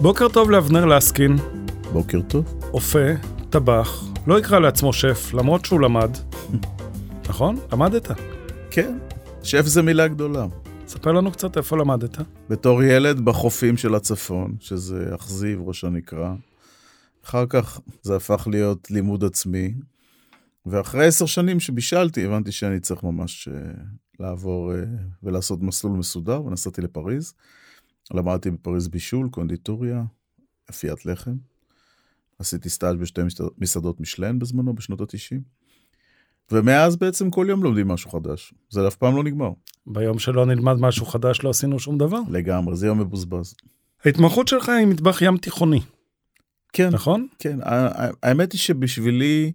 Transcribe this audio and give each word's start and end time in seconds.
בוקר 0.00 0.28
טוב 0.28 0.50
לאבנר 0.50 0.84
לסקין, 0.84 1.36
בוקר 1.92 2.20
טוב. 2.28 2.44
אופה, 2.72 2.98
טבח, 3.50 4.04
לא 4.26 4.38
יקרא 4.38 4.58
לעצמו 4.58 4.92
שף, 4.92 5.34
למרות 5.34 5.64
שהוא 5.64 5.80
למד. 5.80 6.10
נכון? 7.28 7.56
למדת. 7.72 8.10
כן, 8.70 8.98
שף 9.42 9.62
זה 9.66 9.82
מילה 9.82 10.08
גדולה. 10.08 10.46
ספר 10.86 11.12
לנו 11.12 11.32
קצת 11.32 11.56
איפה 11.56 11.76
למדת. 11.76 12.18
בתור 12.50 12.82
ילד 12.82 13.20
בחופים 13.20 13.76
של 13.76 13.94
הצפון, 13.94 14.54
שזה 14.60 15.14
אכזיב, 15.14 15.60
ראש 15.68 15.84
הנקרה. 15.84 16.34
אחר 17.24 17.46
כך 17.48 17.80
זה 18.02 18.16
הפך 18.16 18.48
להיות 18.50 18.90
לימוד 18.90 19.24
עצמי. 19.24 19.74
ואחרי 20.66 21.06
עשר 21.06 21.26
שנים 21.26 21.60
שבישלתי, 21.60 22.24
הבנתי 22.24 22.52
שאני 22.52 22.80
צריך 22.80 23.02
ממש 23.02 23.48
uh, 23.48 23.78
לעבור 24.20 24.72
uh, 24.72 24.76
ולעשות 25.22 25.62
מסלול 25.62 25.98
מסודר, 25.98 26.44
ונסעתי 26.44 26.82
לפריז. 26.82 27.34
למדתי 28.14 28.50
בפריז 28.50 28.88
בישול, 28.88 29.28
קונדיטוריה, 29.28 30.04
אפיית 30.70 31.06
לחם. 31.06 31.34
עשיתי 32.38 32.68
סטאז' 32.68 32.96
בשתי 32.96 33.20
מסעדות 33.58 34.00
משלן 34.00 34.38
בזמנו, 34.38 34.74
בשנות 34.74 35.00
ה-90. 35.00 35.40
ומאז 36.52 36.96
בעצם 36.96 37.30
כל 37.30 37.46
יום 37.48 37.62
לומדים 37.62 37.88
משהו 37.88 38.10
חדש. 38.10 38.54
זה 38.70 38.88
אף 38.88 38.96
פעם 38.96 39.16
לא 39.16 39.24
נגמר. 39.24 39.50
ביום 39.86 40.18
שלא 40.18 40.46
נלמד 40.46 40.74
משהו 40.74 41.06
חדש 41.06 41.44
לא 41.44 41.50
עשינו 41.50 41.78
שום 41.78 41.98
דבר. 41.98 42.20
לגמרי, 42.28 42.76
זה 42.76 42.86
יום 42.86 43.00
מבוזבז. 43.00 43.54
ההתמחות 44.04 44.48
שלך 44.48 44.68
היא 44.68 44.86
מטבח 44.86 45.22
ים 45.22 45.36
תיכוני, 45.36 45.80
כן, 46.74 46.88
נכון? 46.88 47.26
כן. 47.38 47.58
האמת 48.22 48.52
היא 48.52 48.58
שבשבילי 48.58 49.52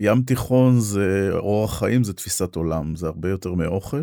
ים 0.00 0.22
תיכון 0.22 0.80
זה 0.80 1.30
אורח 1.32 1.78
חיים, 1.78 2.04
זה 2.04 2.12
תפיסת 2.12 2.56
עולם, 2.56 2.96
זה 2.96 3.06
הרבה 3.06 3.30
יותר 3.30 3.54
מאוכל. 3.54 4.02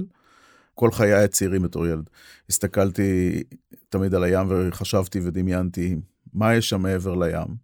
כל 0.73 0.91
חיי 0.91 1.13
הצעירים 1.13 1.61
בתור 1.61 1.87
ילד. 1.87 2.09
הסתכלתי 2.49 3.43
תמיד 3.89 4.15
על 4.15 4.23
הים 4.23 4.47
וחשבתי 4.49 5.19
ודמיינתי 5.19 5.95
מה 6.33 6.55
יש 6.55 6.69
שם 6.69 6.81
מעבר 6.81 7.15
לים. 7.15 7.55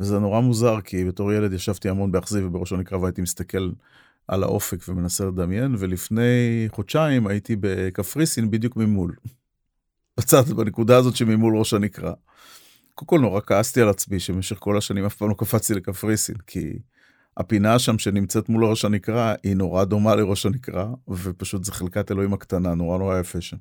וזה 0.00 0.18
נורא 0.18 0.40
מוזר, 0.40 0.80
כי 0.80 1.04
בתור 1.04 1.32
ילד 1.32 1.52
ישבתי 1.52 1.88
המון 1.88 2.12
באכזיב 2.12 2.44
ובראש 2.44 2.72
הנקרא 2.72 2.98
והייתי 2.98 3.22
מסתכל 3.22 3.70
על 4.28 4.42
האופק 4.42 4.88
ומנסה 4.88 5.24
לדמיין, 5.24 5.74
ולפני 5.78 6.68
חודשיים 6.72 7.26
הייתי 7.26 7.56
בקפריסין 7.60 8.50
בדיוק 8.50 8.76
ממול. 8.76 9.14
בצד, 10.18 10.48
בנקודה 10.56 10.96
הזאת 10.96 11.16
שממול 11.16 11.56
ראש 11.56 11.74
הנקרא. 11.74 12.12
קודם 12.94 13.06
כל 13.08 13.20
נורא 13.20 13.40
כעסתי 13.46 13.80
על 13.82 13.88
עצמי 13.88 14.20
שבמשך 14.20 14.56
כל 14.58 14.78
השנים 14.78 15.04
אף 15.04 15.14
פעם 15.14 15.28
לא 15.28 15.34
קפצתי 15.34 15.74
לקפריסין, 15.74 16.36
כי 16.46 16.78
הפינה 17.36 17.78
שם 17.78 17.98
שנמצאת 17.98 18.48
מול 18.48 18.64
ראש 18.64 18.84
הנקרא 18.84 19.34
היא 19.42 19.56
נורא 19.56 19.84
דומה 19.84 20.14
לראש 20.14 20.46
הנקרא, 20.46 20.86
ופשוט 21.08 21.64
זה 21.64 21.72
חלקת 21.72 22.10
אלוהים 22.10 22.32
הקטנה, 22.32 22.74
נורא 22.74 22.98
נורא 22.98 23.18
יפה 23.18 23.40
שם. 23.40 23.56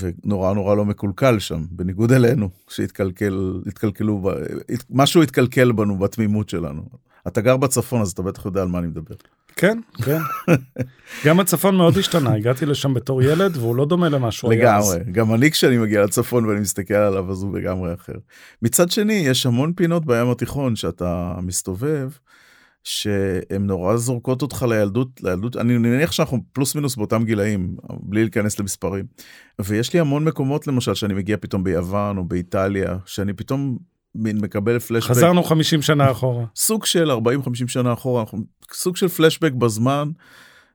ונורא 0.00 0.54
נורא 0.54 0.74
לא 0.74 0.84
מקולקל 0.84 1.38
שם, 1.38 1.64
בניגוד 1.70 2.12
אלינו, 2.12 2.48
שהתקלקל, 2.68 3.60
התקלקלו, 3.66 4.18
ב- 4.22 4.28
הת- 4.68 4.84
משהו 4.90 5.22
התקלקל 5.22 5.72
בנו 5.72 5.98
בתמימות 5.98 6.48
שלנו. 6.48 6.82
אתה 7.26 7.40
גר 7.40 7.56
בצפון 7.56 8.00
אז 8.00 8.10
אתה 8.10 8.22
בטח 8.22 8.44
יודע 8.46 8.62
על 8.62 8.68
מה 8.68 8.78
אני 8.78 8.86
מדבר. 8.86 9.14
כן, 9.56 9.78
כן. 10.02 10.18
גם 11.26 11.40
הצפון 11.40 11.76
מאוד 11.76 11.98
השתנה, 11.98 12.34
הגעתי 12.34 12.66
לשם 12.66 12.94
בתור 12.94 13.22
ילד 13.22 13.56
והוא 13.56 13.76
לא 13.76 13.84
דומה 13.86 14.08
למה 14.08 14.30
שהוא 14.30 14.52
היה 14.52 14.76
אז. 14.76 14.94
לגמרי, 14.94 15.12
גם 15.12 15.34
אני 15.34 15.50
כשאני 15.50 15.78
מגיע 15.78 16.04
לצפון 16.04 16.44
ואני 16.44 16.60
מסתכל 16.60 16.94
עליו 16.94 17.30
אז 17.30 17.42
הוא 17.42 17.58
לגמרי 17.58 17.94
אחר. 17.94 18.12
מצד 18.62 18.90
שני 18.90 19.12
יש 19.12 19.46
המון 19.46 19.72
פינות 19.72 20.06
בים 20.06 20.30
התיכון 20.30 20.76
שאתה 20.76 21.34
מסתובב. 21.42 22.10
שהן 22.84 23.66
נורא 23.66 23.96
זורקות 23.96 24.42
אותך 24.42 24.66
לילדות, 24.68 25.20
לילדות, 25.22 25.56
אני 25.56 25.78
מניח 25.78 26.12
שאנחנו 26.12 26.38
פלוס 26.52 26.74
מינוס 26.74 26.96
באותם 26.96 27.24
גילאים, 27.24 27.76
בלי 28.00 28.22
להיכנס 28.22 28.60
למספרים. 28.60 29.04
ויש 29.58 29.92
לי 29.92 30.00
המון 30.00 30.24
מקומות 30.24 30.66
למשל 30.66 30.94
שאני 30.94 31.14
מגיע 31.14 31.36
פתאום 31.36 31.64
ביוון 31.64 32.18
או 32.18 32.24
באיטליה, 32.24 32.96
שאני 33.06 33.32
פתאום 33.32 33.78
מין 34.14 34.38
מקבל 34.38 34.78
פלשבק. 34.78 35.10
חזרנו 35.10 35.44
50 35.44 35.82
שנה 35.82 36.10
אחורה. 36.10 36.44
סוג 36.56 36.84
של 36.86 37.10
40-50 37.10 37.16
שנה 37.68 37.92
אחורה, 37.92 38.20
אנחנו- 38.20 38.44
סוג 38.72 38.96
של 38.96 39.08
פלשבק 39.08 39.52
בזמן, 39.52 40.10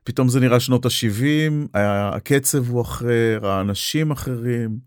פתאום 0.04 0.28
זה 0.28 0.40
נראה 0.40 0.60
שנות 0.60 0.86
ה-70, 0.86 1.68
הקצב 1.74 2.68
הוא 2.70 2.82
אחר, 2.82 3.38
האנשים 3.42 4.10
אחרים, 4.10 4.78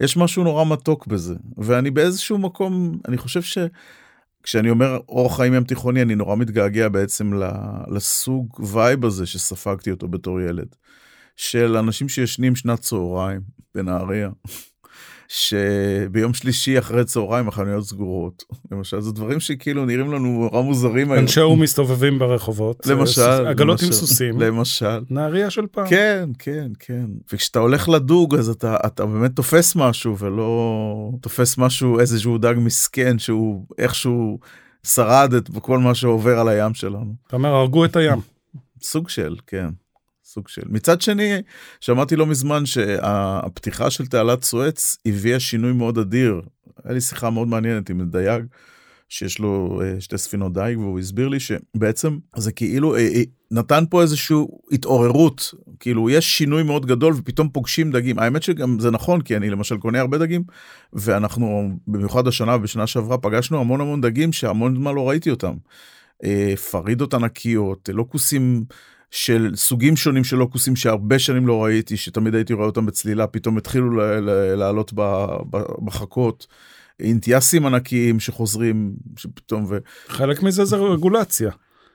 יש 0.00 0.16
משהו 0.16 0.44
נורא 0.44 0.64
מתוק 0.64 1.06
בזה, 1.06 1.34
ואני 1.58 1.90
באיזשהו 1.90 2.38
מקום, 2.38 2.98
אני 3.08 3.16
חושב 3.18 3.42
ש... 3.42 3.58
כשאני 4.42 4.70
אומר 4.70 4.98
אורח 5.08 5.36
חיים 5.36 5.54
ים 5.54 5.64
תיכוני, 5.64 6.02
אני 6.02 6.14
נורא 6.14 6.36
מתגעגע 6.36 6.88
בעצם 6.88 7.32
לסוג 7.90 8.60
וייב 8.72 9.04
הזה 9.04 9.26
שספגתי 9.26 9.90
אותו 9.90 10.08
בתור 10.08 10.40
ילד. 10.40 10.68
של 11.36 11.76
אנשים 11.76 12.08
שישנים 12.08 12.56
שנת 12.56 12.80
צהריים 12.80 13.40
בנהריה, 13.74 14.30
שביום 15.28 16.34
שלישי 16.34 16.78
אחרי 16.78 17.04
צהריים 17.04 17.48
החנויות 17.48 17.84
סגורות. 17.84 18.44
למשל, 18.72 19.00
זה 19.00 19.12
דברים 19.12 19.40
שכאילו 19.40 19.84
נראים 19.84 20.12
לנו 20.12 20.48
נורא 20.50 20.62
מוזרים 20.62 21.12
היום. 21.12 21.22
אנשהו 21.22 21.56
מסתובבים 21.56 22.18
ברחובות. 22.18 22.86
למשל. 22.90 23.46
עגלות 23.46 23.82
עם 23.82 23.92
סוסים. 23.92 24.40
למשל. 24.40 25.00
נהריה 25.10 25.50
של 25.50 25.66
פעם. 25.66 25.86
כן, 25.88 26.30
כן, 26.38 26.70
כן. 26.78 27.06
וכשאתה 27.32 27.58
הולך 27.58 27.88
לדוג 27.88 28.34
אז 28.34 28.48
אתה, 28.48 28.76
אתה 28.86 29.06
באמת 29.06 29.36
תופס 29.36 29.76
משהו 29.76 30.18
ולא 30.18 31.10
תופס 31.20 31.58
משהו, 31.58 32.00
איזשהו 32.00 32.38
דג 32.38 32.54
מסכן 32.56 33.18
שהוא 33.18 33.66
איכשהו 33.78 34.38
שרד 34.86 35.34
את 35.34 35.50
כל 35.60 35.78
מה 35.78 35.94
שעובר 35.94 36.38
על 36.38 36.48
הים 36.48 36.74
שלנו. 36.74 37.14
אתה 37.26 37.36
אומר, 37.36 37.48
הרגו 37.48 37.84
את 37.84 37.96
הים. 37.96 38.18
סוג 38.82 39.08
של, 39.08 39.36
כן. 39.46 39.68
סוג 40.36 40.48
של. 40.48 40.62
מצד 40.68 41.00
שני, 41.00 41.32
שמעתי 41.80 42.16
לא 42.16 42.26
מזמן 42.26 42.66
שהפתיחה 42.66 43.90
של 43.90 44.06
תעלת 44.06 44.44
סואץ 44.44 44.96
הביאה 45.06 45.40
שינוי 45.40 45.72
מאוד 45.72 45.98
אדיר. 45.98 46.40
היה 46.84 46.94
לי 46.94 47.00
שיחה 47.00 47.30
מאוד 47.30 47.48
מעניינת 47.48 47.90
עם 47.90 48.10
דייג 48.10 48.44
שיש 49.08 49.38
לו 49.38 49.80
אה, 49.84 50.00
שתי 50.00 50.18
ספינות 50.18 50.52
דייג 50.52 50.78
והוא 50.78 50.98
הסביר 50.98 51.28
לי 51.28 51.38
שבעצם 51.40 52.18
זה 52.36 52.52
כאילו 52.52 52.96
אה, 52.96 53.00
אה, 53.00 53.22
נתן 53.50 53.84
פה 53.90 54.02
איזושהי 54.02 54.36
התעוררות 54.72 55.54
כאילו 55.80 56.10
יש 56.10 56.38
שינוי 56.38 56.62
מאוד 56.62 56.86
גדול 56.86 57.14
ופתאום 57.16 57.48
פוגשים 57.48 57.92
דגים 57.92 58.18
האמת 58.18 58.42
שגם 58.42 58.78
זה 58.80 58.90
נכון 58.90 59.20
כי 59.20 59.36
אני 59.36 59.50
למשל 59.50 59.76
קונה 59.76 60.00
הרבה 60.00 60.18
דגים 60.18 60.42
ואנחנו 60.92 61.70
במיוחד 61.86 62.26
השנה 62.28 62.56
ובשנה 62.56 62.86
שעברה 62.86 63.18
פגשנו 63.18 63.60
המון 63.60 63.80
המון 63.80 64.00
דגים 64.00 64.32
שהמון 64.32 64.76
זמן 64.76 64.94
לא 64.94 65.08
ראיתי 65.08 65.30
אותם. 65.30 65.54
פרידות 66.70 67.14
ענקיות 67.14 67.88
לוקוסים 67.92 68.64
של 69.16 69.52
סוגים 69.54 69.96
שונים 69.96 70.24
של 70.24 70.36
לוקוסים 70.36 70.76
שהרבה 70.76 71.18
שנים 71.18 71.46
לא 71.46 71.64
ראיתי 71.64 71.96
שתמיד 71.96 72.34
הייתי 72.34 72.52
רואה 72.52 72.66
אותם 72.66 72.86
בצלילה 72.86 73.26
פתאום 73.26 73.58
התחילו 73.58 73.90
ל- 73.90 74.02
ל- 74.02 74.54
לעלות 74.54 74.92
ב- 74.94 75.26
ב- 75.50 75.84
בחכות. 75.84 76.46
אינטיאסים 77.00 77.66
ענקיים 77.66 78.20
שחוזרים 78.20 78.92
שפתאום 79.16 79.66
ו... 79.68 79.78
חלק 80.08 80.42
מזה 80.42 80.64
זה 80.64 80.76
רגולציה. 80.76 81.50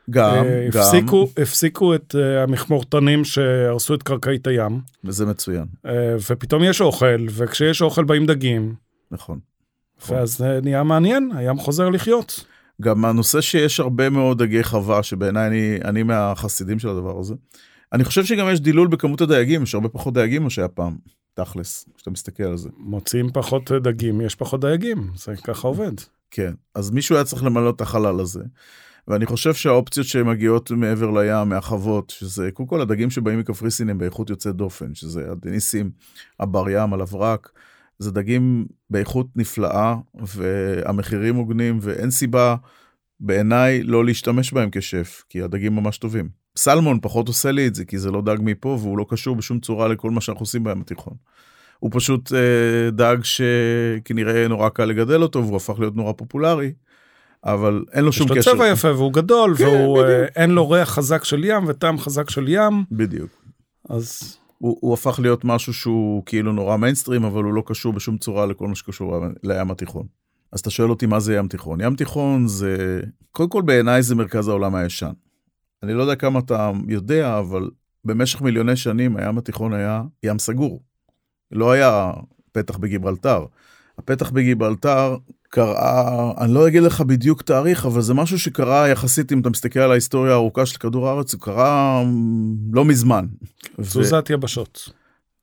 גם, 0.10 0.46
אה, 0.46 0.68
גם, 0.72 0.82
הפסיקו, 0.82 1.30
הפסיקו 1.38 1.96
את 1.96 2.16
אה, 2.16 2.44
המכמורתנים 2.44 3.26
שהרסו 3.26 3.94
את 3.94 4.04
קרקעית 4.04 4.48
הים, 4.48 4.80
וזה 5.04 5.26
מצוין, 5.26 5.66
אה, 5.86 6.16
ופתאום 6.30 6.64
יש 6.64 6.82
אוכל, 6.82 7.26
וכשיש 7.30 7.82
אוכל 7.82 8.04
באים 8.04 8.26
דגים, 8.26 8.76
נכון. 9.12 9.40
נכון. 10.02 10.18
ואז 10.18 10.38
זה 10.38 10.60
נהיה 10.64 10.84
מעניין, 10.84 11.32
הים 11.36 11.58
חוזר 11.58 11.90
לחיות. 11.90 12.46
גם 12.82 13.06
הנושא 13.06 13.42
שיש 13.42 13.80
הרבה 13.80 14.10
מאוד 14.10 14.44
דגי 14.44 14.64
חווה, 14.64 15.04
שבעיניי 15.04 15.48
אני, 15.48 15.80
אני 15.86 16.04
מהחסידים 16.04 16.80
של 16.80 16.90
הדבר 16.90 17.20
הזה. 17.20 17.36
אני 17.94 18.04
חושב 18.04 18.26
שגם 18.26 18.48
יש 18.52 18.60
דילול 18.60 18.88
בכמות 18.88 19.22
הדייגים, 19.22 19.64
יש 19.64 19.76
הרבה 19.76 19.90
פחות 19.90 20.14
דייגים 20.14 20.42
ממה 20.42 20.50
שהיה 20.50 20.68
פעם, 20.68 20.98
תכלס, 21.34 21.86
כשאתה 21.96 22.12
מסתכל 22.12 22.44
על 22.44 22.58
זה. 22.58 22.70
מוצאים 22.78 23.32
פחות 23.34 23.72
דגים, 23.72 24.22
יש 24.22 24.36
פחות 24.36 24.62
דייגים, 24.62 25.12
זה 25.16 25.34
ככה 25.44 25.68
עובד. 25.68 25.92
כן, 26.32 26.54
אז 26.76 26.92
מישהו 26.92 27.16
היה 27.16 27.26
צריך 27.26 27.44
למלא 27.44 27.70
את 27.70 27.82
החלל 27.82 28.20
הזה. 28.20 28.44
ואני 29.08 29.26
חושב 29.26 29.54
שהאופציות 29.54 30.08
שמגיעות 30.08 30.72
מעבר 30.72 31.12
לים, 31.12 31.50
מהחוות, 31.50 32.10
שזה 32.10 32.52
קודם 32.54 32.70
כל 32.70 32.82
הדגים 32.82 33.10
שבאים 33.10 33.40
מקפריסין 33.40 33.90
הם 33.90 33.98
באיכות 33.98 34.30
יוצאת 34.30 34.56
דופן, 34.56 34.96
שזה 34.96 35.32
הדניסים, 35.32 35.92
הבר 36.40 36.70
ים, 36.70 36.94
הלברק, 36.94 37.50
זה 38.02 38.12
דגים 38.12 38.66
באיכות 38.90 39.28
נפלאה, 39.36 39.96
והמחירים 40.16 41.36
הוגנים, 41.36 41.78
ואין 41.82 42.12
סיבה 42.12 42.56
בעיניי 43.20 43.84
לא 43.84 44.06
להשתמש 44.06 44.54
בהם 44.54 44.70
כשף, 44.72 45.24
כי 45.30 45.42
הדגים 45.42 45.76
ממש 45.76 45.98
טובים. 45.98 46.30
סלמון 46.58 47.00
פחות 47.02 47.28
עושה 47.28 47.52
לי 47.52 47.68
את 47.68 47.76
זה, 47.76 47.86
כי 47.86 47.98
זה 47.98 48.12
לא 48.12 48.22
דג 48.22 48.38
מפה, 48.40 48.78
והוא 48.82 48.98
לא 48.98 49.06
קשור 49.10 49.36
בשום 49.36 49.60
צורה 49.60 49.88
לכל 49.88 50.12
מה 50.12 50.22
שאנחנו 50.22 50.44
עושים 50.44 50.64
בים 50.64 50.82
התיכון. 50.82 51.14
הוא 51.80 51.92
פשוט 51.94 52.34
אה, 52.34 52.92
דג 52.92 53.18
שכנראה 53.24 54.48
נורא 54.48 54.70
קל 54.70 54.86
לגדל 54.86 55.22
אותו, 55.22 55.44
והוא 55.44 55.58
הפך 55.58 55.80
להיות 55.80 55.96
נורא 55.96 56.14
פופולרי. 56.14 56.74
אבל 57.44 57.84
אין 57.94 58.04
לו 58.04 58.10
יש 58.10 58.18
שום 58.18 58.28
לו 58.30 58.36
קשר. 58.36 58.54
צבע 58.54 58.68
יפה 58.68 58.92
והוא 58.92 59.14
גדול, 59.14 59.56
כן, 59.58 59.66
והוא, 59.66 60.02
אה, 60.02 60.04
בדיוק. 60.04 60.30
אין 60.36 60.50
לו 60.50 60.70
ריח 60.70 60.90
חזק 60.90 61.24
של 61.24 61.44
ים 61.44 61.64
וטעם 61.68 61.98
חזק 61.98 62.30
של 62.30 62.46
ים, 62.48 62.84
בדיוק. 62.92 63.30
אז 63.90 64.38
הוא, 64.62 64.78
הוא 64.82 64.94
הפך 64.94 65.20
להיות 65.20 65.46
משהו 65.46 65.74
שהוא 65.74 66.24
כאילו 66.26 66.52
נורא 66.52 66.78
מיינסטרים, 66.78 67.24
אבל 67.24 67.44
הוא 67.44 67.54
לא 67.54 67.64
קשור 67.66 67.94
בשום 67.94 68.18
צורה 68.18 68.46
לכל 68.46 68.68
מה 68.68 68.76
שקשור 68.76 69.16
לים 69.44 69.72
התיכון. 69.72 70.08
אז 70.52 70.60
אתה 70.60 70.70
שואל 70.70 70.90
אותי 70.90 71.06
מה 71.06 71.20
זה 71.20 71.36
ים 71.36 71.48
תיכון. 71.48 71.82
ים 71.82 71.96
תיכון 71.96 72.48
זה, 72.48 73.02
קודם 73.32 73.50
כל 73.50 73.62
בעיניי 73.62 74.04
זה 74.04 74.16
מרכז 74.16 74.48
העולם 74.48 74.76
הישן. 74.76 75.12
אני 75.84 75.94
לא 75.94 76.02
יודע 76.02 76.16
כמה 76.16 76.40
אתה 76.40 76.72
יודע, 76.88 77.40
אבל 77.40 77.70
במשך 78.06 78.42
מיליוני 78.42 78.76
שנים 78.76 79.18
הים 79.18 79.38
התיכון 79.38 79.74
היה 79.74 80.04
ים 80.24 80.40
סגור. 80.40 80.82
לא 81.52 81.72
היה 81.72 82.12
פתח 82.52 82.78
בגיברלטר. 82.78 83.46
הפתח 84.04 84.30
בגיברלטר 84.30 85.16
קרה, 85.50 86.32
אני 86.38 86.54
לא 86.54 86.68
אגיד 86.68 86.84
לך 86.84 87.02
בדיוק 87.02 87.42
תאריך, 87.42 87.86
אבל 87.86 88.02
זה 88.02 88.14
משהו 88.14 88.40
שקרה 88.40 88.88
יחסית, 88.88 89.32
אם 89.32 89.40
אתה 89.40 89.50
מסתכל 89.50 89.80
על 89.80 89.92
ההיסטוריה 89.92 90.32
הארוכה 90.32 90.66
של 90.66 90.78
כדור 90.78 91.10
הארץ, 91.10 91.34
הוא 91.34 91.42
קרה 91.42 92.04
לא 92.74 92.86
מזמן. 92.86 93.26
תזוזת 93.82 94.26
ו... 94.30 94.34
יבשות. 94.34 94.90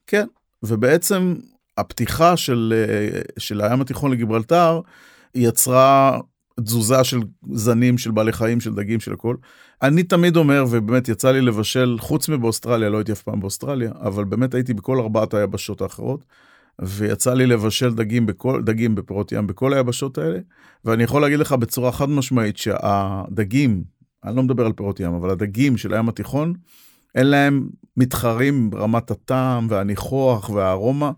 כן, 0.06 0.26
ובעצם 0.62 1.34
הפתיחה 1.76 2.36
של, 2.36 2.74
של 3.38 3.60
הים 3.60 3.80
התיכון 3.80 4.10
לגיברלטר 4.10 4.80
יצרה 5.34 6.18
תזוזה 6.64 7.04
של 7.04 7.20
זנים, 7.52 7.98
של 7.98 8.10
בעלי 8.10 8.32
חיים, 8.32 8.60
של 8.60 8.74
דגים, 8.74 9.00
של 9.00 9.12
הכל. 9.12 9.36
אני 9.82 10.02
תמיד 10.02 10.36
אומר, 10.36 10.64
ובאמת 10.70 11.08
יצא 11.08 11.30
לי 11.30 11.40
לבשל, 11.40 11.96
חוץ 12.00 12.28
מבאוסטרליה, 12.28 12.88
לא 12.88 12.96
הייתי 12.96 13.12
אף 13.12 13.22
פעם 13.22 13.40
באוסטרליה, 13.40 13.92
אבל 14.00 14.24
באמת 14.24 14.54
הייתי 14.54 14.74
בכל 14.74 15.00
ארבעת 15.00 15.34
היבשות 15.34 15.80
האחרות. 15.80 16.24
ויצא 16.82 17.34
לי 17.34 17.46
לבשל 17.46 17.94
דגים, 17.94 18.26
בכל, 18.26 18.62
דגים 18.62 18.94
בפירות 18.94 19.32
ים 19.32 19.46
בכל 19.46 19.74
היבשות 19.74 20.18
האלה, 20.18 20.38
ואני 20.84 21.02
יכול 21.02 21.22
להגיד 21.22 21.38
לך 21.38 21.52
בצורה 21.52 21.92
חד 21.92 22.08
משמעית 22.08 22.56
שהדגים, 22.56 23.84
אני 24.24 24.36
לא 24.36 24.42
מדבר 24.42 24.66
על 24.66 24.72
פירות 24.72 25.00
ים, 25.00 25.14
אבל 25.14 25.30
הדגים 25.30 25.76
של 25.76 25.94
הים 25.94 26.08
התיכון, 26.08 26.54
אין 27.14 27.26
להם 27.26 27.68
מתחרים 27.96 28.70
ברמת 28.70 29.10
הטעם 29.10 29.66
והניחוח 29.70 30.50
והארומה 30.50 31.12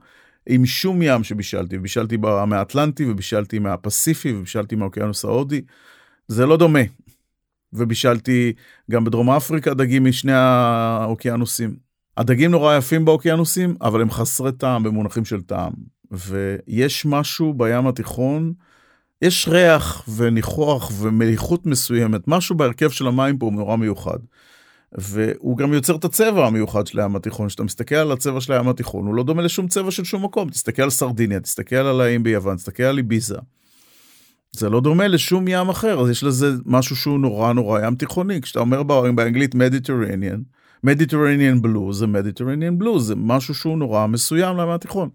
עם 0.46 0.66
שום 0.66 1.02
ים 1.02 1.24
שבישלתי. 1.24 1.78
בישלתי 1.78 2.16
מהאטלנטי 2.46 3.10
ובישלתי 3.10 3.58
מהפסיפי 3.58 4.32
ובישלתי 4.32 4.76
מהאוקיינוס 4.76 5.24
ההודי. 5.24 5.62
זה 6.28 6.46
לא 6.46 6.56
דומה. 6.56 6.80
ובישלתי 7.72 8.52
גם 8.90 9.04
בדרום 9.04 9.30
אפריקה 9.30 9.74
דגים 9.74 10.04
משני 10.04 10.32
האוקיינוסים. 10.32 11.89
הדגים 12.16 12.50
נורא 12.50 12.76
יפים 12.76 13.04
באוקיינוסים, 13.04 13.74
אבל 13.80 14.02
הם 14.02 14.10
חסרי 14.10 14.52
טעם 14.52 14.82
במונחים 14.82 15.24
של 15.24 15.40
טעם. 15.40 15.72
ויש 16.10 17.06
משהו 17.06 17.54
בים 17.54 17.86
התיכון, 17.86 18.52
יש 19.22 19.48
ריח 19.48 20.08
וניחוח 20.16 20.92
ומליחות 20.98 21.66
מסוימת, 21.66 22.20
משהו 22.26 22.56
בהרכב 22.56 22.90
של 22.90 23.06
המים 23.06 23.38
פה 23.38 23.46
הוא 23.46 23.52
נורא 23.52 23.76
מיוחד. 23.76 24.18
והוא 24.98 25.56
גם 25.56 25.72
יוצר 25.72 25.96
את 25.96 26.04
הצבע 26.04 26.46
המיוחד 26.46 26.86
של 26.86 27.00
הים 27.00 27.16
התיכון, 27.16 27.48
כשאתה 27.48 27.62
מסתכל 27.62 27.94
על 27.94 28.12
הצבע 28.12 28.40
של 28.40 28.52
הים 28.52 28.68
התיכון, 28.68 29.06
הוא 29.06 29.14
לא 29.14 29.22
דומה 29.22 29.42
לשום 29.42 29.68
צבע 29.68 29.90
של 29.90 30.04
שום 30.04 30.24
מקום. 30.24 30.50
תסתכל 30.50 30.82
על 30.82 30.90
סרדיניה, 30.90 31.40
תסתכל 31.40 31.76
על 31.76 32.00
האיים 32.00 32.22
ביוון, 32.22 32.56
תסתכל 32.56 32.82
על 32.82 32.98
איביזה. 32.98 33.36
זה 34.52 34.68
לא 34.70 34.80
דומה 34.80 35.08
לשום 35.08 35.44
ים 35.48 35.68
אחר, 35.68 36.00
אז 36.00 36.10
יש 36.10 36.24
לזה 36.24 36.52
משהו 36.66 36.96
שהוא 36.96 37.20
נורא 37.20 37.52
נורא 37.52 37.80
ים 37.86 37.94
תיכוני. 37.94 38.40
כשאתה 38.40 38.60
אומר 38.60 38.82
באנגלית 38.82 39.54
Mediterranean, 39.55 40.40
Mediterranean 40.84 41.62
blue 41.62 41.99
זה 41.99 42.06
Mediterranean 42.06 42.78
blue, 42.78 43.06
זה 43.06 43.15
משהו 43.17 43.55
שהוא 43.55 43.79
נורא 43.79 44.06
מסוים 44.06 44.56
לים 44.56 44.69
התיכון. 44.69 45.09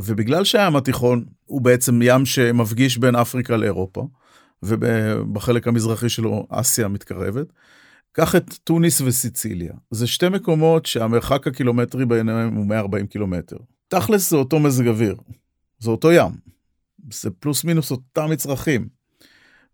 ובגלל 0.00 0.44
שהים 0.44 0.76
התיכון 0.76 1.24
הוא 1.46 1.60
בעצם 1.60 2.00
ים 2.02 2.26
שמפגיש 2.26 2.98
בין 2.98 3.16
אפריקה 3.16 3.56
לאירופה, 3.56 4.06
ובחלק 4.62 5.68
המזרחי 5.68 6.08
שלו 6.08 6.46
אסיה 6.50 6.88
מתקרבת, 6.88 7.46
קח 8.12 8.36
את 8.36 8.54
טוניס 8.64 9.00
וסיציליה. 9.00 9.72
זה 9.90 10.06
שתי 10.06 10.28
מקומות 10.28 10.86
שהמרחק 10.86 11.46
הקילומטרי 11.46 12.06
ביניהם 12.06 12.54
הוא 12.54 12.66
140 12.66 13.06
קילומטר. 13.06 13.56
תכלס 13.88 14.30
זה 14.30 14.36
אותו 14.36 14.58
מזג 14.58 14.88
אוויר, 14.88 15.16
זה 15.78 15.90
אותו 15.90 16.12
ים. 16.12 16.30
זה 17.12 17.30
פלוס 17.30 17.64
מינוס 17.64 17.90
אותם 17.90 18.30
מצרכים. 18.30 18.88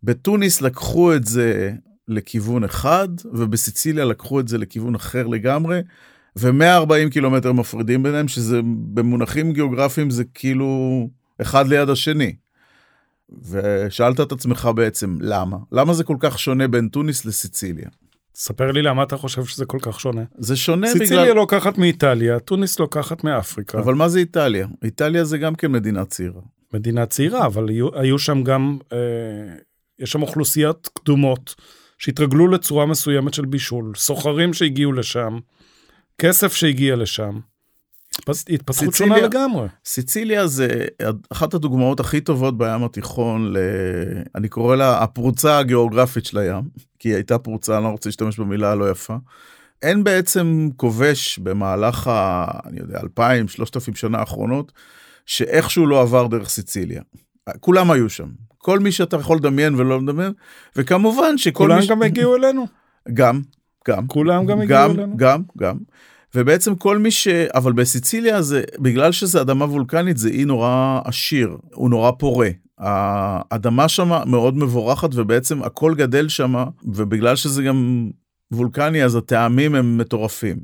בתוניס 0.02 0.60
לקחו 0.60 1.14
את 1.14 1.24
זה 1.24 1.72
לכיוון 2.08 2.64
אחד, 2.64 3.08
ובסיציליה 3.32 4.04
לקחו 4.04 4.40
את 4.40 4.48
זה 4.48 4.58
לכיוון 4.58 4.94
אחר 4.94 5.26
לגמרי, 5.26 5.80
ו-140 6.36 7.10
קילומטר 7.10 7.52
מפרידים 7.52 8.02
ביניהם, 8.02 8.28
שזה 8.28 8.60
במונחים 8.94 9.52
גיאוגרפיים 9.52 10.10
זה 10.10 10.24
כאילו 10.34 11.08
אחד 11.40 11.68
ליד 11.68 11.90
השני. 11.90 12.36
ושאלת 13.50 14.20
את 14.20 14.32
עצמך 14.32 14.68
בעצם 14.76 15.18
למה? 15.20 15.56
למה 15.72 15.94
זה 15.94 16.04
כל 16.04 16.16
כך 16.20 16.38
שונה 16.38 16.68
בין 16.68 16.88
טוניס 16.88 17.24
לסיציליה? 17.24 17.88
ספר 18.34 18.72
לי 18.72 18.82
למה 18.82 19.02
אתה 19.02 19.16
חושב 19.16 19.44
שזה 19.44 19.64
כל 19.64 19.78
כך 19.82 20.00
שונה. 20.00 20.22
זה 20.38 20.56
שונה 20.56 20.86
סיציליה 20.86 21.06
בגלל... 21.06 21.18
סיציליה 21.18 21.34
לוקחת 21.34 21.78
מאיטליה, 21.78 22.38
טוניס 22.38 22.78
לוקחת 22.78 23.24
מאפריקה. 23.24 23.78
אבל 23.78 23.94
מה 23.94 24.08
זה 24.08 24.18
איטליה? 24.18 24.66
איטליה 24.84 25.24
זה 25.24 25.38
גם 25.38 25.54
כן 25.54 25.72
מדינה 25.72 26.04
צעירה. 26.04 26.40
מדינה 26.74 27.06
צעירה, 27.06 27.46
אבל 27.46 27.68
היו, 27.68 27.88
היו 27.94 28.18
שם 28.18 28.42
גם, 28.42 28.78
אה, 28.92 28.98
יש 29.98 30.12
שם 30.12 30.22
אוכלוסיות 30.22 30.88
קדומות 30.94 31.54
שהתרגלו 31.98 32.48
לצורה 32.48 32.86
מסוימת 32.86 33.34
של 33.34 33.44
בישול, 33.44 33.92
סוחרים 33.96 34.54
שהגיעו 34.54 34.92
לשם, 34.92 35.38
כסף 36.18 36.54
שהגיע 36.54 36.96
לשם. 36.96 37.38
התפתחות 38.48 38.94
שונה 38.94 39.18
לגמרי. 39.18 39.68
סיציליה 39.84 40.46
זה 40.46 40.84
אחת 41.32 41.54
הדוגמאות 41.54 42.00
הכי 42.00 42.20
טובות 42.20 42.58
בים 42.58 42.84
התיכון, 42.84 43.52
ל... 43.52 43.58
אני 44.34 44.48
קורא 44.48 44.76
לה 44.76 45.02
הפרוצה 45.02 45.58
הגיאוגרפית 45.58 46.24
של 46.26 46.38
הים, 46.38 46.62
כי 46.98 47.08
היא 47.08 47.14
הייתה 47.14 47.38
פרוצה, 47.38 47.76
אני 47.76 47.84
לא 47.84 47.88
רוצה 47.88 48.08
להשתמש 48.08 48.38
במילה 48.38 48.72
הלא 48.72 48.90
יפה. 48.90 49.16
אין 49.82 50.04
בעצם 50.04 50.68
כובש 50.76 51.38
במהלך 51.38 52.06
ה... 52.06 52.46
אני 52.66 52.80
יודע, 52.80 53.00
2,000, 53.00 53.48
3,000 53.48 53.96
שנה 53.96 54.18
האחרונות, 54.18 54.72
שאיכשהו 55.26 55.86
לא 55.86 56.00
עבר 56.00 56.26
דרך 56.26 56.48
סיציליה. 56.48 57.02
כולם 57.60 57.90
היו 57.90 58.10
שם. 58.10 58.28
כל 58.66 58.78
מי 58.78 58.92
שאתה 58.92 59.16
יכול 59.16 59.36
לדמיין 59.36 59.74
ולא 59.74 60.00
לדמיין, 60.00 60.32
וכמובן 60.76 61.38
שכל 61.38 61.58
כולם 61.58 61.78
מי... 61.78 61.86
כולם 61.86 61.96
גם 61.96 62.02
הגיעו 62.02 62.36
אלינו. 62.36 62.66
גם, 63.18 63.42
גם. 63.88 64.06
כולם 64.06 64.46
גם 64.46 64.60
הגיעו 64.60 64.84
אלינו. 64.84 65.16
גם, 65.16 65.42
גם. 65.58 65.76
ובעצם 66.34 66.74
כל 66.74 66.98
מי 66.98 67.10
ש... 67.10 67.28
אבל 67.28 67.72
בסיציליה 67.72 68.42
זה, 68.42 68.62
בגלל 68.78 69.12
שזה 69.12 69.40
אדמה 69.40 69.64
וולקנית, 69.64 70.16
זה 70.16 70.28
אי 70.28 70.44
נורא 70.44 71.00
עשיר, 71.04 71.56
הוא 71.74 71.90
נורא 71.90 72.10
פורה. 72.18 72.48
האדמה 72.78 73.88
שם 73.88 74.10
מאוד 74.26 74.56
מבורכת 74.56 75.08
ובעצם 75.14 75.62
הכל 75.62 75.94
גדל 75.94 76.28
שם, 76.28 76.54
ובגלל 76.84 77.36
שזה 77.36 77.62
גם 77.62 78.10
וולקני 78.52 79.04
אז 79.04 79.14
הטעמים 79.14 79.74
הם 79.74 79.98
מטורפים. 79.98 80.56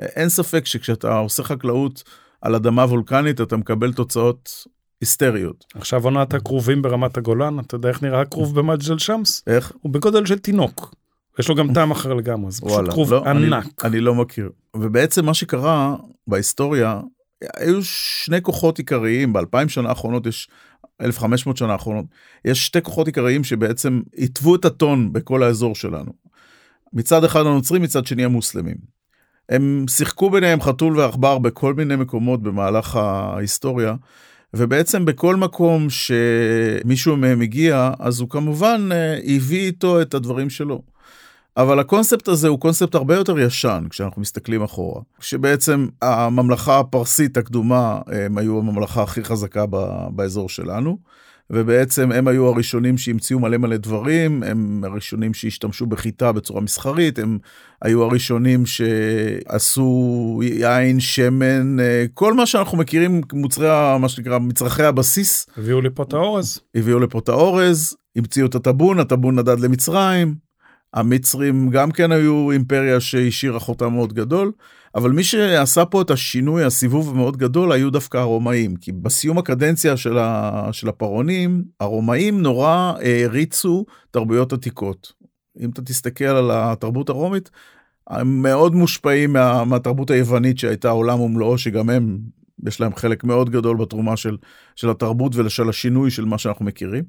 אין 0.00 0.28
ספק 0.28 0.66
שכשאתה 0.66 1.18
עושה 1.18 1.42
חקלאות 1.42 2.02
על 2.42 2.54
אדמה 2.54 2.82
וולקנית 2.82 3.40
אתה 3.40 3.56
מקבל 3.56 3.92
תוצאות 3.92 4.66
היסטריות. 5.00 5.64
עכשיו 5.74 6.04
עונת 6.04 6.34
הכרובים 6.34 6.82
ברמת 6.82 7.16
הגולן, 7.16 7.58
אתה 7.58 7.74
יודע 7.74 7.88
איך 7.88 8.02
נראה 8.02 8.20
הכרוב 8.20 8.60
במג'ל 8.60 8.98
שמס? 8.98 9.42
איך? 9.46 9.72
הוא 9.80 9.92
בגודל 9.92 10.26
של 10.26 10.38
תינוק. 10.38 10.94
יש 11.38 11.48
לו 11.48 11.54
גם 11.54 11.74
טעם 11.74 11.90
אחר 11.90 12.14
לגמרי, 12.14 12.50
זה 12.50 12.60
פשוט 12.60 12.90
כרוב 12.90 13.12
לא, 13.12 13.24
ענק. 13.26 13.64
אני, 13.64 13.70
אני 13.84 14.00
לא 14.00 14.14
מכיר. 14.14 14.50
ובעצם 14.76 15.24
מה 15.24 15.34
שקרה 15.34 15.96
בהיסטוריה, 16.26 17.00
היו 17.56 17.84
שני 17.84 18.42
כוחות 18.42 18.78
עיקריים, 18.78 19.32
באלפיים 19.32 19.68
שנה 19.68 19.88
האחרונות 19.88 20.26
יש, 20.26 20.48
1500 21.00 21.56
שנה 21.56 21.72
האחרונות, 21.72 22.04
יש 22.44 22.66
שתי 22.66 22.82
כוחות 22.82 23.06
עיקריים 23.06 23.44
שבעצם 23.44 24.00
התוו 24.18 24.54
את 24.54 24.64
הטון 24.64 25.12
בכל 25.12 25.42
האזור 25.42 25.74
שלנו. 25.74 26.12
מצד 26.92 27.24
אחד 27.24 27.40
הנוצרים, 27.40 27.82
מצד 27.82 28.06
שני 28.06 28.24
המוסלמים. 28.24 28.76
הם 29.48 29.84
שיחקו 29.88 30.30
ביניהם 30.30 30.60
חתול 30.60 30.98
ועכבר 30.98 31.38
בכל 31.38 31.74
מיני 31.74 31.96
מקומות 31.96 32.42
במהלך 32.42 32.96
ההיסטוריה, 32.96 33.94
ובעצם 34.56 35.04
בכל 35.04 35.36
מקום 35.36 35.86
שמישהו 35.90 37.16
מהם 37.16 37.40
הגיע, 37.40 37.90
אז 37.98 38.20
הוא 38.20 38.28
כמובן 38.28 38.88
אה, 38.92 39.18
הביא 39.36 39.66
איתו 39.66 40.02
את 40.02 40.14
הדברים 40.14 40.50
שלו. 40.50 40.82
אבל 41.56 41.78
הקונספט 41.78 42.28
הזה 42.28 42.48
הוא 42.48 42.60
קונספט 42.60 42.94
הרבה 42.94 43.14
יותר 43.14 43.38
ישן 43.38 43.84
כשאנחנו 43.90 44.22
מסתכלים 44.22 44.62
אחורה. 44.62 45.02
שבעצם 45.20 45.86
הממלכה 46.02 46.78
הפרסית 46.78 47.36
הקדומה 47.36 48.00
הם 48.06 48.38
היו 48.38 48.58
הממלכה 48.58 49.02
הכי 49.02 49.24
חזקה 49.24 49.64
באזור 50.10 50.48
שלנו. 50.48 50.98
ובעצם 51.50 52.12
הם 52.12 52.28
היו 52.28 52.46
הראשונים 52.46 52.98
שהמציאו 52.98 53.38
מלא 53.38 53.56
מלא 53.56 53.76
דברים, 53.76 54.42
הם 54.42 54.84
הראשונים 54.84 55.34
שהשתמשו 55.34 55.86
בחיטה 55.86 56.32
בצורה 56.32 56.60
מסחרית, 56.60 57.18
הם 57.18 57.38
היו 57.82 58.02
הראשונים 58.02 58.64
שעשו 58.66 60.40
יין, 60.42 61.00
שמן, 61.00 61.80
אה, 61.80 62.04
כל 62.14 62.34
מה 62.34 62.46
שאנחנו 62.46 62.78
מכירים, 62.78 63.20
מוצרי, 63.32 63.68
מה 64.00 64.08
שנקרא, 64.08 64.38
מצרכי 64.38 64.82
הבסיס. 64.82 65.46
הביאו 65.56 65.80
לפה 65.80 66.02
את 66.02 66.12
האורז. 66.12 66.60
הביאו 66.74 66.98
לפה 66.98 67.18
את 67.18 67.28
האורז, 67.28 67.96
המציאו 68.16 68.46
את 68.46 68.54
הטאבון, 68.54 69.00
הטאבון 69.00 69.38
נדד 69.38 69.60
למצרים. 69.60 70.46
המצרים 70.94 71.70
גם 71.70 71.90
כן 71.90 72.12
היו 72.12 72.50
אימפריה 72.50 73.00
שהשאירה 73.00 73.58
חותם 73.58 73.92
מאוד 73.92 74.12
גדול, 74.12 74.52
אבל 74.96 75.10
מי 75.10 75.24
שעשה 75.24 75.84
פה 75.84 76.02
את 76.02 76.10
השינוי, 76.10 76.64
הסיבוב 76.64 77.10
המאוד 77.10 77.36
גדול, 77.36 77.72
היו 77.72 77.90
דווקא 77.90 78.18
הרומאים. 78.18 78.76
כי 78.76 78.92
בסיום 78.92 79.38
הקדנציה 79.38 79.96
של, 79.96 80.18
ה, 80.18 80.68
של 80.72 80.88
הפרעונים, 80.88 81.64
הרומאים 81.80 82.42
נורא 82.42 82.92
העריצו 83.02 83.84
תרבויות 84.10 84.52
עתיקות. 84.52 85.12
אם 85.60 85.70
אתה 85.70 85.82
תסתכל 85.82 86.24
על 86.24 86.50
התרבות 86.52 87.08
הרומית, 87.08 87.50
הם 88.10 88.42
מאוד 88.42 88.74
מושפעים 88.74 89.32
מה, 89.32 89.64
מהתרבות 89.64 90.10
היוונית 90.10 90.58
שהייתה 90.58 90.90
עולם 90.90 91.20
ומלואו, 91.20 91.58
שגם 91.58 91.90
הם 91.90 92.18
יש 92.66 92.80
להם 92.80 92.94
חלק 92.96 93.24
מאוד 93.24 93.50
גדול 93.50 93.76
בתרומה 93.76 94.16
של, 94.16 94.36
של 94.76 94.90
התרבות 94.90 95.36
ושל 95.36 95.68
השינוי 95.68 96.10
של 96.10 96.24
מה 96.24 96.38
שאנחנו 96.38 96.64
מכירים. 96.64 97.04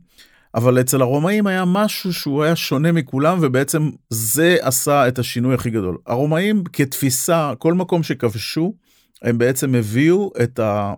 אבל 0.56 0.80
אצל 0.80 1.02
הרומאים 1.02 1.48
היה 1.48 1.66
משהו 1.66 2.14
שהוא 2.14 2.44
היה 2.44 2.56
שונה 2.56 2.92
מכולם, 2.92 3.38
ובעצם 3.42 3.90
זה 4.10 4.58
עשה 4.62 5.08
את 5.08 5.20
השינוי 5.20 5.56
הכי 5.56 5.70
גדול. 5.70 5.98
הרומאים 6.06 6.64
כתפיסה, 6.74 7.54
כל 7.58 7.74
מקום 7.74 8.04
שכבשו, 8.04 8.74
הם 9.22 9.38
בעצם 9.38 9.76
הביאו 9.76 10.32
את 10.44 10.60
ה... 10.60 10.94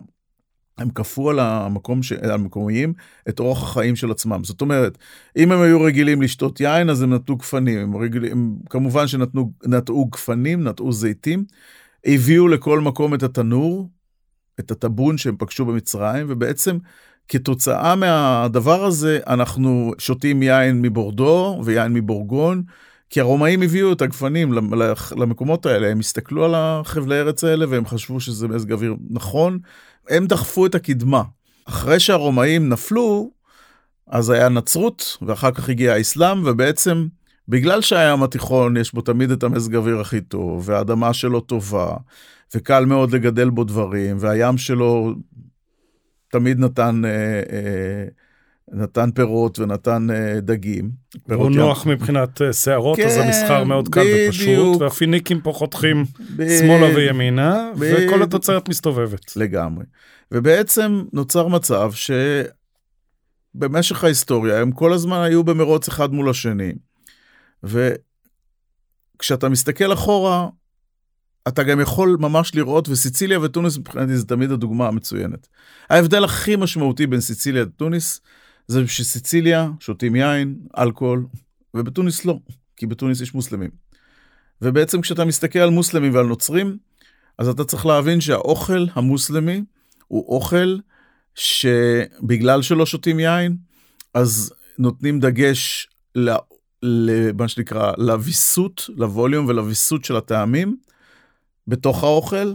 הם 0.78 0.90
כפו 0.90 1.30
על 1.30 1.38
המקום, 1.38 2.02
ש... 2.02 2.12
על 2.12 2.30
המקומיים, 2.30 2.92
את 3.28 3.40
אורח 3.40 3.62
החיים 3.62 3.96
של 3.96 4.10
עצמם. 4.10 4.44
זאת 4.44 4.60
אומרת, 4.60 4.98
אם 5.36 5.52
הם 5.52 5.60
היו 5.60 5.80
רגילים 5.80 6.22
לשתות 6.22 6.60
יין, 6.60 6.90
אז 6.90 7.02
הם 7.02 7.14
נטעו 7.14 7.36
גפנים. 7.36 7.78
הם, 7.78 7.96
רגיל... 7.96 8.24
הם 8.24 8.56
כמובן 8.70 9.06
שנטעו 9.06 10.06
גפנים, 10.06 10.68
נטעו 10.68 10.92
זיתים, 10.92 11.44
הביאו 12.04 12.48
לכל 12.48 12.80
מקום 12.80 13.14
את 13.14 13.22
התנור, 13.22 13.88
את 14.60 14.70
הטבון 14.70 15.18
שהם 15.18 15.36
פגשו 15.38 15.64
במצרים, 15.64 16.26
ובעצם 16.28 16.78
כתוצאה 17.28 17.96
מהדבר 17.96 18.84
הזה, 18.84 19.18
אנחנו 19.26 19.92
שותים 19.98 20.42
יין 20.42 20.82
מבורדו 20.82 21.60
ויין 21.64 21.92
מבורגון, 21.92 22.62
כי 23.10 23.20
הרומאים 23.20 23.62
הביאו 23.62 23.92
את 23.92 24.02
הגפנים 24.02 24.52
למקומות 25.16 25.66
האלה, 25.66 25.88
הם 25.88 25.98
הסתכלו 25.98 26.44
על 26.44 26.54
החבלי 26.54 27.20
ארץ 27.20 27.44
האלה 27.44 27.66
והם 27.68 27.86
חשבו 27.86 28.20
שזה 28.20 28.48
מזג 28.48 28.72
אוויר 28.72 28.96
נכון, 29.10 29.58
הם 30.08 30.26
דחפו 30.26 30.66
את 30.66 30.74
הקדמה. 30.74 31.22
אחרי 31.64 32.00
שהרומאים 32.00 32.68
נפלו, 32.68 33.30
אז 34.06 34.30
היה 34.30 34.48
נצרות, 34.48 35.16
ואחר 35.22 35.50
כך 35.50 35.68
הגיע 35.68 35.92
האסלאם, 35.92 36.46
ובעצם 36.46 37.06
בגלל 37.48 37.80
שהים 37.80 38.22
התיכון 38.22 38.76
יש 38.76 38.94
בו 38.94 39.00
תמיד 39.00 39.30
את 39.30 39.42
המזג 39.42 39.76
אוויר 39.76 40.00
הכי 40.00 40.20
טוב, 40.20 40.68
והאדמה 40.68 41.12
שלו 41.12 41.40
טובה, 41.40 41.96
וקל 42.54 42.84
מאוד 42.84 43.14
לגדל 43.14 43.50
בו 43.50 43.64
דברים, 43.64 44.16
והים 44.20 44.58
שלו 44.58 45.14
תמיד 46.30 46.58
נתן, 46.58 47.02
אה, 47.04 47.10
אה, 47.52 48.04
נתן 48.72 49.10
פירות 49.10 49.58
ונתן 49.58 50.08
אה, 50.10 50.40
דגים. 50.40 50.90
הוא 51.30 51.50
נוח 51.50 51.86
מבחינת 51.86 52.40
שערות, 52.52 52.96
כן, 52.96 53.06
אז 53.06 53.16
המסחר 53.16 53.64
מאוד 53.64 53.88
קל 53.88 54.00
בדיוק. 54.00 54.28
ופשוט, 54.28 54.80
והפיניקים 54.80 55.40
פה 55.40 55.52
חותכים 55.52 56.04
ב... 56.36 56.58
שמאלה 56.58 56.96
וימינה, 56.96 57.70
ב... 57.78 57.78
וכל 57.80 58.22
התוצרת 58.22 58.68
מסתובבת. 58.68 59.36
לגמרי. 59.36 59.84
ובעצם 60.32 61.02
נוצר 61.12 61.48
מצב 61.48 61.92
שבמשך 63.54 64.04
ההיסטוריה 64.04 64.60
הם 64.60 64.72
כל 64.72 64.92
הזמן 64.92 65.22
היו 65.22 65.44
במרוץ 65.44 65.88
אחד 65.88 66.12
מול 66.12 66.30
השני. 66.30 66.72
וכשאתה 67.62 69.48
מסתכל 69.48 69.92
אחורה, 69.92 70.48
אתה 71.48 71.62
גם 71.62 71.80
יכול 71.80 72.16
ממש 72.20 72.54
לראות, 72.54 72.88
וסיציליה 72.88 73.40
וטוניס 73.40 73.78
מבחינתי 73.78 74.16
זה 74.16 74.26
תמיד 74.26 74.50
הדוגמה 74.50 74.88
המצוינת. 74.88 75.48
ההבדל 75.90 76.24
הכי 76.24 76.56
משמעותי 76.56 77.06
בין 77.06 77.20
סיציליה 77.20 77.62
לטוניס, 77.62 78.20
זה 78.66 78.88
שסיציליה 78.88 79.70
שותים 79.80 80.16
יין, 80.16 80.58
אלכוהול, 80.78 81.26
ובטוניס 81.74 82.24
לא, 82.24 82.38
כי 82.76 82.86
בטוניס 82.86 83.20
יש 83.20 83.34
מוסלמים. 83.34 83.70
ובעצם 84.62 85.00
כשאתה 85.00 85.24
מסתכל 85.24 85.58
על 85.58 85.70
מוסלמים 85.70 86.14
ועל 86.14 86.26
נוצרים, 86.26 86.76
אז 87.38 87.48
אתה 87.48 87.64
צריך 87.64 87.86
להבין 87.86 88.20
שהאוכל 88.20 88.86
המוסלמי 88.92 89.62
הוא 90.06 90.28
אוכל 90.28 90.78
שבגלל 91.34 92.62
שלא 92.62 92.86
שותים 92.86 93.20
יין, 93.20 93.56
אז 94.14 94.52
נותנים 94.78 95.20
דגש 95.20 95.88
למה 96.14 97.48
שנקרא, 97.48 97.92
לוויסות, 97.98 98.90
לווליום 98.96 99.46
ולוויסות 99.46 100.04
של 100.04 100.16
הטעמים, 100.16 100.76
בתוך 101.70 102.04
האוכל, 102.04 102.54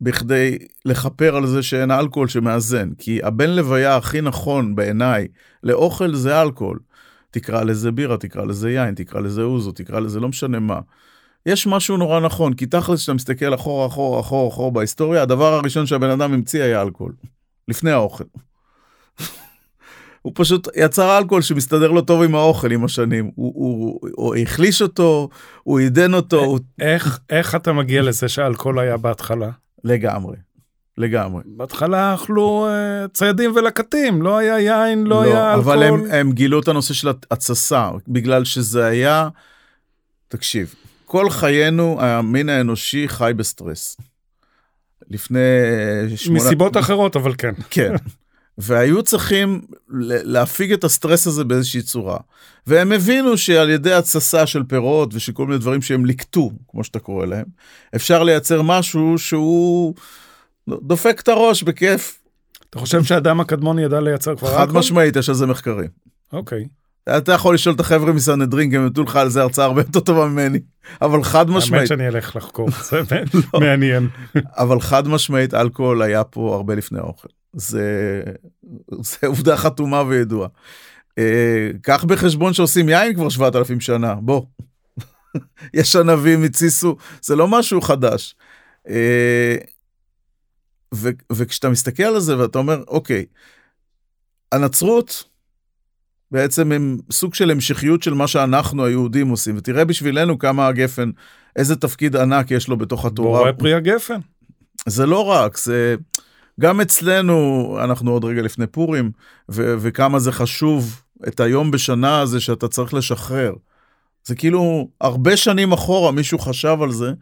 בכדי 0.00 0.58
לכפר 0.84 1.36
על 1.36 1.46
זה 1.46 1.62
שאין 1.62 1.90
אלכוהול 1.90 2.28
שמאזן. 2.28 2.90
כי 2.98 3.20
הבן 3.22 3.50
לוויה 3.50 3.96
הכי 3.96 4.20
נכון 4.20 4.74
בעיניי 4.74 5.28
לאוכל 5.62 6.14
זה 6.14 6.42
אלכוהול. 6.42 6.78
תקרא 7.30 7.62
לזה 7.62 7.92
בירה, 7.92 8.16
תקרא 8.16 8.44
לזה 8.44 8.70
יין, 8.70 8.94
תקרא 8.94 9.20
לזה 9.20 9.42
אוזו, 9.42 9.72
תקרא 9.72 10.00
לזה 10.00 10.20
לא 10.20 10.28
משנה 10.28 10.60
מה. 10.60 10.80
יש 11.46 11.66
משהו 11.66 11.96
נורא 11.96 12.20
נכון, 12.20 12.54
כי 12.54 12.66
תכלס 12.66 13.00
כשאתה 13.00 13.14
מסתכל 13.14 13.54
אחורה, 13.54 13.86
אחורה, 13.86 14.20
אחורה, 14.20 14.48
אחורה 14.48 14.70
בהיסטוריה, 14.70 15.22
הדבר 15.22 15.54
הראשון 15.54 15.86
שהבן 15.86 16.10
אדם 16.10 16.32
המציא 16.32 16.62
היה 16.62 16.82
אלכוהול. 16.82 17.12
לפני 17.68 17.90
האוכל. 17.90 18.24
הוא 20.22 20.32
פשוט 20.36 20.68
יצר 20.76 21.18
אלכוהול 21.18 21.42
שמסתדר 21.42 21.90
לו 21.90 22.02
טוב 22.02 22.22
עם 22.22 22.34
האוכל 22.34 22.72
עם 22.72 22.84
השנים. 22.84 23.30
הוא, 23.34 23.52
הוא, 23.54 23.98
הוא, 24.00 24.10
הוא 24.14 24.36
החליש 24.36 24.82
אותו, 24.82 25.28
הוא 25.62 25.78
עידן 25.78 26.14
אותו. 26.14 26.40
הוא... 26.44 26.58
איך, 26.80 27.18
איך 27.30 27.54
אתה 27.54 27.72
מגיע 27.72 28.02
לזה 28.02 28.28
שהאלכוהול 28.28 28.78
היה 28.78 28.96
בהתחלה? 28.96 29.50
לגמרי, 29.84 30.36
לגמרי. 30.98 31.42
בהתחלה 31.46 32.14
אכלו 32.14 32.68
uh, 32.68 33.08
ציידים 33.08 33.52
ולקטים, 33.56 34.22
לא 34.22 34.38
היה 34.38 34.60
יין, 34.60 35.04
לא, 35.04 35.08
לא 35.08 35.22
היה 35.22 35.54
אלכוהול. 35.54 35.78
אבל 35.78 35.82
הם, 35.82 36.10
הם 36.10 36.32
גילו 36.32 36.60
את 36.60 36.68
הנושא 36.68 36.94
של 36.94 37.08
התססה, 37.30 37.90
בגלל 38.08 38.44
שזה 38.44 38.84
היה, 38.84 39.28
תקשיב, 40.28 40.74
כל 41.04 41.30
חיינו, 41.30 41.98
המין 42.00 42.48
האנושי 42.48 43.08
חי 43.08 43.32
בסטרס. 43.36 43.96
לפני 45.10 45.38
שמונה... 46.16 46.44
מסיבות 46.44 46.76
אחרות, 46.76 47.16
אבל 47.16 47.34
כן. 47.38 47.52
כן. 47.70 47.94
והיו 48.58 49.02
צריכים 49.02 49.60
להפיג 50.24 50.72
את 50.72 50.84
הסטרס 50.84 51.26
הזה 51.26 51.44
באיזושהי 51.44 51.82
צורה. 51.82 52.18
והם 52.66 52.92
הבינו 52.92 53.38
שעל 53.38 53.70
ידי 53.70 53.92
התססה 53.92 54.46
של 54.46 54.62
פירות 54.62 55.14
ושל 55.14 55.32
כל 55.32 55.46
מיני 55.46 55.58
דברים 55.58 55.82
שהם 55.82 56.06
ליקטו, 56.06 56.50
כמו 56.68 56.84
שאתה 56.84 56.98
קורא 56.98 57.26
להם, 57.26 57.44
אפשר 57.96 58.22
לייצר 58.22 58.62
משהו 58.62 59.18
שהוא 59.18 59.94
דופק 60.68 61.20
את 61.20 61.28
הראש 61.28 61.62
בכיף. 61.62 62.18
אתה 62.70 62.78
חושב 62.78 63.04
שהאדם 63.04 63.40
הקדמון 63.40 63.78
ידע 63.78 64.00
לייצר 64.00 64.36
כבר? 64.36 64.56
חד 64.56 64.72
משמעית, 64.72 65.16
יש 65.16 65.28
על 65.28 65.34
זה 65.34 65.46
מחקרים. 65.46 65.88
אוקיי. 66.32 66.64
אתה 67.16 67.32
יכול 67.32 67.54
לשאול 67.54 67.74
את 67.74 67.80
החבר'ה 67.80 68.12
מסנהדרין, 68.12 68.74
הם 68.74 68.86
נתנו 68.86 69.02
לך 69.02 69.16
על 69.16 69.28
זה 69.28 69.42
הרצאה 69.42 69.64
הרבה 69.64 69.80
יותר 69.80 70.00
טובה 70.00 70.26
ממני, 70.28 70.60
אבל 71.02 71.24
חד 71.24 71.50
משמעית. 71.50 71.80
האמת 71.80 71.88
שאני 71.88 72.08
אלך 72.08 72.36
לחקור, 72.36 72.68
זה 72.70 73.00
לא. 73.54 73.60
מעניין. 73.60 74.08
אבל 74.36 74.80
חד 74.80 75.08
משמעית 75.08 75.54
אלכוהול 75.54 76.02
היה 76.02 76.24
פה 76.24 76.54
הרבה 76.54 76.74
לפני 76.74 76.98
האוכל. 76.98 77.28
זה, 77.52 78.22
זה 79.00 79.26
עובדה 79.26 79.56
חתומה 79.56 80.02
וידועה. 80.02 80.48
אה, 81.18 81.70
קח 81.82 82.04
בחשבון 82.04 82.52
שעושים 82.52 82.88
יין 82.88 83.14
כבר 83.14 83.28
7,000 83.28 83.80
שנה, 83.80 84.14
בוא. 84.14 84.42
יש 85.74 85.96
ענבים, 85.96 86.42
התסיסו, 86.42 86.96
זה 87.22 87.36
לא 87.36 87.48
משהו 87.48 87.80
חדש. 87.80 88.34
אה, 88.88 89.56
ו, 90.94 91.08
וכשאתה 91.32 91.68
מסתכל 91.68 92.02
על 92.02 92.20
זה 92.20 92.38
ואתה 92.38 92.58
אומר, 92.58 92.82
אוקיי, 92.88 93.24
הנצרות 94.52 95.24
בעצם 96.30 96.72
הם 96.72 96.98
סוג 97.10 97.34
של 97.34 97.50
המשכיות 97.50 98.02
של 98.02 98.14
מה 98.14 98.26
שאנחנו 98.26 98.84
היהודים 98.84 99.28
עושים, 99.28 99.56
ותראה 99.56 99.84
בשבילנו 99.84 100.38
כמה 100.38 100.66
הגפן, 100.66 101.10
איזה 101.56 101.76
תפקיד 101.76 102.16
ענק 102.16 102.50
יש 102.50 102.68
לו 102.68 102.76
בתוך 102.76 103.04
התורה. 103.04 103.38
בורא 103.38 103.52
פרי 103.52 103.74
הגפן. 103.74 104.20
זה 104.86 105.06
לא 105.06 105.24
רק, 105.24 105.56
זה... 105.58 105.96
גם 106.60 106.80
אצלנו, 106.80 107.78
אנחנו 107.84 108.10
עוד 108.10 108.24
רגע 108.24 108.42
לפני 108.42 108.66
פורים, 108.66 109.10
ו- 109.50 109.74
וכמה 109.78 110.18
זה 110.18 110.32
חשוב 110.32 111.02
את 111.28 111.40
היום 111.40 111.70
בשנה 111.70 112.20
הזה 112.20 112.40
שאתה 112.40 112.68
צריך 112.68 112.94
לשחרר. 112.94 113.52
זה 114.24 114.34
כאילו, 114.34 114.88
הרבה 115.00 115.36
שנים 115.36 115.72
אחורה 115.72 116.12
מישהו 116.12 116.38
חשב 116.38 116.76
על 116.82 116.92
זה, 116.92 117.12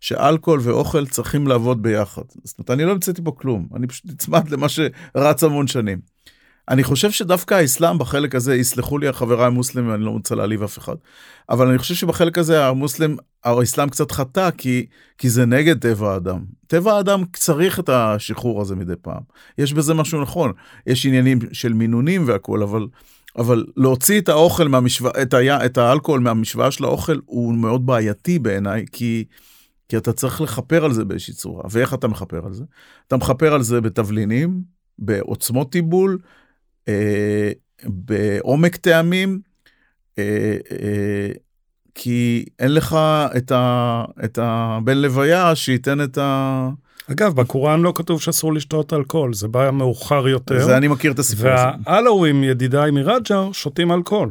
שאלכוהול 0.00 0.60
ואוכל 0.62 1.06
צריכים 1.06 1.46
לעבוד 1.46 1.82
ביחד. 1.82 2.22
זאת 2.44 2.58
אומרת, 2.58 2.70
אני 2.70 2.84
לא 2.84 2.90
המצאתי 2.92 3.22
פה 3.24 3.32
כלום, 3.38 3.68
אני 3.76 3.86
פשוט 3.86 4.06
נצמד 4.06 4.48
למה 4.50 4.66
שרץ 4.68 5.44
המון 5.44 5.66
שנים. 5.66 6.00
אני 6.68 6.84
חושב 6.84 7.10
שדווקא 7.10 7.54
האסלאם 7.54 7.98
בחלק 7.98 8.34
הזה, 8.34 8.56
יסלחו 8.56 8.98
לי 8.98 9.08
החבריי 9.08 9.46
המוסלמים, 9.46 9.94
אני 9.94 10.04
לא 10.04 10.10
רוצה 10.10 10.34
להעליב 10.34 10.62
אף 10.62 10.78
אחד, 10.78 10.94
אבל 11.50 11.68
אני 11.68 11.78
חושב 11.78 11.94
שבחלק 11.94 12.38
הזה 12.38 12.66
המוסלם, 12.66 13.16
האסלאם 13.44 13.88
קצת 13.88 14.12
חטא, 14.12 14.50
כי, 14.50 14.86
כי 15.18 15.30
זה 15.30 15.46
נגד 15.46 15.78
טבע 15.78 16.12
האדם. 16.12 16.44
טבע 16.66 16.92
האדם 16.92 17.22
צריך 17.32 17.78
את 17.78 17.88
השחרור 17.88 18.60
הזה 18.60 18.74
מדי 18.76 18.96
פעם. 19.02 19.22
יש 19.58 19.72
בזה 19.72 19.94
משהו 19.94 20.22
נכון, 20.22 20.52
יש 20.86 21.06
עניינים 21.06 21.38
של 21.52 21.72
מינונים 21.72 22.24
והכול, 22.26 22.62
אבל, 22.62 22.86
אבל 23.38 23.64
להוציא 23.76 24.20
את 24.20 24.28
האוכל 24.28 24.68
מהמשוואה, 24.68 25.22
את, 25.22 25.34
את 25.66 25.78
האלכוהול 25.78 26.20
מהמשוואה 26.20 26.70
של 26.70 26.84
האוכל, 26.84 27.18
הוא 27.26 27.54
מאוד 27.54 27.86
בעייתי 27.86 28.38
בעיניי, 28.38 28.84
כי... 28.92 29.24
כי 29.90 29.96
אתה 29.96 30.12
צריך 30.12 30.40
לכפר 30.40 30.84
על 30.84 30.92
זה 30.92 31.04
באיזושהי 31.04 31.34
צורה. 31.34 31.62
ואיך 31.70 31.94
אתה 31.94 32.08
מכפר 32.08 32.46
על 32.46 32.52
זה? 32.52 32.64
אתה 33.06 33.16
מכפר 33.16 33.54
על 33.54 33.62
זה 33.62 33.80
בתבלינים, 33.80 34.62
בעוצמות 34.98 35.72
טיבול, 35.72 36.18
אה, 36.88 37.50
בעומק 37.84 38.76
טעמים, 38.76 39.40
אה, 40.18 40.56
אה, 40.70 41.30
כי 41.94 42.44
אין 42.58 42.74
לך 42.74 42.98
את, 43.36 43.52
ה, 43.52 44.04
את 44.24 44.38
הבן 44.42 44.98
לוויה 44.98 45.54
שייתן 45.54 46.00
את 46.00 46.18
ה... 46.18 46.68
אגב, 47.12 47.34
בקוראן 47.34 47.80
לא 47.80 47.92
כתוב 47.96 48.22
שאסור 48.22 48.54
לשתות 48.54 48.92
אלכוהול, 48.92 49.34
זה 49.34 49.48
בא 49.48 49.70
מאוחר 49.70 50.28
יותר. 50.28 50.64
זה 50.64 50.76
אני 50.76 50.88
מכיר 50.88 51.12
את 51.12 51.18
הסיפור 51.18 51.48
הזה. 51.48 51.66
והאלוהים, 51.86 52.44
ידידיי 52.44 52.90
מרג'ר, 52.90 53.52
שותים 53.52 53.92
אלכוהול. 53.92 54.30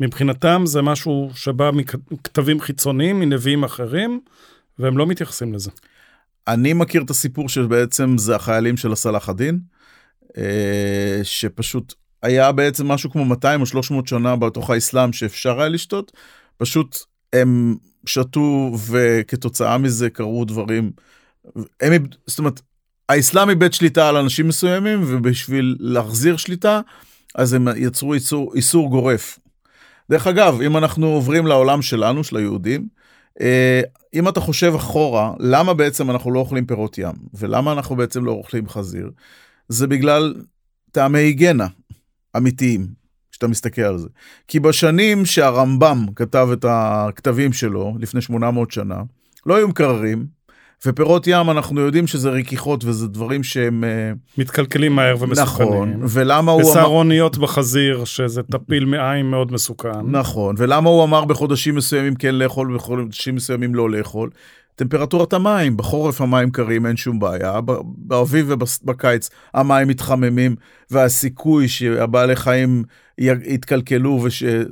מבחינתם 0.00 0.62
זה 0.66 0.82
משהו 0.82 1.30
שבא 1.34 1.70
מכתבים 2.10 2.60
חיצוניים, 2.60 3.20
מנביאים 3.20 3.64
אחרים, 3.64 4.20
והם 4.78 4.98
לא 4.98 5.06
מתייחסים 5.06 5.54
לזה. 5.54 5.70
אני 6.48 6.72
מכיר 6.72 7.02
את 7.02 7.10
הסיפור 7.10 7.48
שבעצם 7.48 8.18
זה 8.18 8.36
החיילים 8.36 8.76
של 8.76 8.92
הסלאח 8.92 9.28
א-דין, 9.28 9.58
שפשוט 11.22 11.94
היה 12.22 12.52
בעצם 12.52 12.88
משהו 12.88 13.10
כמו 13.10 13.24
200 13.24 13.60
או 13.60 13.66
300 13.66 14.08
שנה 14.08 14.36
בתוך 14.36 14.70
האסלאם 14.70 15.12
שאפשר 15.12 15.60
היה 15.60 15.68
לשתות, 15.68 16.12
פשוט 16.56 16.98
הם 17.32 17.76
שתו 18.06 18.72
וכתוצאה 18.88 19.78
מזה 19.78 20.10
קרו 20.10 20.44
דברים. 20.44 20.90
הם, 21.80 22.06
זאת 22.26 22.38
אומרת, 22.38 22.60
האסלאם 23.08 23.50
איבד 23.50 23.72
שליטה 23.72 24.08
על 24.08 24.16
אנשים 24.16 24.48
מסוימים 24.48 25.00
ובשביל 25.06 25.76
להחזיר 25.80 26.36
שליטה 26.36 26.80
אז 27.34 27.52
הם 27.52 27.68
יצרו 27.76 28.14
איסור, 28.14 28.52
איסור 28.54 28.90
גורף. 28.90 29.38
דרך 30.10 30.26
אגב, 30.26 30.60
אם 30.60 30.76
אנחנו 30.76 31.06
עוברים 31.06 31.46
לעולם 31.46 31.82
שלנו, 31.82 32.24
של 32.24 32.36
היהודים, 32.36 32.88
אה, 33.40 33.80
אם 34.14 34.28
אתה 34.28 34.40
חושב 34.40 34.72
אחורה, 34.76 35.32
למה 35.38 35.74
בעצם 35.74 36.10
אנחנו 36.10 36.30
לא 36.30 36.38
אוכלים 36.38 36.66
פירות 36.66 36.98
ים, 36.98 37.12
ולמה 37.34 37.72
אנחנו 37.72 37.96
בעצם 37.96 38.24
לא 38.24 38.32
אוכלים 38.32 38.68
חזיר, 38.68 39.10
זה 39.68 39.86
בגלל 39.86 40.34
טעמי 40.90 41.18
היגיינה 41.18 41.66
אמיתיים, 42.36 42.86
כשאתה 43.30 43.48
מסתכל 43.48 43.82
על 43.82 43.98
זה. 43.98 44.08
כי 44.48 44.60
בשנים 44.60 45.24
שהרמב"ם 45.24 46.06
כתב 46.16 46.48
את 46.52 46.64
הכתבים 46.68 47.52
שלו, 47.52 47.94
לפני 48.00 48.20
800 48.20 48.70
שנה, 48.70 49.02
לא 49.46 49.56
היו 49.56 49.68
מקררים, 49.68 50.26
ופירות 50.86 51.26
ים 51.26 51.50
אנחנו 51.50 51.80
יודעים 51.80 52.06
שזה 52.06 52.30
רכיכות 52.30 52.84
וזה 52.84 53.08
דברים 53.08 53.42
שהם... 53.42 53.84
אה, 53.84 54.12
מתקלקלים 54.38 54.92
מהר 54.92 55.16
ומסוכנים. 55.20 55.70
נכון, 55.70 56.00
ולמה 56.02 56.52
הוא 56.52 56.62
אמר... 56.62 56.70
וסהרוניות 56.70 57.38
בחזיר, 57.38 58.04
שזה 58.04 58.42
טפיל 58.42 58.84
מעיים 58.84 59.30
מאוד 59.30 59.52
מסוכן. 59.52 60.00
נכון, 60.06 60.54
ולמה 60.58 60.90
הוא 60.90 61.04
אמר 61.04 61.24
בחודשים 61.24 61.74
מסוימים 61.74 62.14
כן 62.14 62.34
לאכול 62.34 62.72
ובחודשים 62.72 63.34
מסוימים 63.34 63.74
לא 63.74 63.90
לאכול? 63.90 64.30
טמפרטורת 64.74 65.32
המים, 65.32 65.76
בחורף 65.76 66.20
המים 66.20 66.50
קרים, 66.50 66.86
אין 66.86 66.96
שום 66.96 67.18
בעיה, 67.18 67.60
באביב 67.84 68.46
ובקיץ 68.48 69.30
המים 69.54 69.88
מתחממים, 69.88 70.56
והסיכוי 70.90 71.68
שהבעלי 71.68 72.36
חיים 72.36 72.84
יתקלקלו 73.18 74.20
ושהוא 74.22 74.64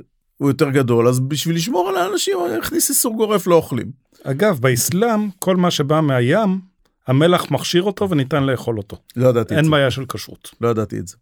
יותר 0.49 0.69
גדול, 0.69 1.07
אז 1.07 1.19
בשביל 1.19 1.55
לשמור 1.55 1.89
על 1.89 1.97
האנשים, 1.97 2.37
הכניס 2.59 2.89
איסור 2.89 3.15
גורף 3.15 3.47
לא 3.47 3.55
אוכלים. 3.55 3.91
אגב, 4.23 4.59
באסלאם, 4.59 5.29
כל 5.39 5.55
מה 5.55 5.71
שבא 5.71 6.01
מהים, 6.01 6.59
המלח 7.07 7.51
מכשיר 7.51 7.83
אותו 7.83 8.09
וניתן 8.09 8.43
לאכול 8.43 8.77
אותו. 8.77 8.97
לא 9.15 9.29
ידעתי 9.29 9.53
את 9.53 9.57
אין 9.57 9.65
זה. 9.65 9.71
בעיה 9.71 9.91
של 9.91 10.05
כשרות. 10.05 10.55
לא 10.61 10.67
ידעתי 10.67 10.99
את 10.99 11.07
זה. 11.07 11.15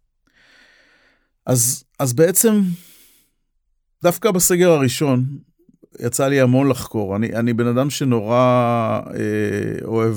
אז, 1.46 1.84
אז 1.98 2.12
בעצם, 2.12 2.62
דווקא 4.02 4.30
בסגר 4.30 4.70
הראשון, 4.70 5.24
יצא 6.00 6.28
לי 6.28 6.40
המון 6.40 6.68
לחקור. 6.68 7.16
אני, 7.16 7.34
אני 7.34 7.52
בן 7.52 7.66
אדם 7.66 7.90
שנורא 7.90 8.36
אה, 9.14 9.84
אוהב 9.84 10.16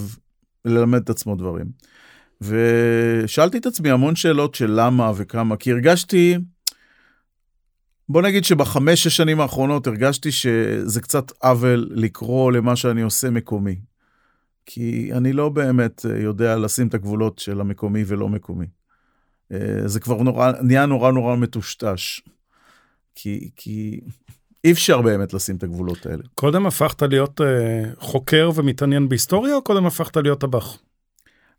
ללמד 0.65 1.01
את 1.01 1.09
עצמו 1.09 1.35
דברים. 1.35 1.65
ושאלתי 2.41 3.57
את 3.57 3.65
עצמי 3.65 3.89
המון 3.89 4.15
שאלות 4.15 4.55
של 4.55 4.71
למה 4.75 5.11
וכמה, 5.15 5.57
כי 5.57 5.71
הרגשתי, 5.71 6.37
בוא 8.09 8.21
נגיד 8.21 8.43
שבחמש, 8.43 9.03
שש 9.03 9.17
שנים 9.17 9.41
האחרונות 9.41 9.87
הרגשתי 9.87 10.31
שזה 10.31 11.01
קצת 11.01 11.31
עוול 11.43 11.89
לקרוא 11.91 12.51
למה 12.51 12.75
שאני 12.75 13.01
עושה 13.01 13.29
מקומי. 13.29 13.75
כי 14.65 15.09
אני 15.13 15.33
לא 15.33 15.49
באמת 15.49 16.05
אה, 16.05 16.19
יודע 16.19 16.57
לשים 16.57 16.87
את 16.87 16.93
הגבולות 16.93 17.39
של 17.39 17.61
המקומי 17.61 18.03
ולא 18.07 18.29
מקומי. 18.29 18.65
אה, 19.51 19.81
זה 19.85 19.99
כבר 19.99 20.23
נורא, 20.23 20.51
נהיה 20.61 20.85
נורא 20.85 21.11
נורא 21.11 21.35
מטושטש. 21.35 22.21
כי, 23.15 23.49
כי 23.55 24.01
אי 24.65 24.71
אפשר 24.71 25.01
באמת 25.01 25.33
לשים 25.33 25.55
את 25.55 25.63
הגבולות 25.63 26.05
האלה. 26.05 26.23
קודם 26.35 26.65
הפכת 26.65 27.01
להיות 27.01 27.41
אה, 27.41 27.83
חוקר 27.99 28.51
ומתעניין 28.55 29.09
בהיסטוריה, 29.09 29.55
או 29.55 29.61
קודם 29.61 29.85
הפכת 29.85 30.17
להיות 30.17 30.41
טבח? 30.41 30.77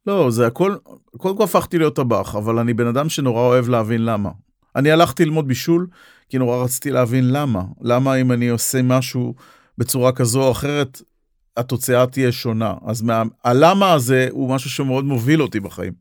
לא, 0.07 0.31
זה 0.31 0.47
הכל, 0.47 0.77
קודם 1.17 1.37
כל 1.37 1.45
הפכתי 1.45 1.79
להיות 1.79 1.97
טבח, 1.97 2.35
אבל 2.35 2.59
אני 2.59 2.75
בן 2.75 2.87
אדם 2.87 3.09
שנורא 3.09 3.41
אוהב 3.41 3.69
להבין 3.69 4.05
למה. 4.05 4.31
אני 4.77 4.91
הלכתי 4.91 5.25
ללמוד 5.25 5.49
בישול, 5.49 5.87
כי 6.29 6.39
נורא 6.39 6.65
רציתי 6.65 6.91
להבין 6.91 7.33
למה. 7.33 7.63
למה 7.81 8.15
אם 8.15 8.33
אני 8.33 8.49
עושה 8.49 8.83
משהו 8.83 9.35
בצורה 9.79 10.13
כזו 10.13 10.43
או 10.43 10.53
אחרת, 10.53 11.03
התוצאה 11.57 12.07
תהיה 12.07 12.33
שונה. 12.33 12.75
אז 12.87 13.03
מה, 13.03 13.23
הלמה 13.45 13.93
הזה 13.93 14.29
הוא 14.31 14.55
משהו 14.55 14.71
שמאוד 14.71 15.05
מוביל 15.05 15.43
אותי 15.43 15.61
בחיים. 15.61 15.93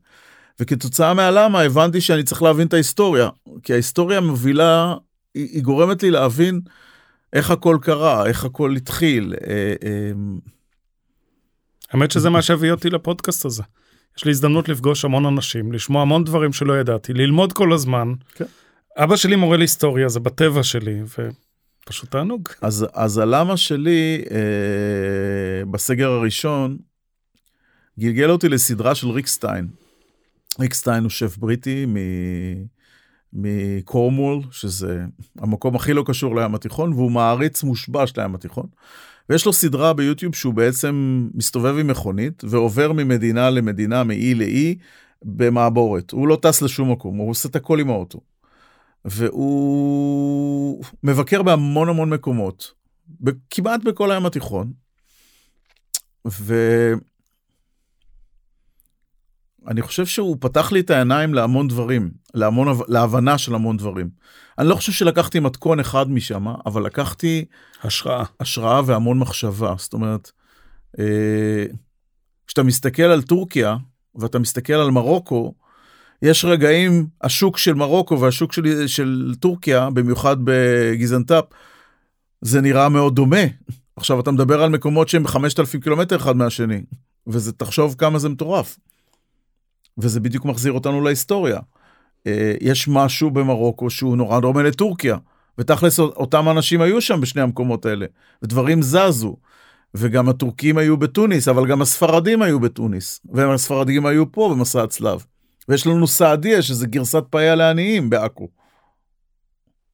וכתוצאה 0.60 1.14
מהלמה 1.14 1.60
הבנתי 1.60 2.00
שאני 2.00 2.22
צריך 2.22 2.42
להבין 2.42 2.66
את 2.66 2.74
ההיסטוריה. 2.74 3.28
כי 3.62 3.72
ההיסטוריה 3.72 4.20
מובילה, 4.20 4.94
היא, 5.34 5.48
היא 5.52 5.62
גורמת 5.62 6.02
לי 6.02 6.10
להבין 6.10 6.60
איך 7.36 7.50
הכל 7.50 7.78
קרה, 7.82 8.26
איך 8.26 8.44
הכל 8.44 8.76
התחיל. 8.76 9.34
אה, 9.46 9.74
אה, 9.84 10.12
האמת 11.92 12.10
שזה 12.10 12.30
מה 12.30 12.42
שהביא 12.42 12.70
אותי 12.70 12.90
לפודקאסט 12.90 13.44
הזה. 13.44 13.62
יש 14.18 14.24
לי 14.24 14.30
הזדמנות 14.30 14.68
לפגוש 14.68 15.04
המון 15.04 15.26
אנשים, 15.26 15.72
לשמוע 15.72 16.02
המון 16.02 16.24
דברים 16.24 16.52
שלא 16.52 16.80
ידעתי, 16.80 17.12
ללמוד 17.12 17.52
כל 17.52 17.72
הזמן. 17.72 18.12
כן. 18.34 18.44
אבא 18.96 19.16
שלי 19.16 19.36
מורה 19.36 19.56
להיסטוריה, 19.56 20.08
זה 20.08 20.20
בטבע 20.20 20.62
שלי, 20.62 21.02
ופשוט 21.02 22.10
תענוג. 22.10 22.48
אז, 22.62 22.86
אז 22.94 23.18
הלמה 23.18 23.56
שלי 23.56 24.24
אה, 24.30 25.64
בסגר 25.70 26.10
הראשון 26.10 26.78
גלגל 27.98 28.30
אותי 28.30 28.48
לסדרה 28.48 28.94
של 28.94 29.08
ריק 29.08 29.26
סטיין. 29.26 29.68
ריק 30.60 30.74
סטיין 30.74 31.02
הוא 31.02 31.10
שף 31.10 31.36
בריטי 31.36 31.86
מקורמול, 33.32 34.40
שזה 34.50 35.04
המקום 35.38 35.76
הכי 35.76 35.92
לא 35.92 36.02
קשור 36.06 36.36
לים 36.36 36.54
התיכון, 36.54 36.92
והוא 36.92 37.10
מעריץ 37.10 37.62
מושבע 37.62 38.06
של 38.06 38.20
הים 38.20 38.34
התיכון. 38.34 38.66
ויש 39.28 39.46
לו 39.46 39.52
סדרה 39.52 39.92
ביוטיוב 39.92 40.34
שהוא 40.34 40.54
בעצם 40.54 41.28
מסתובב 41.34 41.78
עם 41.78 41.86
מכונית 41.86 42.44
ועובר 42.44 42.92
ממדינה 42.92 43.50
למדינה, 43.50 44.04
מאי 44.04 44.34
לאי, 44.34 44.78
במעבורת. 45.22 46.10
הוא 46.10 46.28
לא 46.28 46.38
טס 46.42 46.62
לשום 46.62 46.92
מקום, 46.92 47.16
הוא 47.16 47.30
עושה 47.30 47.48
את 47.48 47.56
הכל 47.56 47.80
עם 47.80 47.90
האוטו. 47.90 48.20
והוא 49.04 50.84
מבקר 51.02 51.42
בהמון 51.42 51.88
המון 51.88 52.10
מקומות, 52.10 52.72
כמעט 53.50 53.84
בכל 53.84 54.10
הים 54.10 54.26
התיכון. 54.26 54.72
ואני 59.66 59.82
חושב 59.82 60.06
שהוא 60.06 60.36
פתח 60.40 60.72
לי 60.72 60.80
את 60.80 60.90
העיניים 60.90 61.34
להמון 61.34 61.68
דברים, 61.68 62.10
להמון, 62.34 62.78
להבנה 62.88 63.38
של 63.38 63.54
המון 63.54 63.76
דברים. 63.76 64.08
אני 64.58 64.68
לא 64.68 64.74
חושב 64.74 64.92
שלקחתי 64.92 65.40
מתכון 65.40 65.80
אחד 65.80 66.10
משם, 66.10 66.46
אבל 66.66 66.86
לקחתי 66.86 67.44
השראה. 67.82 68.24
השראה 68.40 68.80
והמון 68.86 69.18
מחשבה. 69.18 69.74
זאת 69.78 69.92
אומרת, 69.92 70.30
אה, 70.98 71.64
כשאתה 72.46 72.62
מסתכל 72.62 73.02
על 73.02 73.22
טורקיה 73.22 73.76
ואתה 74.14 74.38
מסתכל 74.38 74.72
על 74.72 74.90
מרוקו, 74.90 75.54
יש 76.22 76.44
רגעים, 76.44 77.06
השוק 77.22 77.58
של 77.58 77.74
מרוקו 77.74 78.20
והשוק 78.20 78.52
של, 78.52 78.86
של 78.86 79.34
טורקיה, 79.40 79.90
במיוחד 79.90 80.36
בגיזנטאפ, 80.44 81.44
זה 82.40 82.60
נראה 82.60 82.88
מאוד 82.88 83.14
דומה. 83.14 83.42
עכשיו, 83.96 84.20
אתה 84.20 84.30
מדבר 84.30 84.62
על 84.62 84.70
מקומות 84.70 85.08
שהם 85.08 85.26
5,000 85.26 85.80
קילומטר 85.80 86.16
אחד 86.16 86.36
מהשני, 86.36 86.82
וזה, 87.26 87.52
תחשוב 87.52 87.94
כמה 87.98 88.18
זה 88.18 88.28
מטורף. 88.28 88.78
וזה 89.98 90.20
בדיוק 90.20 90.44
מחזיר 90.44 90.72
אותנו 90.72 91.00
להיסטוריה. 91.00 91.58
אה, 92.26 92.54
יש 92.60 92.88
משהו 92.88 93.30
במרוקו 93.30 93.90
שהוא 93.90 94.16
נורא 94.16 94.40
דומה 94.40 94.62
לטורקיה, 94.62 95.16
ותכלס 95.58 95.98
אותם 95.98 96.48
אנשים 96.48 96.80
היו 96.80 97.00
שם 97.00 97.20
בשני 97.20 97.42
המקומות 97.42 97.86
האלה, 97.86 98.06
ודברים 98.42 98.82
זזו. 98.82 99.36
וגם 99.94 100.28
הטורקים 100.28 100.78
היו 100.78 100.96
בתוניס, 100.96 101.48
אבל 101.48 101.66
גם 101.66 101.82
הספרדים 101.82 102.42
היו 102.42 102.60
בתוניס, 102.60 103.20
והספרדים 103.32 104.06
היו 104.06 104.32
פה 104.32 104.54
במסע 104.54 104.82
הצלב. 104.82 105.24
ויש 105.68 105.86
לנו 105.86 106.06
סעדיה, 106.06 106.62
שזה 106.62 106.86
גרסת 106.86 107.24
פאיה 107.30 107.54
לעניים 107.54 108.10
בעכו. 108.10 108.48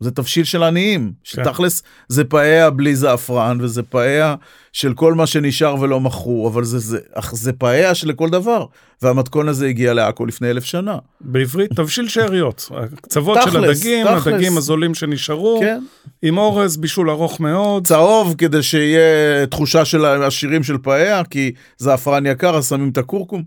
זה 0.02 0.10
תבשיל 0.10 0.44
של 0.44 0.62
עניים, 0.62 1.12
שתכלס 1.24 1.82
זה 2.08 2.24
פאיה 2.24 2.70
בלי 2.70 2.96
זעפרן, 2.96 3.58
וזה 3.60 3.82
פאיה 3.82 4.34
של 4.72 4.94
כל 4.94 5.14
מה 5.14 5.26
שנשאר 5.26 5.80
ולא 5.80 6.00
מכרו, 6.00 6.48
אבל 6.48 6.64
זה, 6.64 6.78
זה, 6.78 6.98
זה 7.32 7.52
פאיה 7.52 7.94
שלכל 7.94 8.30
דבר. 8.30 8.66
והמתכון 9.02 9.48
הזה 9.48 9.66
הגיע 9.66 9.94
לעכו 9.94 10.26
לפני 10.26 10.50
אלף 10.50 10.64
שנה. 10.64 10.98
בעברית 11.20 11.72
תבשיל 11.72 12.08
שאריות, 12.08 12.70
הקצוות 12.70 13.38
של 13.44 13.64
הדגים, 13.64 14.06
תכלס. 14.06 14.26
הדגים 14.26 14.56
הזולים 14.56 14.94
שנשארו, 14.94 15.60
כן. 15.60 15.82
עם 16.22 16.38
אורז, 16.38 16.76
בישול 16.76 17.10
ארוך 17.10 17.40
מאוד. 17.40 17.86
צהוב 17.86 18.34
כדי 18.38 18.62
שיהיה 18.62 19.46
תחושה 19.46 19.84
של 19.84 20.04
השירים 20.04 20.62
של 20.62 20.78
פאיה, 20.78 21.24
כי 21.24 21.52
זעפרן 21.78 22.26
יקר, 22.26 22.56
אז 22.56 22.68
שמים 22.68 22.88
את 22.88 22.98
הכורכום. 22.98 23.42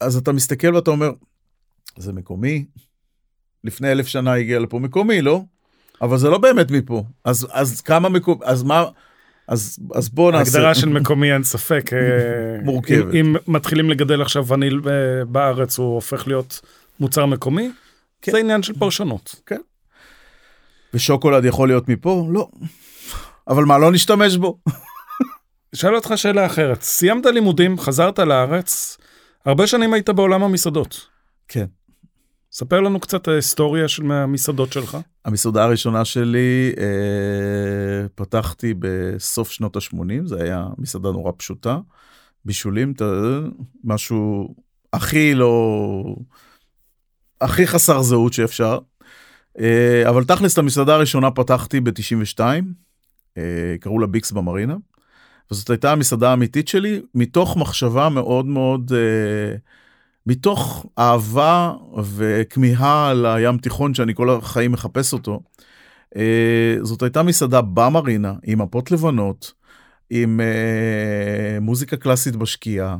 אז 0.00 0.16
אתה 0.16 0.32
מסתכל 0.32 0.74
ואתה 0.74 0.90
אומר, 0.90 1.10
זה 1.98 2.12
מקומי? 2.12 2.64
לפני 3.68 3.92
אלף 3.92 4.06
שנה 4.06 4.34
הגיע 4.34 4.58
לפה 4.58 4.78
מקומי, 4.78 5.22
לא? 5.22 5.42
אבל 6.02 6.18
זה 6.18 6.30
לא 6.30 6.38
באמת 6.38 6.70
מפה. 6.70 7.04
אז, 7.24 7.46
אז 7.52 7.80
כמה 7.80 8.08
מקומי, 8.08 8.38
אז 8.44 8.62
מה, 8.62 8.84
אז, 9.48 9.78
אז 9.94 10.08
בוא 10.08 10.32
נעשה... 10.32 10.58
הגדרה 10.58 10.74
של 10.74 10.88
מקומי 10.88 11.32
אין 11.32 11.44
ספק. 11.44 11.90
מורכבת. 12.62 13.14
אם, 13.14 13.36
אם 13.36 13.36
מתחילים 13.46 13.90
לגדל 13.90 14.22
עכשיו 14.22 14.46
וניל 14.46 14.80
בארץ, 15.28 15.78
הוא 15.78 15.94
הופך 15.94 16.26
להיות 16.26 16.60
מוצר 17.00 17.26
מקומי, 17.26 17.70
כן. 18.22 18.32
זה 18.32 18.38
עניין 18.38 18.62
של 18.62 18.78
פרשנות. 18.78 19.40
כן. 19.46 19.60
ושוקולד 20.94 21.44
יכול 21.44 21.68
להיות 21.68 21.88
מפה? 21.88 22.28
לא. 22.30 22.48
אבל 23.48 23.64
מה, 23.64 23.78
לא 23.78 23.92
נשתמש 23.92 24.36
בו? 24.36 24.58
אשאל 25.74 25.94
אותך 25.94 26.12
שאלה 26.16 26.46
אחרת. 26.46 26.82
סיימת 26.82 27.26
לימודים, 27.26 27.78
חזרת 27.78 28.18
לארץ, 28.18 28.98
הרבה 29.46 29.66
שנים 29.66 29.92
היית 29.94 30.10
בעולם 30.10 30.42
המסעדות. 30.42 31.06
כן. 31.48 31.66
ספר 32.52 32.80
לנו 32.80 33.00
קצת 33.00 33.28
ההיסטוריה 33.28 33.88
של 33.88 34.12
המסעדות 34.12 34.72
שלך. 34.72 34.98
המסעדה 35.24 35.64
הראשונה 35.64 36.04
שלי 36.04 36.72
אה, 36.78 38.08
פתחתי 38.14 38.74
בסוף 38.78 39.50
שנות 39.50 39.76
ה-80, 39.76 40.26
זה 40.26 40.42
היה 40.42 40.66
מסעדה 40.78 41.10
נורא 41.10 41.32
פשוטה. 41.36 41.78
בישולים, 42.44 42.92
ת- 42.92 43.02
משהו 43.84 44.54
הכי 44.92 45.34
לא... 45.34 46.16
הכי 47.40 47.66
חסר 47.66 48.02
זהות 48.02 48.32
שאפשר. 48.32 48.78
אה, 49.58 50.08
אבל 50.08 50.24
תכלס 50.24 50.52
את 50.52 50.58
המסעדה 50.58 50.94
הראשונה 50.94 51.30
פתחתי 51.30 51.80
ב-92, 51.80 52.40
קראו 53.80 53.98
לה 53.98 54.06
ביקס 54.06 54.32
במרינה. 54.32 54.76
וזאת 55.50 55.70
הייתה 55.70 55.92
המסעדה 55.92 56.30
האמיתית 56.30 56.68
שלי, 56.68 57.00
מתוך 57.14 57.56
מחשבה 57.56 58.08
מאוד 58.08 58.46
מאוד, 58.46 58.92
אה, 58.92 59.56
מתוך 60.28 60.86
אהבה 60.98 61.72
וכמיהה 62.02 63.14
לים 63.14 63.58
תיכון 63.58 63.94
שאני 63.94 64.14
כל 64.14 64.30
החיים 64.30 64.72
מחפש 64.72 65.12
אותו. 65.12 65.40
אה, 66.16 66.76
זאת 66.82 67.02
הייתה 67.02 67.22
מסעדה 67.22 67.60
במרינה, 67.60 68.34
עם 68.44 68.62
מפות 68.62 68.90
לבנות, 68.90 69.52
עם 70.10 70.40
אה, 70.40 71.60
מוזיקה 71.60 71.96
קלאסית 71.96 72.36
בשקיעה. 72.36 72.96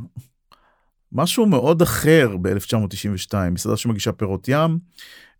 משהו 1.12 1.46
מאוד 1.46 1.82
אחר 1.82 2.36
ב-1992, 2.42 3.34
מסעדה 3.50 3.76
שמגישה 3.76 4.12
פירות 4.12 4.48
ים, 4.48 4.78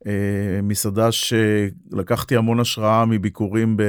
אה, 0.07 0.61
מסעדה 0.63 1.09
שלקחתי 1.13 2.37
המון 2.37 2.61
השראה 2.61 3.05
מביקורים 3.05 3.77
ב... 3.77 3.83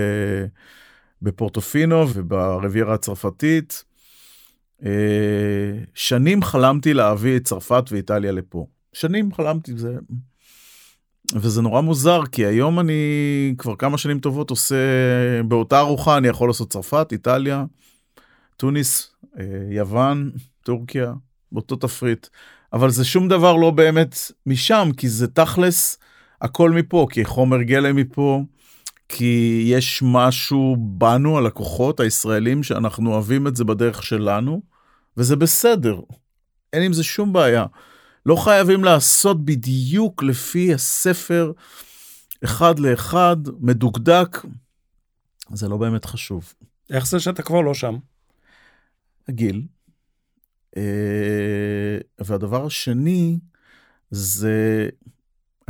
בפורטופינו 1.21 2.05
וברביירה 2.13 2.93
הצרפתית. 2.93 3.88
אה, 4.85 4.91
שנים 5.93 6.43
חלמתי 6.43 6.93
להביא 6.93 7.37
את 7.37 7.43
צרפת 7.43 7.83
ואיטליה 7.91 8.31
לפה. 8.31 8.67
שנים 8.93 9.33
חלמתי, 9.33 9.77
זה... 9.77 9.95
וזה 11.35 11.61
נורא 11.61 11.81
מוזר, 11.81 12.21
כי 12.31 12.45
היום 12.45 12.79
אני 12.79 13.55
כבר 13.57 13.75
כמה 13.75 13.97
שנים 13.97 14.19
טובות 14.19 14.49
עושה, 14.49 14.75
באותה 15.47 15.79
ארוחה 15.79 16.17
אני 16.17 16.27
יכול 16.27 16.49
לעשות 16.49 16.69
צרפת, 16.71 17.07
איטליה, 17.11 17.65
טוניס, 18.57 19.11
אה, 19.39 19.43
יוון, 19.71 20.31
טורקיה, 20.63 21.13
באותו 21.51 21.75
תפריט. 21.75 22.27
אבל 22.73 22.89
זה 22.89 23.05
שום 23.05 23.27
דבר 23.27 23.55
לא 23.55 23.71
באמת 23.71 24.15
משם, 24.45 24.89
כי 24.97 25.09
זה 25.09 25.27
תכלס 25.27 25.97
הכל 26.41 26.71
מפה, 26.71 27.07
כי 27.09 27.25
חומר 27.25 27.61
גלם 27.61 27.95
מפה, 27.95 28.43
כי 29.09 29.63
יש 29.65 30.01
משהו 30.05 30.75
בנו, 30.79 31.37
הלקוחות 31.37 31.99
הישראלים, 31.99 32.63
שאנחנו 32.63 33.13
אוהבים 33.13 33.47
את 33.47 33.55
זה 33.55 33.63
בדרך 33.63 34.03
שלנו, 34.03 34.61
וזה 35.17 35.35
בסדר. 35.35 35.99
אין 36.73 36.83
עם 36.83 36.93
זה 36.93 37.03
שום 37.03 37.33
בעיה. 37.33 37.65
לא 38.25 38.35
חייבים 38.35 38.83
לעשות 38.83 39.45
בדיוק 39.45 40.23
לפי 40.23 40.73
הספר, 40.73 41.51
אחד 42.43 42.79
לאחד, 42.79 43.37
מדוקדק. 43.59 44.37
זה 45.53 45.67
לא 45.67 45.77
באמת 45.77 46.05
חשוב. 46.05 46.53
איך 46.89 47.07
זה 47.07 47.19
שאתה 47.19 47.43
כבר 47.43 47.61
לא 47.61 47.73
שם? 47.73 47.97
הגיל. 49.27 49.63
אה, 50.77 51.97
והדבר 52.19 52.65
השני 52.65 53.37
זה, 54.11 54.89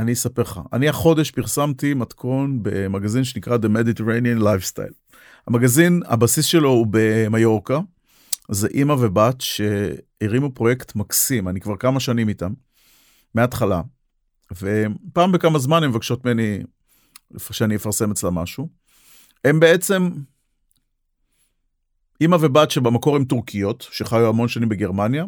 אני 0.00 0.12
אספר 0.12 0.42
לך, 0.42 0.60
אני 0.72 0.88
החודש 0.88 1.30
פרסמתי 1.30 1.94
מתכון 1.94 2.58
במגזין 2.62 3.24
שנקרא 3.24 3.56
The 3.56 3.66
Mediterranean 3.66 4.42
Lifestyle. 4.42 5.14
המגזין, 5.46 6.02
הבסיס 6.06 6.44
שלו 6.44 6.70
הוא 6.70 6.86
במיורקה, 6.90 7.80
זה 8.50 8.68
אימא 8.68 8.92
ובת 8.92 9.40
שהרימו 9.40 10.50
פרויקט 10.54 10.94
מקסים, 10.94 11.48
אני 11.48 11.60
כבר 11.60 11.76
כמה 11.76 12.00
שנים 12.00 12.28
איתם, 12.28 12.52
מההתחלה, 13.34 13.82
ופעם 14.52 15.32
בכמה 15.32 15.58
זמן 15.58 15.82
הן 15.82 15.90
מבקשות 15.90 16.24
ממני 16.24 16.58
שאני 17.50 17.76
אפרסם 17.76 18.10
אצלה 18.10 18.30
משהו. 18.30 18.68
הם 19.44 19.60
בעצם 19.60 20.10
אימא 22.20 22.36
ובת 22.40 22.70
שבמקור 22.70 23.16
הן 23.16 23.24
טורקיות, 23.24 23.88
שחיו 23.90 24.28
המון 24.28 24.48
שנים 24.48 24.68
בגרמניה, 24.68 25.24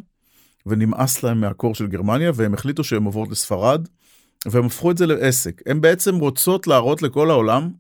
ונמאס 0.66 1.22
להם 1.22 1.40
מהקור 1.40 1.74
של 1.74 1.86
גרמניה, 1.86 2.30
והם 2.34 2.54
החליטו 2.54 2.84
שהן 2.84 3.04
עוברות 3.04 3.30
לספרד, 3.30 3.88
והם 4.46 4.66
הפכו 4.66 4.90
את 4.90 4.98
זה 4.98 5.06
לעסק. 5.06 5.62
הן 5.66 5.80
בעצם 5.80 6.18
רוצות 6.18 6.66
להראות 6.66 7.02
לכל 7.02 7.30
העולם 7.30 7.70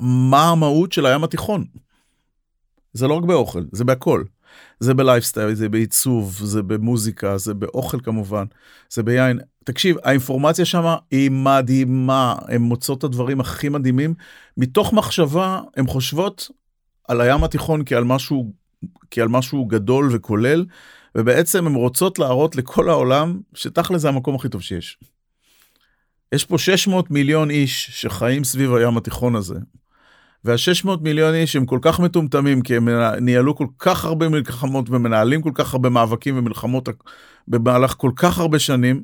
מה 0.00 0.50
המהות 0.50 0.92
של 0.92 1.06
הים 1.06 1.24
התיכון. 1.24 1.64
זה 2.92 3.08
לא 3.08 3.14
רק 3.14 3.24
באוכל, 3.24 3.64
זה 3.72 3.84
בהכל. 3.84 4.24
זה 4.80 4.94
בלייפסטייל, 4.94 5.54
זה 5.54 5.68
בעיצוב, 5.68 6.40
זה 6.42 6.62
במוזיקה, 6.62 7.38
זה 7.38 7.54
באוכל 7.54 8.00
כמובן, 8.00 8.44
זה 8.90 9.02
ביין. 9.02 9.38
תקשיב, 9.64 9.96
האינפורמציה 10.02 10.64
שם 10.64 10.94
היא 11.10 11.30
מדהימה, 11.30 12.34
הן 12.48 12.62
מוצאות 12.62 12.98
את 12.98 13.04
הדברים 13.04 13.40
הכי 13.40 13.68
מדהימים. 13.68 14.14
מתוך 14.56 14.92
מחשבה, 14.92 15.60
הן 15.76 15.86
חושבות 15.86 16.50
על 17.08 17.20
הים 17.20 17.44
התיכון 17.44 17.82
כעל 17.86 18.04
משהו, 18.04 18.52
כעל 19.10 19.28
משהו 19.28 19.66
גדול 19.66 20.08
וכולל, 20.12 20.64
ובעצם 21.14 21.66
הן 21.66 21.74
רוצות 21.74 22.18
להראות 22.18 22.56
לכל 22.56 22.90
העולם 22.90 23.40
שתכל'ס 23.54 24.00
זה 24.00 24.08
המקום 24.08 24.34
הכי 24.34 24.48
טוב 24.48 24.62
שיש. 24.62 24.98
יש 26.32 26.44
פה 26.44 26.58
600 26.58 27.10
מיליון 27.10 27.50
איש 27.50 27.90
שחיים 27.92 28.44
סביב 28.44 28.74
הים 28.74 28.96
התיכון 28.96 29.36
הזה. 29.36 29.54
וה-600 30.44 30.90
מיליון 31.00 31.34
איש 31.34 31.56
הם 31.56 31.66
כל 31.66 31.78
כך 31.82 32.00
מטומטמים, 32.00 32.62
כי 32.62 32.76
הם 32.76 32.88
ניהלו 33.20 33.56
כל 33.56 33.66
כך 33.78 34.04
הרבה 34.04 34.28
מלחמות 34.28 34.90
ומנהלים 34.90 35.42
כל 35.42 35.50
כך 35.54 35.74
הרבה 35.74 35.88
מאבקים 35.88 36.38
ומלחמות 36.38 36.88
במהלך 37.48 37.94
כל 37.98 38.10
כך 38.16 38.38
הרבה 38.38 38.58
שנים, 38.58 39.02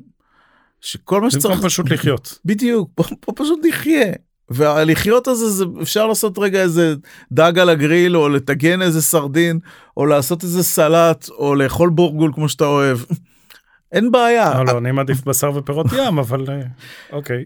שכל 0.81 1.21
מה 1.21 1.31
שצריך... 1.31 1.55
במקום 1.55 1.69
פשוט 1.69 1.91
לחיות. 1.91 2.37
בדיוק, 2.45 2.89
פה, 2.95 3.03
פה 3.19 3.31
פשוט 3.35 3.59
נחיה. 3.67 4.13
והלחיות 4.49 5.27
הזה, 5.27 5.49
זה, 5.49 5.65
אפשר 5.81 6.07
לעשות 6.07 6.37
רגע 6.37 6.61
איזה 6.61 6.95
דג 7.31 7.59
על 7.59 7.69
הגריל, 7.69 8.17
או 8.17 8.29
לטגן 8.29 8.81
איזה 8.81 9.01
סרדין, 9.01 9.59
או 9.97 10.05
לעשות 10.05 10.43
איזה 10.43 10.63
סלט, 10.63 11.29
או 11.29 11.55
לאכול 11.55 11.89
בורגול 11.89 12.31
כמו 12.35 12.49
שאתה 12.49 12.65
אוהב. 12.65 12.97
אין 13.93 14.11
בעיה. 14.11 14.63
לא, 14.63 14.65
לא, 14.73 14.77
אני 14.77 14.91
מעדיף 14.91 15.23
בשר 15.23 15.51
ופירות 15.55 15.85
ים, 15.97 16.19
אבל 16.19 16.45
אה, 16.49 16.61
אוקיי. 17.11 17.45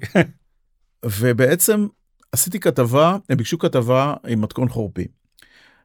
ובעצם 1.06 1.88
עשיתי 2.32 2.60
כתבה, 2.60 3.18
הם 3.30 3.38
ביקשו 3.38 3.58
כתבה 3.60 4.14
עם 4.28 4.42
מתכון 4.42 4.70
חורפי. 4.70 5.08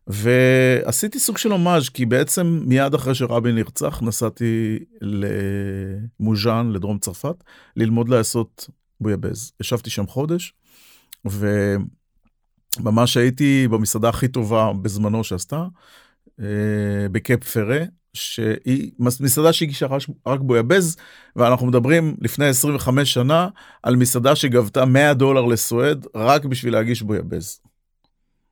ועשיתי 0.07 1.19
סוג 1.19 1.39
של 1.39 1.53
הומאז' 1.53 1.89
כי 1.89 2.07
בעצם 2.07 2.63
מיד 2.67 2.95
אחרי 2.95 3.15
שרבין 3.15 3.55
נרצח 3.55 4.03
נסעתי 4.03 4.79
למוז'אן, 5.01 6.71
לדרום 6.73 6.99
צרפת, 6.99 7.45
ללמוד 7.77 8.09
לעשות 8.09 8.71
בויאבז. 9.01 9.53
ישבתי 9.61 9.91
שם 9.91 10.07
חודש, 10.07 10.55
וממש 12.81 13.17
הייתי 13.17 13.69
במסעדה 13.69 14.09
הכי 14.09 14.29
טובה 14.29 14.73
בזמנו 14.83 15.25
שעשתה, 15.25 15.65
בקאפ 17.13 17.45
פרה, 17.45 17.85
שהיא 18.15 18.91
מסעדה 18.99 19.53
שהגישה 19.53 19.87
רק 20.27 20.41
בויאבז, 20.41 20.97
ואנחנו 21.37 21.67
מדברים 21.67 22.17
לפני 22.21 22.47
25 22.47 23.15
שנה 23.15 23.49
על 23.83 23.97
מסעדה 23.97 24.37
שגבתה 24.37 24.85
100 24.85 25.15
דולר 25.15 25.45
לסואד 25.45 26.07
רק 26.15 26.45
בשביל 26.45 26.73
להגיש 26.73 27.03
בויאבז. 27.03 27.61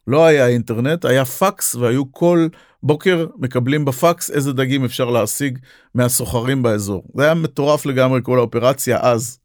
לא 0.06 0.26
היה 0.26 0.48
אינטרנט, 0.48 1.04
היה 1.04 1.24
פקס 1.24 1.74
והיו 1.74 2.12
כל 2.12 2.48
בוקר 2.82 3.26
מקבלים 3.36 3.84
בפקס 3.84 4.30
איזה 4.30 4.52
דגים 4.52 4.84
אפשר 4.84 5.10
להשיג 5.10 5.58
מהסוחרים 5.94 6.62
באזור. 6.62 7.02
זה 7.16 7.24
היה 7.24 7.34
מטורף 7.34 7.86
לגמרי 7.86 8.20
כל 8.22 8.38
האופרציה 8.38 8.98
אז. 9.02 9.38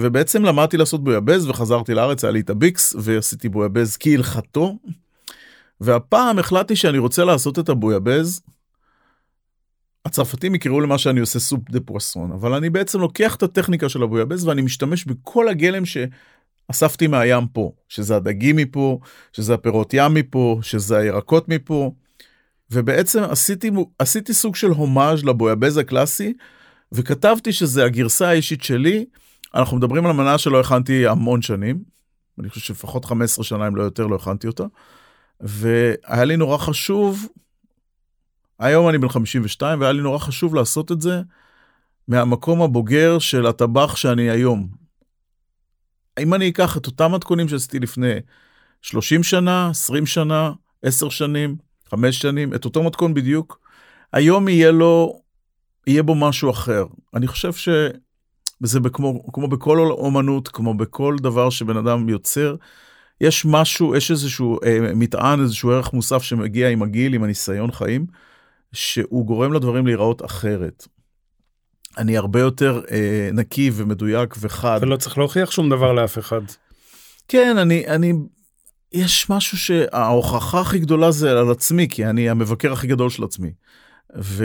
ובעצם 0.00 0.44
למדתי 0.44 0.76
לעשות 0.76 1.04
בויאבז 1.04 1.48
וחזרתי 1.48 1.94
לארץ, 1.94 2.24
היה 2.24 2.30
לי 2.30 2.40
את 2.40 2.50
הביקס 2.50 2.94
ועשיתי 2.98 3.48
בויאבז 3.48 3.96
כהלכתו. 4.00 4.76
והפעם 5.80 6.38
החלטתי 6.38 6.76
שאני 6.76 6.98
רוצה 6.98 7.24
לעשות 7.24 7.58
את 7.58 7.68
הבויאבז. 7.68 8.40
הצרפתים 10.08 10.54
יקראו 10.54 10.80
למה 10.80 10.98
שאני 10.98 11.20
עושה 11.20 11.38
סופ 11.38 11.70
דה 11.70 11.80
פרסון, 11.80 12.32
אבל 12.32 12.54
אני 12.54 12.70
בעצם 12.70 13.00
לוקח 13.00 13.34
את 13.34 13.42
הטכניקה 13.42 13.88
של 13.88 14.02
הבויאבז 14.02 14.46
ואני 14.46 14.62
משתמש 14.62 15.04
בכל 15.04 15.48
הגלם 15.48 15.82
שאספתי 15.84 17.06
מהים 17.06 17.46
פה, 17.46 17.72
שזה 17.88 18.16
הדגים 18.16 18.56
מפה, 18.56 18.98
שזה 19.32 19.54
הפירות 19.54 19.94
ים 19.94 20.14
מפה, 20.14 20.58
שזה 20.62 20.98
הירקות 20.98 21.48
מפה. 21.48 21.92
ובעצם 22.70 23.22
עשיתי, 23.22 23.70
עשיתי 23.98 24.34
סוג 24.34 24.56
של 24.56 24.70
הומאז' 24.70 25.24
לבויאבז 25.24 25.76
הקלאסי, 25.76 26.34
וכתבתי 26.92 27.52
שזה 27.52 27.84
הגרסה 27.84 28.28
האישית 28.28 28.62
שלי. 28.62 29.04
אנחנו 29.54 29.76
מדברים 29.76 30.04
על 30.04 30.10
המנה 30.10 30.38
שלא 30.38 30.60
הכנתי 30.60 31.06
המון 31.06 31.42
שנים, 31.42 31.82
אני 32.40 32.48
חושב 32.48 32.60
שלפחות 32.60 33.04
15 33.04 33.44
שנה 33.44 33.68
אם 33.68 33.76
לא 33.76 33.82
יותר 33.82 34.06
לא 34.06 34.16
הכנתי 34.16 34.46
אותה. 34.46 34.64
והיה 35.40 36.24
לי 36.24 36.36
נורא 36.36 36.58
חשוב, 36.58 37.26
היום 38.58 38.88
אני 38.88 38.98
בן 38.98 39.08
52 39.08 39.80
והיה 39.80 39.92
לי 39.92 40.02
נורא 40.02 40.18
חשוב 40.18 40.54
לעשות 40.54 40.92
את 40.92 41.00
זה 41.00 41.20
מהמקום 42.08 42.62
הבוגר 42.62 43.18
של 43.18 43.46
הטבח 43.46 43.96
שאני 43.96 44.30
היום. 44.30 44.68
אם 46.18 46.34
אני 46.34 46.48
אקח 46.48 46.76
את 46.76 46.86
אותם 46.86 47.12
מתכונים 47.12 47.48
שעשיתי 47.48 47.78
לפני 47.78 48.14
30 48.82 49.22
שנה, 49.22 49.70
20 49.70 50.06
שנה, 50.06 50.52
10 50.82 51.08
שנים, 51.08 51.56
חמש 51.90 52.18
שנים, 52.18 52.54
את 52.54 52.64
אותו 52.64 52.82
מתכון 52.82 53.14
בדיוק. 53.14 53.60
היום 54.12 54.48
יהיה 54.48 54.70
לו, 54.70 55.20
יהיה 55.86 56.02
בו 56.02 56.14
משהו 56.14 56.50
אחר. 56.50 56.84
אני 57.14 57.26
חושב 57.26 57.52
שזה 57.52 58.90
כמו, 58.92 59.32
כמו 59.32 59.48
בכל 59.48 59.78
אומנות, 59.78 60.48
כמו 60.48 60.74
בכל 60.74 61.16
דבר 61.20 61.50
שבן 61.50 61.76
אדם 61.76 62.08
יוצר, 62.08 62.56
יש 63.20 63.44
משהו, 63.44 63.96
יש 63.96 64.10
איזשהו 64.10 64.58
אה, 64.64 64.78
מטען, 64.94 65.40
איזשהו 65.40 65.70
ערך 65.70 65.92
מוסף 65.92 66.22
שמגיע 66.22 66.68
עם 66.68 66.82
הגיל, 66.82 67.14
עם 67.14 67.24
הניסיון 67.24 67.72
חיים, 67.72 68.06
שהוא 68.72 69.26
גורם 69.26 69.52
לדברים 69.52 69.86
להיראות 69.86 70.24
אחרת. 70.24 70.86
אני 71.98 72.16
הרבה 72.16 72.40
יותר 72.40 72.80
אה, 72.90 73.30
נקי 73.32 73.70
ומדויק 73.74 74.34
וחד. 74.40 74.78
ולא 74.82 74.96
צריך 74.96 75.18
להוכיח 75.18 75.50
שום 75.50 75.70
דבר 75.70 75.92
לאף 75.92 76.18
אחד. 76.18 76.40
כן, 77.28 77.58
אני, 77.58 77.86
אני, 77.86 78.12
יש 78.92 79.30
משהו 79.30 79.58
שההוכחה 79.58 80.60
הכי 80.60 80.78
גדולה 80.78 81.10
זה 81.10 81.30
על 81.30 81.50
עצמי, 81.50 81.88
כי 81.88 82.06
אני 82.06 82.30
המבקר 82.30 82.72
הכי 82.72 82.86
גדול 82.86 83.10
של 83.10 83.24
עצמי. 83.24 83.52
ו... 84.16 84.44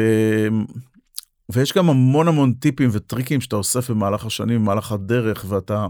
ויש 1.49 1.73
גם 1.73 1.89
המון 1.89 2.27
המון 2.27 2.53
טיפים 2.53 2.89
וטריקים 2.93 3.41
שאתה 3.41 3.55
אוסף 3.55 3.89
במהלך 3.89 4.25
השנים, 4.25 4.61
במהלך 4.61 4.91
הדרך, 4.91 5.45
ואתה... 5.47 5.87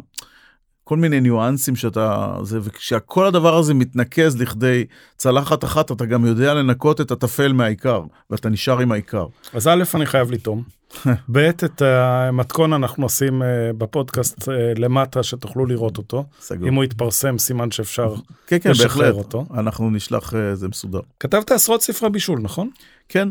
כל 0.84 0.98
מיני 0.98 1.22
ניואנסים 1.22 1.76
שאתה... 1.76 2.36
זה, 2.44 2.60
וכשכל 2.62 3.26
הדבר 3.26 3.58
הזה 3.58 3.74
מתנקז 3.74 4.42
לכדי 4.42 4.86
צלחת 5.18 5.64
אחת, 5.64 5.92
אתה 5.92 6.06
גם 6.06 6.26
יודע 6.26 6.54
לנקות 6.54 7.02
את 7.02 7.12
הטפל 7.12 7.54
מהעיקר, 7.54 8.02
ואתה 8.30 8.50
נשאר 8.50 8.80
עם 8.80 8.92
העיקר. 8.92 9.26
אז 9.54 9.68
א', 9.68 9.84
אני 9.96 10.06
חייב 10.06 10.32
לטעום. 10.32 10.64
ב', 11.32 11.38
את 11.38 11.82
המתכון 11.82 12.74
אנחנו 12.74 13.06
עושים 13.06 13.44
אה, 13.44 13.48
בפודקאסט 13.78 14.50
אה, 14.50 14.74
למטה, 14.78 15.24
שתוכלו 15.24 15.66
לראות 15.66 15.98
אותו. 15.98 16.26
סגור. 16.42 16.68
אם 16.68 16.74
הוא 16.74 16.84
יתפרסם, 16.84 17.38
סימן 17.38 17.72
שאפשר 17.72 18.16
כן, 18.48 18.58
כן, 18.60 18.72
לשחרר 18.72 19.12
בהחלט. 19.12 19.26
אותו. 19.26 19.46
אנחנו 19.54 19.90
נשלח, 19.90 20.34
אה, 20.34 20.56
זה 20.56 20.68
מסודר. 20.68 21.00
כתבת 21.20 21.52
עשרות 21.52 21.82
ספרי 21.82 22.10
בישול, 22.10 22.40
נכון? 22.40 22.70
כן. 23.10 23.30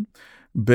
ב... 0.65 0.73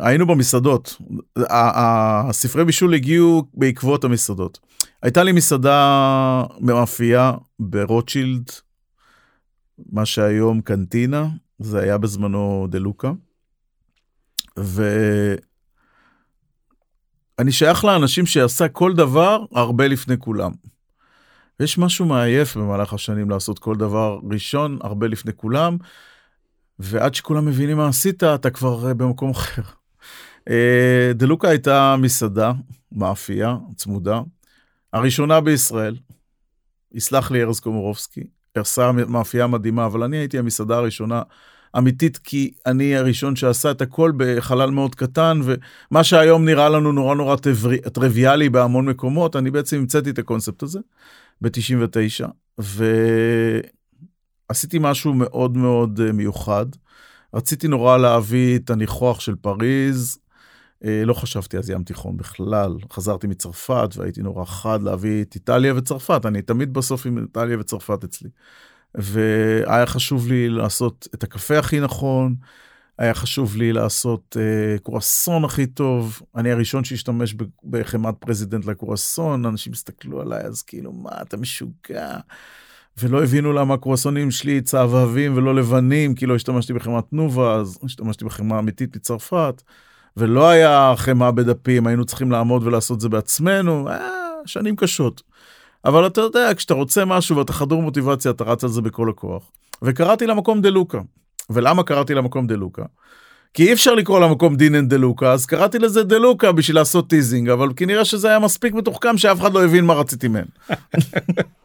היינו 0.00 0.26
במסעדות. 0.26 0.96
הספרי 1.36 2.64
בישול 2.64 2.94
הגיעו 2.94 3.44
בעקבות 3.54 4.04
המסעדות. 4.04 4.58
הייתה 5.02 5.22
לי 5.22 5.32
מסעדה 5.32 6.44
מאפייה 6.60 7.32
ברוטשילד, 7.58 8.50
מה 9.92 10.06
שהיום 10.06 10.60
קנטינה, 10.60 11.28
זה 11.58 11.80
היה 11.80 11.98
בזמנו 11.98 12.66
דלוקה. 12.70 13.12
ואני 14.56 15.40
שייך 17.50 17.84
לאנשים 17.84 18.26
שעשה 18.26 18.68
כל 18.68 18.94
דבר 18.94 19.44
הרבה 19.52 19.88
לפני 19.88 20.18
כולם. 20.18 20.52
יש 21.60 21.78
משהו 21.78 22.06
מעייף 22.06 22.56
במהלך 22.56 22.92
השנים 22.92 23.30
לעשות 23.30 23.58
כל 23.58 23.76
דבר 23.76 24.18
ראשון 24.30 24.78
הרבה 24.82 25.06
לפני 25.06 25.32
כולם, 25.36 25.76
ועד 26.78 27.14
שכולם 27.14 27.46
מבינים 27.46 27.76
מה 27.76 27.88
עשית, 27.88 28.22
אתה 28.24 28.50
כבר 28.50 28.88
אה, 28.88 28.94
במקום 28.94 29.30
אחר. 29.30 29.62
אה, 30.50 31.12
דלוקה 31.14 31.48
הייתה 31.48 31.96
מסעדה, 31.98 32.52
מאפייה, 32.92 33.56
צמודה, 33.76 34.20
הראשונה 34.92 35.40
בישראל. 35.40 35.96
יסלח 36.92 37.30
לי 37.30 37.42
ארז 37.42 37.60
קומורובסקי, 37.60 38.24
עשה 38.54 38.92
מאפייה 38.92 39.46
מדהימה, 39.46 39.86
אבל 39.86 40.02
אני 40.02 40.16
הייתי 40.16 40.38
המסעדה 40.38 40.76
הראשונה 40.76 41.22
אמיתית, 41.78 42.18
כי 42.18 42.52
אני 42.66 42.96
הראשון 42.96 43.36
שעשה 43.36 43.70
את 43.70 43.80
הכל 43.82 44.12
בחלל 44.16 44.70
מאוד 44.70 44.94
קטן, 44.94 45.40
ומה 45.44 46.04
שהיום 46.04 46.44
נראה 46.44 46.68
לנו 46.68 46.92
נורא 46.92 47.14
נורא 47.14 47.36
טברי- 47.36 47.90
טריוויאלי 47.92 48.48
בהמון 48.48 48.86
מקומות, 48.88 49.36
אני 49.36 49.50
בעצם 49.50 49.76
המצאתי 49.76 50.10
את 50.10 50.18
הקונספט 50.18 50.62
הזה 50.62 50.78
ב-99, 51.40 52.26
ועשיתי 54.50 54.78
משהו 54.80 55.14
מאוד 55.14 55.56
מאוד 55.56 56.00
אה, 56.06 56.12
מיוחד. 56.12 56.66
רציתי 57.34 57.68
נורא 57.68 57.96
להביא 57.98 58.58
את 58.58 58.70
הניחוח 58.70 59.20
של 59.20 59.34
פריז, 59.34 60.18
לא 60.82 61.14
חשבתי 61.14 61.58
אז 61.58 61.70
ים 61.70 61.84
תיכון 61.84 62.16
בכלל, 62.16 62.76
חזרתי 62.92 63.26
מצרפת 63.26 63.88
והייתי 63.96 64.22
נורא 64.22 64.44
חד 64.44 64.82
להביא 64.82 65.22
את 65.22 65.34
איטליה 65.34 65.74
וצרפת, 65.76 66.26
אני 66.26 66.42
תמיד 66.42 66.72
בסוף 66.72 67.06
עם 67.06 67.18
איטליה 67.18 67.58
וצרפת 67.60 68.04
אצלי. 68.04 68.30
והיה 68.94 69.86
חשוב 69.86 70.28
לי 70.28 70.48
לעשות 70.48 71.08
את 71.14 71.22
הקפה 71.22 71.58
הכי 71.58 71.80
נכון, 71.80 72.34
היה 72.98 73.14
חשוב 73.14 73.56
לי 73.56 73.72
לעשות 73.72 74.36
אה, 74.40 74.78
קרואסון 74.78 75.44
הכי 75.44 75.66
טוב, 75.66 76.22
אני 76.36 76.52
הראשון 76.52 76.84
שהשתמש 76.84 77.34
ב- 77.34 77.44
בחמאת 77.64 78.14
פרזידנט 78.18 78.66
לקרואסון, 78.66 79.46
אנשים 79.46 79.72
הסתכלו 79.72 80.20
עליי 80.20 80.40
אז 80.40 80.62
כאילו 80.62 80.92
מה 80.92 81.10
אתה 81.22 81.36
משוגע. 81.36 82.18
ולא 82.98 83.22
הבינו 83.22 83.52
למה 83.52 83.74
הקרואסונים 83.74 84.30
שלי 84.30 84.60
צהבהבים 84.60 85.36
ולא 85.36 85.54
לבנים, 85.54 86.14
כי 86.14 86.26
לא 86.26 86.34
השתמשתי 86.34 86.72
בחמאת 86.72 87.04
תנובה, 87.10 87.54
אז 87.54 87.78
השתמשתי 87.84 88.24
בחמאה 88.24 88.58
אמיתית 88.58 88.96
מצרפת. 88.96 89.62
ולא 90.16 90.48
היה 90.48 90.94
חמאה 90.96 91.30
בדפים, 91.30 91.86
היינו 91.86 92.04
צריכים 92.04 92.32
לעמוד 92.32 92.66
ולעשות 92.66 92.96
את 92.96 93.00
זה 93.00 93.08
בעצמנו, 93.08 93.88
אה, 93.88 93.98
שנים 94.46 94.76
קשות. 94.76 95.22
אבל 95.84 96.06
אתה 96.06 96.20
יודע, 96.20 96.50
כשאתה 96.56 96.74
רוצה 96.74 97.04
משהו 97.04 97.36
ואתה 97.36 97.52
חדור 97.52 97.82
מוטיבציה, 97.82 98.30
אתה 98.30 98.44
רץ 98.44 98.64
על 98.64 98.70
זה 98.70 98.82
בכל 98.82 99.10
הכוח. 99.10 99.50
וקראתי 99.82 100.26
למקום 100.26 100.60
דלוקה. 100.60 101.00
ולמה 101.50 101.82
קראתי 101.82 102.14
למקום 102.14 102.46
דלוקה? 102.46 102.82
כי 103.54 103.66
אי 103.68 103.72
אפשר 103.72 103.94
לקרוא 103.94 104.20
למקום 104.20 104.56
דין 104.56 104.72
אנד 104.72 104.88
דלוקה, 104.88 105.32
אז 105.32 105.46
קראתי 105.46 105.78
לזה 105.78 106.02
דלוקה 106.02 106.52
בשביל 106.52 106.76
לעשות 106.76 107.10
teasing, 107.10 107.48
אבל 107.48 107.68
כנראה 107.76 108.04
שזה 108.04 108.28
היה 108.28 108.38
מספיק 108.38 108.74
מתוחכם 108.74 109.18
שאף 109.18 109.40
אחד 109.40 109.52
לא 109.52 109.64
הבין 109.64 109.84
מה 109.84 109.94
רציתי 109.94 110.28
מהם. 110.28 110.46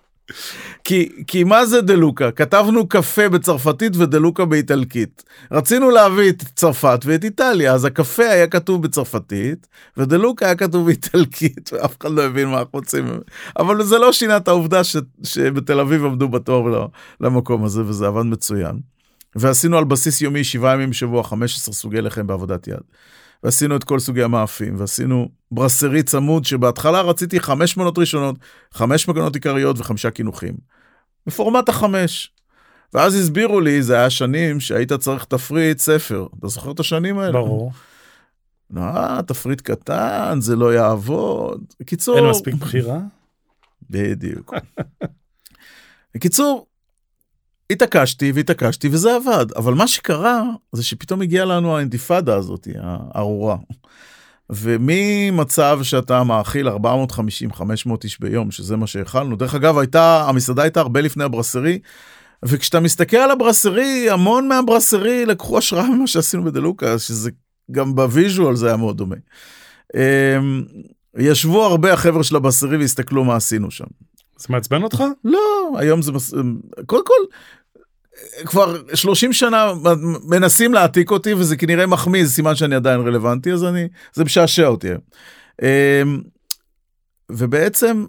כי, 0.83 1.09
כי 1.27 1.43
מה 1.43 1.65
זה 1.65 1.81
דלוקה? 1.81 2.31
כתבנו 2.31 2.87
קפה 2.87 3.29
בצרפתית 3.29 3.95
ודלוקה 3.97 4.45
באיטלקית. 4.45 5.23
רצינו 5.51 5.89
להביא 5.89 6.29
את 6.29 6.43
צרפת 6.55 6.99
ואת 7.05 7.23
איטליה, 7.23 7.73
אז 7.73 7.85
הקפה 7.85 8.23
היה 8.23 8.47
כתוב 8.47 8.83
בצרפתית, 8.83 9.67
ודלוקה 9.97 10.45
היה 10.45 10.55
כתוב 10.55 10.85
באיטלקית, 10.85 11.69
ואף 11.73 11.95
אחד 12.01 12.11
לא 12.11 12.21
הבין 12.21 12.47
מה 12.47 12.59
אנחנו 12.59 12.79
רוצים. 12.79 13.05
אבל 13.59 13.83
זה 13.83 13.97
לא 13.97 14.13
שינה 14.13 14.37
את 14.37 14.47
העובדה 14.47 14.83
ש, 14.83 14.95
שבתל 15.23 15.79
אביב 15.79 16.05
עמדו 16.05 16.29
בתור 16.29 16.69
ל- 16.69 16.85
למקום 17.21 17.63
הזה, 17.63 17.81
וזה 17.85 18.07
עבד 18.07 18.23
מצוין. 18.23 18.79
ועשינו 19.35 19.77
על 19.77 19.83
בסיס 19.83 20.21
יומי, 20.21 20.43
שבעה 20.43 20.73
ימים 20.73 20.89
בשבוע, 20.89 21.23
15 21.23 21.73
סוגי 21.73 22.01
לחם 22.01 22.27
בעבודת 22.27 22.67
יד. 22.67 22.77
ועשינו 23.43 23.75
את 23.75 23.83
כל 23.83 23.99
סוגי 23.99 24.23
המאפים, 24.23 24.75
ועשינו 24.77 25.29
ברסרי 25.51 26.03
צמוד, 26.03 26.45
שבהתחלה 26.45 27.01
רציתי 27.01 27.39
חמש 27.39 27.77
מנות 27.77 27.97
ראשונות, 27.97 28.35
חמש 28.73 29.07
מגנות 29.07 29.35
עיקריות 29.35 29.79
וחמישה 29.79 30.11
קינוחים. 30.11 30.53
בפורמט 31.27 31.69
החמש. 31.69 32.31
ואז 32.93 33.15
הסבירו 33.15 33.61
לי, 33.61 33.83
זה 33.83 33.95
היה 33.95 34.09
שנים 34.09 34.59
שהיית 34.59 34.93
צריך 34.93 35.25
תפריט 35.25 35.79
ספר. 35.79 36.27
אתה 36.39 36.47
זוכר 36.47 36.71
את 36.71 36.79
השנים 36.79 37.19
האלה? 37.19 37.31
ברור. 37.31 37.71
אה, 38.77 39.19
תפריט 39.27 39.61
קטן, 39.61 40.37
זה 40.41 40.55
לא 40.55 40.73
יעבוד. 40.73 41.63
בקיצור... 41.79 42.17
אין 42.17 42.29
מספיק 42.29 42.55
בחירה? 42.55 42.99
בדיוק. 43.89 44.53
בקיצור, 46.15 46.65
התעקשתי 47.69 48.31
והתעקשתי 48.31 48.89
וזה 48.91 49.15
עבד, 49.15 49.45
אבל 49.55 49.73
מה 49.73 49.87
שקרה 49.87 50.43
זה 50.71 50.83
שפתאום 50.83 51.21
הגיעה 51.21 51.45
לנו 51.45 51.77
האינתיפאדה 51.77 52.35
הזאת, 52.35 52.67
הארורה. 52.81 53.57
וממצב 54.49 55.79
שאתה 55.83 56.23
מאכיל 56.23 56.67
450-500 56.69 56.73
איש 58.03 58.19
ביום, 58.19 58.51
שזה 58.51 58.75
מה 58.75 58.87
שהאכלנו, 58.87 59.35
דרך 59.35 59.55
אגב, 59.55 59.77
הייתה, 59.77 60.25
המסעדה 60.29 60.63
הייתה 60.63 60.79
הרבה 60.79 61.01
לפני 61.01 61.23
הברסרי, 61.23 61.79
וכשאתה 62.43 62.79
מסתכל 62.79 63.17
על 63.17 63.31
הברסרי, 63.31 64.09
המון 64.09 64.47
מהברסרי 64.47 65.25
לקחו 65.25 65.57
השראה 65.57 65.89
ממה 65.89 66.07
שעשינו 66.07 66.43
בדלוקה, 66.43 66.99
שזה 66.99 67.31
גם 67.71 67.95
ב 67.95 68.04
visual 68.04 68.55
זה 68.55 68.67
היה 68.67 68.77
מאוד 68.77 68.97
דומה. 68.97 69.15
אמ, 69.95 70.63
ישבו 71.17 71.65
הרבה 71.65 71.93
החבר'ה 71.93 72.23
של 72.23 72.35
הברסרי 72.35 72.77
והסתכלו 72.77 73.23
מה 73.23 73.35
עשינו 73.35 73.71
שם. 73.71 73.85
זה 74.37 74.47
מעצבן 74.49 74.83
אותך? 74.83 75.03
לא, 75.23 75.73
היום 75.77 76.01
זה... 76.01 76.11
מס... 76.11 76.33
קודם 76.85 77.05
כל, 77.05 77.13
כבר 78.45 78.75
30 78.93 79.33
שנה 79.33 79.73
מנסים 80.23 80.73
להעתיק 80.73 81.11
אותי, 81.11 81.33
וזה 81.33 81.57
כנראה 81.57 81.85
מחמיא, 81.85 82.25
זה 82.25 82.31
סימן 82.31 82.55
שאני 82.55 82.75
עדיין 82.75 83.01
רלוונטי, 83.01 83.51
אז 83.51 83.63
אני... 83.63 83.87
זה 84.13 84.23
משעשע 84.23 84.67
אותי. 84.67 84.87
אמ, 85.61 86.21
ובעצם, 87.29 88.05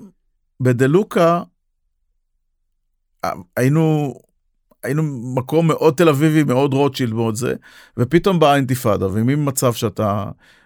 בדלוקה, 0.61 1.43
היינו... 3.57 4.15
היינו 4.83 5.03
מקום 5.37 5.69
מאוד 5.69 5.95
תל 5.95 6.09
אביבי, 6.09 6.43
מאוד 6.43 6.75
רוטשילד, 6.75 7.12
מאוד 7.12 7.35
זה, 7.35 7.55
ופתאום 7.97 8.39
באה 8.39 8.57
אינתיפאדה, 8.57 9.07
וממצב 9.07 9.73
שאתה 9.73 10.25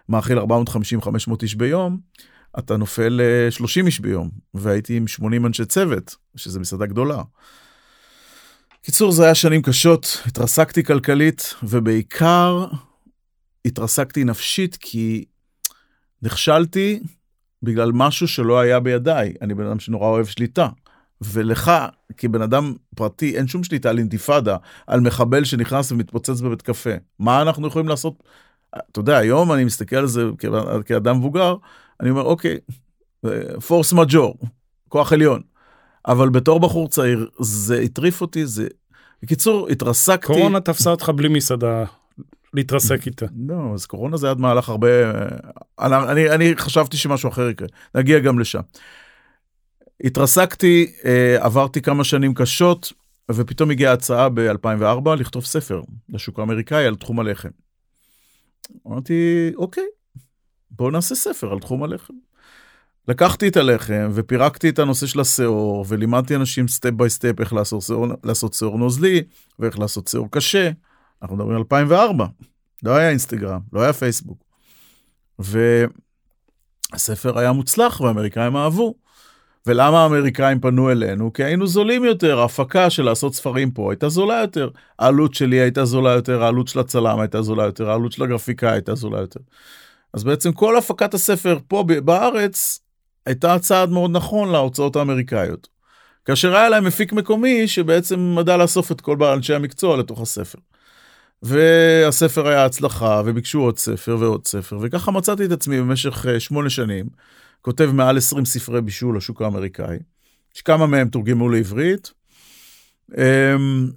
מאכיל 0.09 0.39
450-500 0.39 0.43
איש 1.43 1.55
ביום, 1.55 1.99
אתה 2.59 2.77
נופל 2.77 3.09
ל-30 3.09 3.87
איש 3.87 4.01
ביום, 4.01 4.31
והייתי 4.55 4.97
עם 4.97 5.07
80 5.07 5.47
אנשי 5.47 5.65
צוות, 5.65 6.17
שזה 6.37 6.61
מסעדה 6.61 6.87
גדולה. 6.87 7.23
קיצור, 8.83 9.13
זה 9.13 9.25
היה 9.25 9.35
שנים 9.35 9.63
קשות, 9.63 10.23
התרסקתי 10.27 10.85
כלכלית, 10.85 11.55
ובעיקר 11.63 12.67
התרסקתי 13.65 14.25
נפשית, 14.25 14.77
כי 14.81 15.25
נכשלתי 16.23 17.01
בגלל 17.63 17.93
משהו 17.93 18.29
שלא 18.29 18.61
היה 18.61 18.81
בידיי. 18.81 19.35
אני 19.43 19.55
בן 19.55 19.67
אדם 19.67 19.81
שנורא 19.81 20.09
אוהב 20.09 20.27
שליטה, 20.27 20.69
ולך, 21.21 21.73
כבן 22.17 22.43
אדם 22.43 22.75
פרטי, 22.95 23.37
אין 23.37 23.47
שום 23.47 23.65
שליטה 23.65 23.91
על 23.91 23.99
אינתיפאדה, 23.99 24.57
על 24.87 25.01
מחבל 25.01 25.45
שנכנס 25.45 25.93
ומתפוצץ 25.93 26.41
בבית 26.41 26.63
קפה. 26.63 26.91
מה 27.19 27.43
אנחנו 27.43 27.69
יכולים 27.69 27.89
לעשות? 27.89 28.23
אתה 28.79 29.01
יודע, 29.01 29.19
היום 29.19 29.53
אני 29.53 29.65
מסתכל 29.65 29.97
על 29.97 30.07
זה 30.07 30.23
כאדם 30.87 31.19
מבוגר, 31.19 31.57
אני 32.01 32.11
אומר, 32.11 32.23
אוקיי, 32.23 32.59
פורס 33.67 33.93
מג'ור, 33.93 34.35
כוח 34.89 35.13
עליון. 35.13 35.41
אבל 36.07 36.29
בתור 36.29 36.61
בחור 36.61 36.89
צעיר, 36.89 37.29
זה 37.41 37.81
הטריף 37.81 38.21
אותי, 38.21 38.47
זה... 38.47 38.67
בקיצור, 39.23 39.69
התרסקתי. 39.69 40.27
קורונה 40.27 40.61
תפסה 40.61 40.91
אותך 40.91 41.13
בלי 41.17 41.29
מסעדה 41.29 41.85
להתרסק 42.55 43.07
איתה. 43.07 43.27
לא, 43.49 43.75
אז 43.75 43.87
קורונה 43.87 44.17
זה 44.17 44.31
עד 44.31 44.41
מהלך 44.41 44.69
הרבה... 44.69 44.89
אני, 45.79 45.97
אני, 45.97 46.31
אני 46.31 46.57
חשבתי 46.57 46.97
שמשהו 46.97 47.29
אחר 47.29 47.49
יקרה, 47.49 47.69
נגיע 47.95 48.19
גם 48.19 48.39
לשם. 48.39 48.61
התרסקתי, 50.05 50.93
אה, 51.05 51.37
עברתי 51.41 51.83
כמה 51.83 52.05
שנים 52.05 52.35
קשות, 52.35 52.93
ופתאום 53.31 53.71
הגיעה 53.71 53.93
הצעה 53.93 54.29
ב-2004 54.29 55.15
לכתוב 55.19 55.45
ספר 55.45 55.83
לשוק 56.09 56.39
האמריקאי 56.39 56.87
על 56.87 56.97
תחום 56.97 57.21
הלחם. 57.21 57.49
אמרתי, 58.87 59.51
אוקיי, 59.57 59.85
בואו 60.71 60.91
נעשה 60.91 61.15
ספר 61.15 61.53
על 61.53 61.59
תחום 61.59 61.83
הלחם. 61.83 62.15
לקחתי 63.09 63.49
את 63.49 63.57
הלחם 63.57 64.11
ופירקתי 64.15 64.69
את 64.69 64.79
הנושא 64.79 65.07
של 65.07 65.21
השאור 65.21 65.85
ולימדתי 65.89 66.37
אנשים 66.37 66.69
step 66.69 66.91
by 66.91 67.11
step 67.11 67.41
איך 67.41 67.53
לעשות 68.25 68.53
שאור 68.55 68.79
נוזלי 68.79 69.23
ואיך 69.59 69.79
לעשות 69.79 70.09
שאור 70.09 70.29
קשה. 70.31 70.71
אנחנו 71.23 71.37
מדברים 71.37 71.55
על 71.55 71.59
2004, 71.59 72.27
לא 72.83 72.97
היה 72.97 73.11
אינסטגרם, 73.11 73.61
לא 73.73 73.83
היה 73.83 73.93
פייסבוק. 73.93 74.45
והספר 76.93 77.39
היה 77.39 77.53
מוצלח 77.53 78.01
והאמריקאים 78.01 78.57
אהבו. 78.57 78.95
ולמה 79.67 80.03
האמריקאים 80.03 80.61
פנו 80.61 80.91
אלינו? 80.91 81.33
כי 81.33 81.45
היינו 81.45 81.67
זולים 81.67 82.05
יותר, 82.05 82.41
ההפקה 82.41 82.91
של 82.91 83.03
לעשות 83.03 83.35
ספרים 83.35 83.71
פה 83.71 83.93
הייתה 83.93 84.09
זולה 84.09 84.41
יותר. 84.41 84.69
העלות 84.99 85.35
שלי 85.35 85.61
הייתה 85.61 85.85
זולה 85.85 86.11
יותר, 86.11 86.43
העלות 86.43 86.69
של 86.69 86.79
הצלם 86.79 87.21
הייתה 87.21 87.43
זולה 87.43 87.65
יותר, 87.65 87.91
העלות 87.91 88.13
של 88.13 88.23
הגרפיקאי 88.23 88.71
הייתה 88.71 88.95
זולה 88.95 89.21
יותר. 89.21 89.41
אז 90.15 90.25
בעצם 90.25 90.53
כל 90.53 90.77
הפקת 90.77 91.15
הספר 91.15 91.59
פה 91.69 91.85
בארץ 92.05 92.81
הייתה 93.27 93.59
צעד 93.59 93.91
מאוד 93.91 94.11
נכון 94.11 94.53
להוצאות 94.53 94.97
האמריקאיות. 94.97 95.69
כאשר 96.25 96.57
היה 96.57 96.69
להם 96.69 96.85
מפיק 96.85 97.13
מקומי 97.13 97.69
שבעצם 97.69 98.35
מדע 98.39 98.57
לאסוף 98.57 98.93
את 98.93 99.01
כל 99.01 99.25
אנשי 99.25 99.55
המקצוע 99.55 99.97
לתוך 99.97 100.21
הספר. 100.21 100.59
והספר 101.43 102.49
היה 102.49 102.65
הצלחה 102.65 103.23
וביקשו 103.25 103.61
עוד 103.61 103.79
ספר 103.79 104.17
ועוד 104.21 104.47
ספר 104.47 104.79
וככה 104.81 105.11
מצאתי 105.11 105.45
את 105.45 105.53
עצמי 105.53 105.81
במשך 105.81 106.27
אה, 106.27 106.41
שמונה 106.41 106.71
שנים 106.71 107.07
כותב 107.63 107.91
מעל 107.93 108.17
20 108.17 108.45
ספרי 108.45 108.81
בישול 108.81 109.17
לשוק 109.17 109.43
האמריקאי 109.43 109.97
שכמה 110.55 110.87
מהם 110.87 111.09
תורגמו 111.09 111.49
לעברית. 111.49 112.13
אמ, 113.19 113.91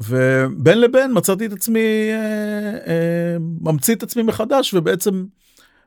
ובין 0.00 0.80
לבין 0.80 1.10
מצאתי 1.14 1.46
את 1.46 1.52
עצמי 1.52 1.80
אה, 2.10 2.72
אה, 2.86 3.36
ממציא 3.60 3.94
את 3.94 4.02
עצמי 4.02 4.22
מחדש 4.22 4.74
ובעצם 4.74 5.24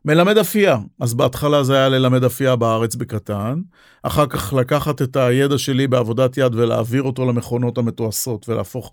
מלמד 0.05 0.37
אפייה. 0.37 0.77
אז 0.99 1.13
בהתחלה 1.13 1.63
זה 1.63 1.75
היה 1.77 1.89
ללמד 1.89 2.23
אפייה 2.23 2.55
בארץ 2.55 2.95
בקטן, 2.95 3.61
אחר 4.03 4.25
כך 4.25 4.53
לקחת 4.53 5.01
את 5.01 5.15
הידע 5.15 5.57
שלי 5.57 5.87
בעבודת 5.87 6.37
יד 6.37 6.55
ולהעביר 6.55 7.03
אותו 7.03 7.25
למכונות 7.25 7.77
המתועשות 7.77 8.49
ולהפוך 8.49 8.91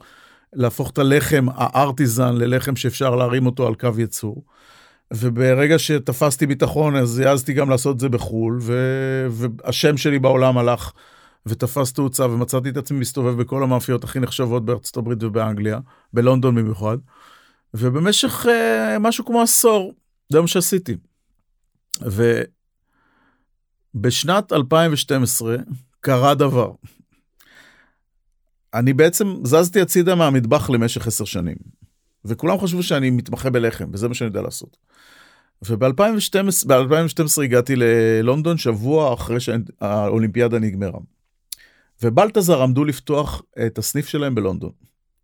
להפוך 0.52 0.90
את 0.90 0.98
הלחם 0.98 1.46
הארטיזן 1.54 2.36
ללחם 2.36 2.76
שאפשר 2.76 3.14
להרים 3.14 3.46
אותו 3.46 3.66
על 3.66 3.74
קו 3.74 3.88
ייצור. 3.98 4.44
וברגע 5.14 5.78
שתפסתי 5.78 6.46
ביטחון 6.46 6.96
אז 6.96 7.18
העזתי 7.18 7.52
גם 7.52 7.70
לעשות 7.70 7.94
את 7.94 8.00
זה 8.00 8.08
בחו"ל, 8.08 8.58
ו... 8.60 8.74
והשם 9.30 9.96
שלי 9.96 10.18
בעולם 10.18 10.58
הלך 10.58 10.92
ותפס 11.48 11.92
תאוצה 11.92 12.26
ומצאתי 12.26 12.68
את 12.68 12.76
עצמי 12.76 12.98
מסתובב 12.98 13.40
בכל 13.42 13.62
המאפיות 13.62 14.04
הכי 14.04 14.20
נחשבות 14.20 14.64
בארצות 14.64 14.96
הברית 14.96 15.22
ובאנגליה, 15.22 15.78
בלונדון 16.12 16.54
במיוחד. 16.54 16.98
ובמשך 17.74 18.46
uh, 18.46 18.48
משהו 19.00 19.24
כמו 19.24 19.42
עשור 19.42 19.94
זה 20.32 20.40
מה 20.40 20.46
שעשיתי. 20.46 20.96
ובשנת 23.94 24.52
2012 24.52 25.56
קרה 26.00 26.34
דבר. 26.34 26.70
אני 28.74 28.92
בעצם 28.92 29.34
זזתי 29.44 29.80
הצידה 29.80 30.14
מהמטבח 30.14 30.70
למשך 30.70 31.06
עשר 31.06 31.24
שנים, 31.24 31.56
וכולם 32.24 32.58
חשבו 32.58 32.82
שאני 32.82 33.10
מתמחה 33.10 33.50
בלחם, 33.50 33.88
וזה 33.92 34.08
מה 34.08 34.14
שאני 34.14 34.28
יודע 34.28 34.42
לעשות. 34.42 34.76
וב-2012 35.62 37.42
הגעתי 37.44 37.74
ללונדון 37.76 38.58
שבוע 38.58 39.14
אחרי 39.14 39.40
שהאולימפיאדה 39.40 40.58
נגמרה. 40.58 40.98
ובלטזר 42.02 42.62
עמדו 42.62 42.84
לפתוח 42.84 43.42
את 43.66 43.78
הסניף 43.78 44.08
שלהם 44.08 44.34
בלונדון. 44.34 44.70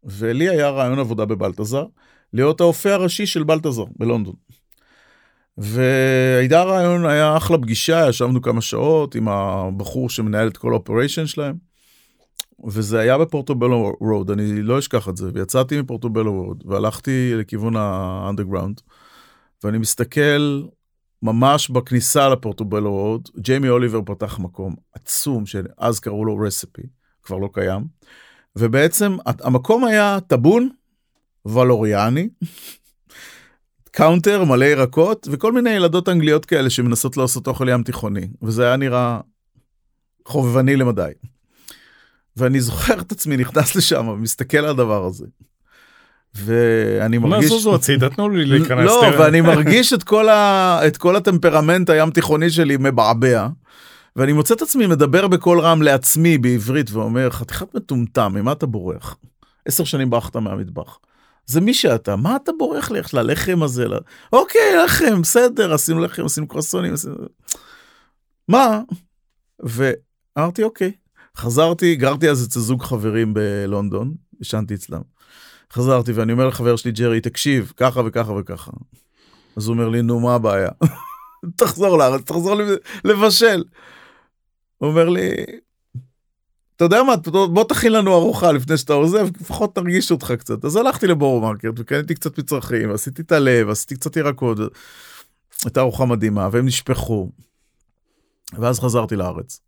ולי 0.05 0.49
היה 0.49 0.71
ריאיון 0.71 0.99
עבודה 0.99 1.25
בבלטזר, 1.25 1.87
להיות 2.33 2.61
האופה 2.61 2.93
הראשי 2.93 3.27
של 3.27 3.43
בלטזר 3.43 3.85
בלונדון. 3.99 4.35
והייתה 5.59 6.63
ריאיון, 6.63 7.07
היה 7.07 7.37
אחלה 7.37 7.59
פגישה, 7.59 8.09
ישבנו 8.09 8.43
כמה 8.43 8.61
שעות 8.61 9.15
עם 9.15 9.29
הבחור 9.29 10.11
שמנהל 10.11 10.49
את 10.49 10.57
כל 10.57 10.73
ה 10.73 10.78
operation 10.78 11.27
שלהם. 11.27 11.57
וזה 12.67 13.01
היה 13.01 13.19
בפורטובלו 13.19 13.97
רוד, 14.01 14.31
אני 14.31 14.63
לא 14.63 14.79
אשכח 14.79 15.09
את 15.09 15.17
זה, 15.17 15.31
ויצאתי 15.35 15.81
מפורטובלו 15.81 16.43
רוד, 16.43 16.65
והלכתי 16.67 17.33
לכיוון 17.35 17.77
ה 17.77 17.85
underground, 17.85 18.81
ואני 19.65 19.79
מסתכל 19.79 20.63
ממש 21.25 21.71
בכניסה 21.71 22.29
לפורטובלו 22.29 22.93
רוד, 22.93 23.29
ג'יימי 23.39 23.69
אוליבר 23.69 24.01
פתח 24.07 24.39
מקום 24.39 24.75
עצום, 24.93 25.47
שאז 25.47 26.01
קראו 26.01 26.25
לו 26.25 26.37
Recipease, 26.37 26.83
כבר 27.23 27.39
לא 27.39 27.49
קיים, 27.53 27.85
ובעצם 28.57 29.17
המקום 29.27 29.85
היה 29.85 30.19
טאבון 30.27 30.69
ולוריאני, 31.47 32.29
counter 33.91 34.45
מלא 34.45 34.65
ירקות 34.65 35.29
וכל 35.31 35.53
מיני 35.53 35.71
ילדות 35.71 36.09
אנגליות 36.09 36.45
כאלה 36.45 36.71
שמנסות 36.71 37.17
לעשות 37.17 37.47
אוכל 37.47 37.69
ים 37.69 37.83
תיכוני 37.83 38.29
וזה 38.43 38.67
היה 38.67 38.77
נראה 38.77 39.21
חובבני 40.27 40.77
למדי. 40.77 41.13
ואני 42.37 42.61
זוכר 42.61 43.01
את 43.01 43.13
עצמי 43.13 43.37
נכנס 43.37 43.77
לשם 43.77 44.09
ומסתכל 44.09 44.59
על 44.59 44.69
הדבר 44.71 45.05
הזה. 45.05 45.27
ואני 46.35 47.19
מרגיש... 47.19 47.51
מה 47.51 47.57
זוזו 47.57 47.75
הצידה 47.75 48.11
תנו 48.11 48.29
לי 48.29 48.45
להיכנס. 48.51 48.87
לא, 48.87 49.03
ואני 49.19 49.41
מרגיש 49.41 49.93
את 49.93 50.03
כל, 50.03 50.29
ה... 50.29 50.81
את 50.87 50.97
כל 50.97 51.17
הטמפרמנט 51.17 51.91
הים 51.91 52.11
תיכוני 52.11 52.51
שלי 52.51 52.77
מבעבע. 52.77 53.49
ואני 54.17 54.33
מוצא 54.33 54.55
את 54.55 54.63
עצמי 54.63 54.87
מדבר 54.87 55.29
בקול 55.29 55.61
רם 55.61 55.83
לעצמי 55.83 56.39
בעברית 56.39 56.91
ואומר 56.91 57.31
חתיכת 57.31 57.75
מטומטם 57.75 58.33
ממה 58.35 58.53
אתה 58.53 58.67
בורח? 58.67 59.17
עשר 59.65 59.85
שנים 59.85 60.11
ברחת 60.11 60.37
מהמטבח. 60.37 60.99
זה 61.47 61.61
מי 61.61 61.75
שאתה, 61.75 62.17
מה 62.17 62.37
אתה 62.37 62.53
בורח 62.59 62.91
לי 62.91 62.99
איך 62.99 63.15
ללחם 63.15 63.63
הזה? 63.63 63.89
לה... 63.89 63.99
אוקיי, 64.33 64.77
לחם, 64.85 65.23
בסדר, 65.23 65.75
עשינו 65.75 66.01
לחם, 66.01 66.25
עשינו 66.25 66.49
קרסונים, 66.49 66.95
עשינו... 66.95 67.15
מה? 68.49 68.81
ואמרתי, 69.61 70.63
אוקיי. 70.63 70.93
חזרתי, 71.37 71.97
גרתי 71.97 72.31
אז 72.31 72.47
אצל 72.47 72.61
זוג 72.61 72.83
חברים 72.83 73.35
בלונדון, 73.35 74.15
ישנתי 74.41 74.75
אצלם. 74.75 75.01
חזרתי 75.75 76.13
ואני 76.13 76.33
אומר 76.33 76.49
לחבר 76.49 76.77
שלי, 76.77 76.93
ג'רי, 76.93 77.21
תקשיב, 77.21 77.73
ככה 77.77 78.01
וככה 78.07 78.33
וככה. 78.33 78.71
אז 79.57 79.67
הוא 79.67 79.75
אומר 79.75 79.89
לי, 79.89 80.03
נו, 80.03 80.21
מה 80.21 80.35
הבעיה? 80.35 80.69
תחזור 81.57 81.99
לארץ, 81.99 82.21
תחזור 82.21 82.57
לבשל. 83.05 83.65
הוא 84.79 84.89
אומר 84.89 85.09
לי, 85.09 85.31
אתה 86.77 86.85
יודע 86.85 87.03
מה, 87.03 87.17
בוא 87.47 87.65
תכין 87.65 87.93
לנו 87.93 88.15
ארוחה 88.15 88.53
לפני 88.53 88.77
שאתה 88.77 88.93
עוזב, 88.93 89.29
לפחות 89.41 89.75
תרגיש 89.75 90.11
אותך 90.11 90.33
קצת. 90.39 90.65
אז 90.65 90.77
הלכתי 90.77 91.07
לבורו 91.07 91.41
מרקט 91.41 91.73
וקניתי 91.77 92.15
קצת 92.15 92.39
מצרכים, 92.39 92.91
עשיתי 92.91 93.23
את 93.23 93.33
הלב, 93.33 93.71
עשיתי 93.71 93.95
קצת 93.95 94.17
ירקות, 94.17 94.59
הייתה 95.65 95.81
ארוחה 95.81 96.05
מדהימה, 96.05 96.49
והם 96.53 96.67
נשפכו. 96.67 97.31
ואז 98.59 98.81
חזרתי 98.81 99.17
לארץ. 99.17 99.61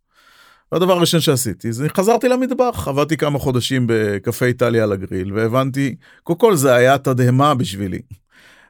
והדבר 0.71 0.93
הראשון 0.93 1.19
שעשיתי 1.19 1.71
זה 1.71 1.87
חזרתי 1.89 2.29
למטבח, 2.29 2.87
עבדתי 2.87 3.17
כמה 3.17 3.39
חודשים 3.39 3.85
בקפה 3.87 4.45
איטליה 4.45 4.83
על 4.83 4.91
הגריל, 4.91 5.33
והבנתי, 5.33 5.95
קודם 6.23 6.39
כל 6.39 6.55
זה 6.55 6.73
היה 6.73 6.97
תדהמה 6.97 7.53
בשבילי. 7.55 7.99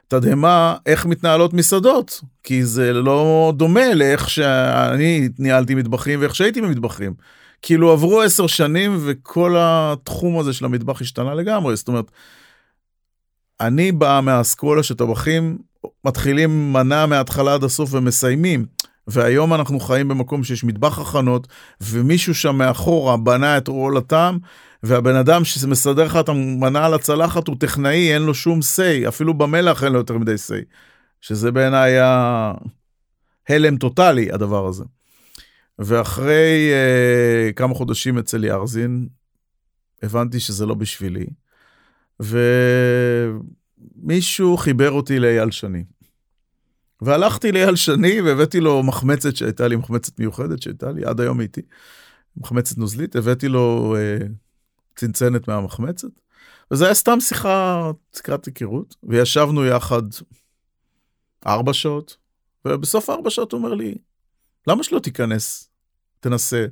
תדהמה 0.08 0.76
איך 0.86 1.06
מתנהלות 1.06 1.54
מסעדות, 1.54 2.20
כי 2.42 2.64
זה 2.64 2.92
לא 2.92 3.52
דומה 3.56 3.94
לאיך 3.94 4.30
שאני 4.30 5.28
ניהלתי 5.38 5.74
מטבחים 5.74 6.20
ואיך 6.20 6.34
שהייתי 6.34 6.60
במטבחים. 6.60 7.14
כאילו 7.62 7.92
עברו 7.92 8.22
עשר 8.22 8.46
שנים 8.46 8.98
וכל 9.04 9.56
התחום 9.58 10.38
הזה 10.38 10.52
של 10.52 10.64
המטבח 10.64 11.00
השתנה 11.00 11.34
לגמרי, 11.34 11.76
זאת 11.76 11.88
אומרת, 11.88 12.10
אני 13.60 13.92
בא 13.92 14.20
מהאסכולה 14.22 14.82
שטבחים 14.82 15.58
מתחילים 16.04 16.72
מנה 16.72 17.06
מההתחלה 17.06 17.54
עד 17.54 17.64
הסוף 17.64 17.94
ומסיימים. 17.94 18.66
והיום 19.08 19.54
אנחנו 19.54 19.80
חיים 19.80 20.08
במקום 20.08 20.44
שיש 20.44 20.64
מטבח 20.64 20.98
הכנות, 20.98 21.48
ומישהו 21.80 22.34
שם 22.34 22.56
מאחורה 22.56 23.16
בנה 23.16 23.58
את 23.58 23.68
רול 23.68 23.96
הטעם, 23.96 24.38
והבן 24.82 25.14
אדם 25.14 25.44
שמסדר 25.44 26.04
לך 26.04 26.16
את 26.16 26.28
המנה 26.28 26.86
על 26.86 26.94
הצלחת 26.94 27.48
הוא 27.48 27.56
טכנאי, 27.60 28.14
אין 28.14 28.22
לו 28.22 28.34
שום 28.34 28.60
say, 28.60 29.08
אפילו 29.08 29.34
במלח 29.34 29.84
אין 29.84 29.92
לו 29.92 29.98
יותר 29.98 30.18
מדי 30.18 30.34
say. 30.34 30.64
שזה 31.20 31.52
בעיניי 31.52 31.92
היה 31.92 32.52
הלם 33.48 33.76
טוטאלי, 33.76 34.32
הדבר 34.32 34.66
הזה. 34.66 34.84
ואחרי 35.78 36.70
uh, 36.70 37.52
כמה 37.52 37.74
חודשים 37.74 38.18
אצל 38.18 38.44
ירזין, 38.44 39.08
הבנתי 40.02 40.40
שזה 40.40 40.66
לא 40.66 40.74
בשבילי, 40.74 41.26
ומישהו 43.96 44.56
חיבר 44.56 44.90
אותי 44.90 45.18
לאייל 45.18 45.50
שני. 45.50 45.84
והלכתי 47.02 47.52
לאייל 47.52 47.76
שני 47.76 48.20
והבאתי 48.20 48.60
לו 48.60 48.82
מחמצת 48.82 49.36
שהייתה 49.36 49.68
לי, 49.68 49.76
מחמצת 49.76 50.18
מיוחדת 50.18 50.62
שהייתה 50.62 50.92
לי, 50.92 51.04
עד 51.04 51.20
היום 51.20 51.40
הייתי, 51.40 51.60
מחמצת 52.36 52.78
נוזלית, 52.78 53.16
הבאתי 53.16 53.48
לו 53.48 53.96
uh, 53.96 54.24
צנצנת 54.96 55.48
מהמחמצת, 55.48 56.08
וזה 56.70 56.84
היה 56.84 56.94
סתם 56.94 57.20
שיחה, 57.20 57.90
שיחת 58.16 58.46
היכרות, 58.46 58.96
וישבנו 59.02 59.64
יחד 59.64 60.02
ארבע 61.46 61.72
שעות, 61.72 62.16
ובסוף 62.64 63.10
ארבע 63.10 63.30
שעות 63.30 63.52
הוא 63.52 63.58
אומר 63.58 63.74
לי, 63.74 63.94
למה 64.66 64.82
שלא 64.82 64.98
תיכנס, 64.98 65.68
תנסה. 66.20 66.66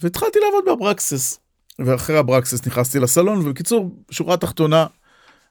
והתחלתי 0.00 0.38
לעבוד 0.38 0.64
באברקסס, 0.64 1.38
ואחרי 1.78 2.18
אברקסס 2.18 2.66
נכנסתי 2.66 2.98
לסלון, 2.98 3.38
ובקיצור, 3.38 4.02
שורה 4.10 4.36
תחתונה, 4.36 4.86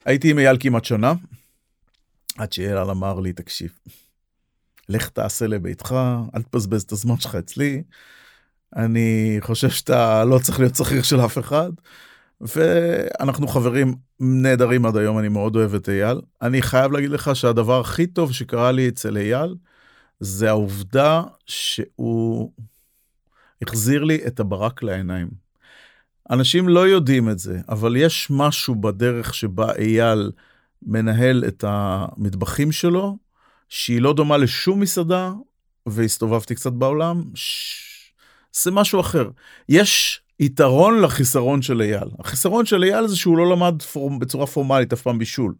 הייתי 0.05 0.31
עם 0.31 0.39
אייל 0.39 0.57
כמעט 0.59 0.85
שנה, 0.85 1.13
עד 2.37 2.53
שאייל 2.53 2.77
אמר 2.77 3.19
לי, 3.19 3.33
תקשיב, 3.33 3.79
לך 4.89 5.09
תעשה 5.09 5.47
לביתך, 5.47 5.95
אל 6.35 6.41
תבזבז 6.41 6.81
את 6.81 6.91
הזמן 6.91 7.17
שלך 7.17 7.35
אצלי, 7.35 7.83
אני 8.75 9.37
חושב 9.39 9.69
שאתה 9.69 10.25
לא 10.25 10.39
צריך 10.39 10.59
להיות 10.59 10.75
שכיר 10.75 11.01
של 11.01 11.25
אף 11.25 11.37
אחד. 11.37 11.71
ואנחנו 12.41 13.47
חברים 13.47 13.95
נהדרים 14.19 14.85
עד 14.85 14.97
היום, 14.97 15.19
אני 15.19 15.27
מאוד 15.27 15.55
אוהב 15.55 15.75
את 15.75 15.89
אייל. 15.89 16.21
אני 16.41 16.61
חייב 16.61 16.91
להגיד 16.91 17.09
לך 17.09 17.35
שהדבר 17.35 17.79
הכי 17.79 18.07
טוב 18.07 18.33
שקרה 18.33 18.71
לי 18.71 18.89
אצל 18.89 19.17
אייל, 19.17 19.55
זה 20.19 20.49
העובדה 20.49 21.23
שהוא 21.45 22.51
החזיר 23.61 24.03
לי 24.03 24.27
את 24.27 24.39
הברק 24.39 24.83
לעיניים. 24.83 25.29
אנשים 26.31 26.69
לא 26.69 26.87
יודעים 26.87 27.29
את 27.29 27.39
זה, 27.39 27.59
אבל 27.69 27.95
יש 27.95 28.27
משהו 28.29 28.75
בדרך 28.75 29.33
שבה 29.33 29.75
אייל 29.75 30.31
מנהל 30.85 31.43
את 31.47 31.63
המטבחים 31.67 32.71
שלו, 32.71 33.17
שהיא 33.69 34.01
לא 34.01 34.13
דומה 34.13 34.37
לשום 34.37 34.79
מסעדה, 34.79 35.31
והסתובבתי 35.85 36.55
קצת 36.55 36.73
בעולם. 36.73 37.23
זה 38.63 38.71
משהו 38.71 38.99
אחר. 38.99 39.29
יש 39.69 40.21
יתרון 40.39 41.01
לחיסרון 41.01 41.61
של 41.61 41.81
אייל. 41.81 42.09
החיסרון 42.19 42.65
של 42.65 42.83
אייל 42.83 43.07
זה 43.07 43.15
שהוא 43.17 43.37
לא 43.37 43.49
למד 43.49 43.81
פור... 43.81 44.19
בצורה 44.19 44.47
פורמלית 44.47 44.93
אף 44.93 45.01
פעם 45.01 45.19
בישול. 45.19 45.53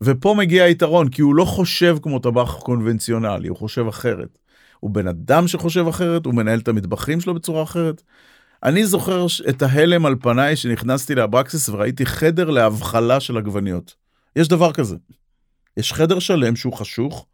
ופה 0.00 0.34
מגיע 0.38 0.64
היתרון, 0.64 1.08
כי 1.08 1.22
הוא 1.22 1.34
לא 1.34 1.44
חושב 1.44 1.96
כמו 2.02 2.18
טבח 2.18 2.60
קונבנציונלי, 2.62 3.48
הוא 3.48 3.56
חושב 3.56 3.86
אחרת. 3.88 4.38
הוא 4.80 4.90
בן 4.90 5.08
אדם 5.08 5.48
שחושב 5.48 5.88
אחרת, 5.88 6.26
הוא 6.26 6.34
מנהל 6.34 6.58
את 6.58 6.68
המטבחים 6.68 7.20
שלו 7.20 7.34
בצורה 7.34 7.62
אחרת. 7.62 8.02
אני 8.62 8.86
זוכר 8.86 9.26
את 9.48 9.62
ההלם 9.62 10.06
על 10.06 10.16
פניי 10.20 10.56
שנכנסתי 10.56 11.14
לאברקסיס 11.14 11.68
וראיתי 11.68 12.06
חדר 12.06 12.50
להבחלה 12.50 13.20
של 13.20 13.36
עגבניות. 13.36 14.03
יש 14.36 14.48
דבר 14.48 14.72
כזה. 14.72 14.96
יש 15.76 15.92
חדר 15.92 16.18
שלם 16.18 16.56
שהוא 16.56 16.72
חשוך, 16.72 17.26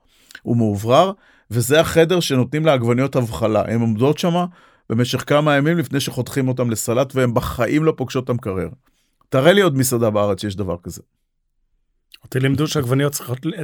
הוא 0.43 0.57
מאוברר, 0.57 1.13
וזה 1.51 1.81
החדר 1.81 2.21
שנותנים 2.21 2.67
לעגבניות 2.67 3.17
הבחלה. 3.17 3.63
הן 3.63 3.81
עומדות 3.81 4.19
שם 4.19 4.45
במשך 4.91 5.25
כמה 5.27 5.57
ימים 5.57 5.79
לפני 5.79 6.01
שחותכים 6.01 6.49
אותם 6.49 6.71
לסלט, 6.71 7.17
והן 7.17 7.35
בחיים 7.35 7.85
לא 7.85 7.95
פוגשות 7.97 8.25
את 8.25 8.31
המקרר. 8.31 8.69
תראה 9.29 9.53
לי 9.53 9.61
עוד 9.61 9.77
מסעדה 9.77 10.11
בארץ 10.11 10.41
שיש 10.41 10.57
דבר 10.57 10.77
כזה. 10.83 11.03
אותי 12.25 12.41
לימדו 12.41 12.67
שעגבניות 12.67 13.17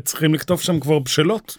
צריכים 0.05 0.35
לכתוב 0.35 0.61
שם 0.61 0.81
כבר 0.81 0.99
בשלות, 0.99 1.59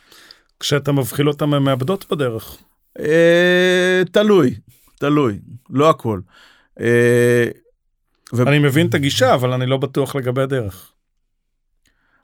כשאתה 0.59 0.91
מבחיל 0.91 1.27
אותם 1.27 1.53
הן 1.53 1.63
מאבדות 1.63 2.05
בדרך. 2.11 2.57
אה, 2.99 4.01
תלוי, 4.11 4.55
תלוי, 4.99 5.39
לא 5.69 5.89
הכל. 5.89 6.19
אה, 6.79 7.45
ו... 8.33 8.47
אני 8.47 8.59
מבין 8.59 8.87
את 8.87 8.93
הגישה, 8.93 9.33
אבל 9.33 9.53
אני 9.53 9.65
לא 9.65 9.77
בטוח 9.77 10.15
לגבי 10.15 10.41
הדרך. 10.41 10.91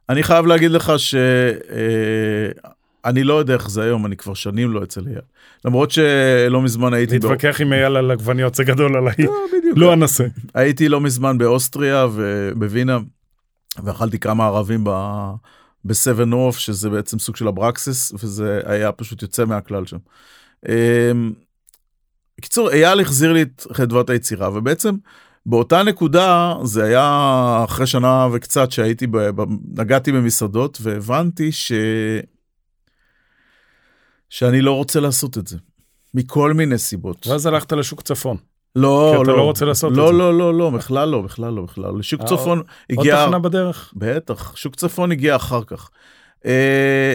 אני 0.09 0.23
חייב 0.23 0.45
להגיד 0.45 0.71
לך 0.71 0.93
ש... 0.97 1.15
אה, 1.15 3.11
לא 3.23 3.33
יודע 3.33 3.53
איך 3.53 3.69
זה 3.69 3.83
היום, 3.83 4.05
אני 4.05 4.15
כבר 4.17 4.33
שנים 4.33 4.71
לא 4.71 4.83
אצל 4.83 5.07
אייל. 5.07 5.21
למרות 5.65 5.91
שלא 5.91 6.61
מזמן 6.61 6.93
הייתי... 6.93 7.13
להתווכח 7.13 7.61
עם 7.61 7.73
אייל 7.73 7.95
על 7.95 8.11
עגבניות 8.11 8.55
זה 8.55 8.63
גדול 8.63 8.97
עליי. 8.97 9.15
לא. 9.19 9.31
לא 9.75 9.93
אנסה. 9.93 10.23
הייתי 10.53 10.89
לא 10.89 11.01
מזמן 11.01 11.37
באוסטריה 11.37 12.07
ובווינה, 12.13 12.97
ואכלתי 13.83 14.19
כמה 14.19 14.45
ערבים 14.45 14.83
ב-7 14.83 16.33
אוף, 16.33 16.57
שזה 16.57 16.89
בעצם 16.89 17.19
סוג 17.19 17.35
של 17.35 17.47
אברקסיס, 17.47 18.13
וזה 18.13 18.61
היה 18.65 18.91
פשוט 18.91 19.21
יוצא 19.21 19.45
מהכלל 19.45 19.85
שם. 19.85 19.97
אמ, 20.69 21.33
בקיצור, 22.37 22.71
אייל 22.71 23.01
החזיר 23.01 23.33
לי 23.33 23.41
את 23.41 23.67
חדוות 23.73 24.09
היצירה, 24.09 24.49
ובעצם 24.57 24.95
באותה 25.45 25.83
נקודה, 25.83 26.53
זה 26.63 26.83
היה 26.83 27.61
אחרי 27.63 27.87
שנה 27.87 28.27
וקצת 28.33 28.71
שהייתי, 28.71 29.07
נגעתי 29.77 30.11
במסעדות, 30.11 30.77
והבנתי 30.81 31.51
ש... 31.51 31.71
שאני 34.29 34.61
לא 34.61 34.71
רוצה 34.71 34.99
לעשות 34.99 35.37
את 35.37 35.47
זה, 35.47 35.57
מכל 36.13 36.53
מיני 36.53 36.77
סיבות. 36.77 37.27
ואז 37.27 37.45
הלכת 37.45 37.71
לשוק 37.71 38.01
צפון. 38.01 38.37
לא, 38.75 39.13
כי 39.15 39.21
אתה 39.21 39.31
לא, 39.31 39.37
לא 39.37 39.43
רוצה 39.43 39.65
לעשות 39.65 39.93
לא, 39.95 40.03
את 40.03 40.13
זה. 40.13 40.19
לא, 40.19 40.37
לא, 40.37 40.53
לא, 40.53 40.69
בכלל 40.69 41.09
לא, 41.09 41.21
בכלל 41.21 41.53
לא, 41.53 41.61
בכלל 41.61 41.83
לא. 41.83 41.99
לשוק 41.99 42.21
אה, 42.21 42.27
צפון 42.27 42.61
הגיע... 42.89 43.15
עוד 43.15 43.25
תחנה 43.25 43.39
בדרך? 43.39 43.93
בטח, 43.95 44.55
שוק 44.55 44.75
צפון 44.75 45.11
הגיע 45.11 45.35
אחר 45.35 45.63
כך. 45.63 45.89
אה, 46.45 47.13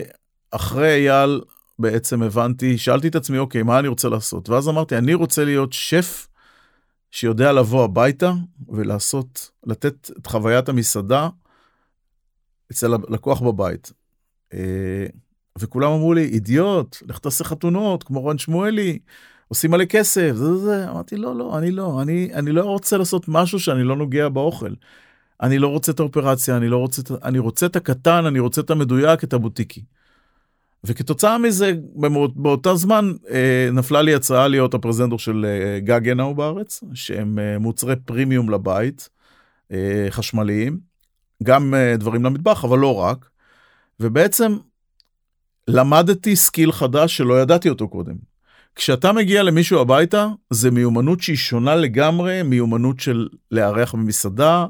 אחרי 0.50 1.08
אייל 1.08 1.40
בעצם 1.78 2.22
הבנתי, 2.22 2.78
שאלתי 2.78 3.08
את 3.08 3.16
עצמי, 3.16 3.38
אוקיי, 3.38 3.62
מה 3.62 3.78
אני 3.78 3.88
רוצה 3.88 4.08
לעשות? 4.08 4.48
ואז 4.48 4.68
אמרתי, 4.68 4.98
אני 4.98 5.14
רוצה 5.14 5.44
להיות 5.44 5.72
שף 5.72 6.26
שיודע 7.10 7.52
לבוא 7.52 7.84
הביתה 7.84 8.32
ולעשות, 8.68 9.50
לתת 9.66 10.10
את 10.18 10.26
חוויית 10.26 10.68
המסעדה 10.68 11.28
אצל 12.72 12.94
הלקוח 12.94 13.40
בבית. 13.40 13.92
אה, 14.54 15.06
וכולם 15.58 15.92
אמרו 15.92 16.14
לי, 16.14 16.24
אידיוט, 16.24 16.96
לך 17.08 17.18
תעשה 17.18 17.44
חתונות, 17.44 18.02
כמו 18.02 18.20
רון 18.20 18.38
שמואלי, 18.38 18.98
עושים 19.48 19.70
מלא 19.70 19.84
כסף, 19.84 20.32
זה 20.34 20.44
זה 20.44 20.56
זה. 20.56 20.90
אמרתי, 20.90 21.16
לא, 21.16 21.36
לא, 21.36 21.58
אני 21.58 21.70
לא, 21.70 22.02
אני, 22.02 22.30
אני 22.34 22.52
לא 22.52 22.64
רוצה 22.64 22.96
לעשות 22.96 23.24
משהו 23.28 23.60
שאני 23.60 23.84
לא 23.84 23.96
נוגע 23.96 24.28
באוכל. 24.28 24.72
אני 25.40 25.58
לא 25.58 25.68
רוצה 25.68 25.92
את 25.92 26.00
האופרציה, 26.00 26.56
אני 26.56 26.68
לא 26.68 26.76
רוצה, 26.76 27.02
אני 27.24 27.38
רוצה 27.38 27.66
את 27.66 27.76
הקטן, 27.76 28.26
אני 28.26 28.38
רוצה 28.38 28.60
את 28.60 28.70
המדויק, 28.70 29.24
את 29.24 29.32
הבוטיקי. 29.32 29.84
וכתוצאה 30.84 31.38
מזה, 31.38 31.72
באותו 32.36 32.76
זמן 32.76 33.12
אה, 33.30 33.68
נפלה 33.72 34.02
לי 34.02 34.14
הצעה 34.14 34.48
להיות 34.48 34.74
הפרזנטור 34.74 35.18
של 35.18 35.46
אה, 35.48 35.80
גגנאו 35.80 36.34
בארץ, 36.34 36.80
שהם 36.94 37.38
אה, 37.38 37.58
מוצרי 37.58 37.96
פרימיום 37.96 38.50
לבית, 38.50 39.08
אה, 39.72 40.06
חשמליים, 40.10 40.78
גם 41.42 41.74
אה, 41.74 41.96
דברים 41.96 42.24
למטבח, 42.24 42.64
אבל 42.64 42.78
לא 42.78 42.94
רק. 42.94 43.28
ובעצם 44.00 44.56
למדתי 45.68 46.36
skill 46.36 46.72
חדש 46.72 47.16
שלא 47.16 47.40
ידעתי 47.42 47.68
אותו 47.68 47.88
קודם. 47.88 48.14
כשאתה 48.74 49.12
מגיע 49.12 49.42
למישהו 49.42 49.80
הביתה, 49.80 50.28
זה 50.50 50.70
מיומנות 50.70 51.20
שהיא 51.20 51.36
שונה 51.36 51.76
לגמרי 51.76 52.42
מיומנות 52.42 53.00
של 53.00 53.28
לארח 53.50 53.94
במסעדה, 53.94 54.66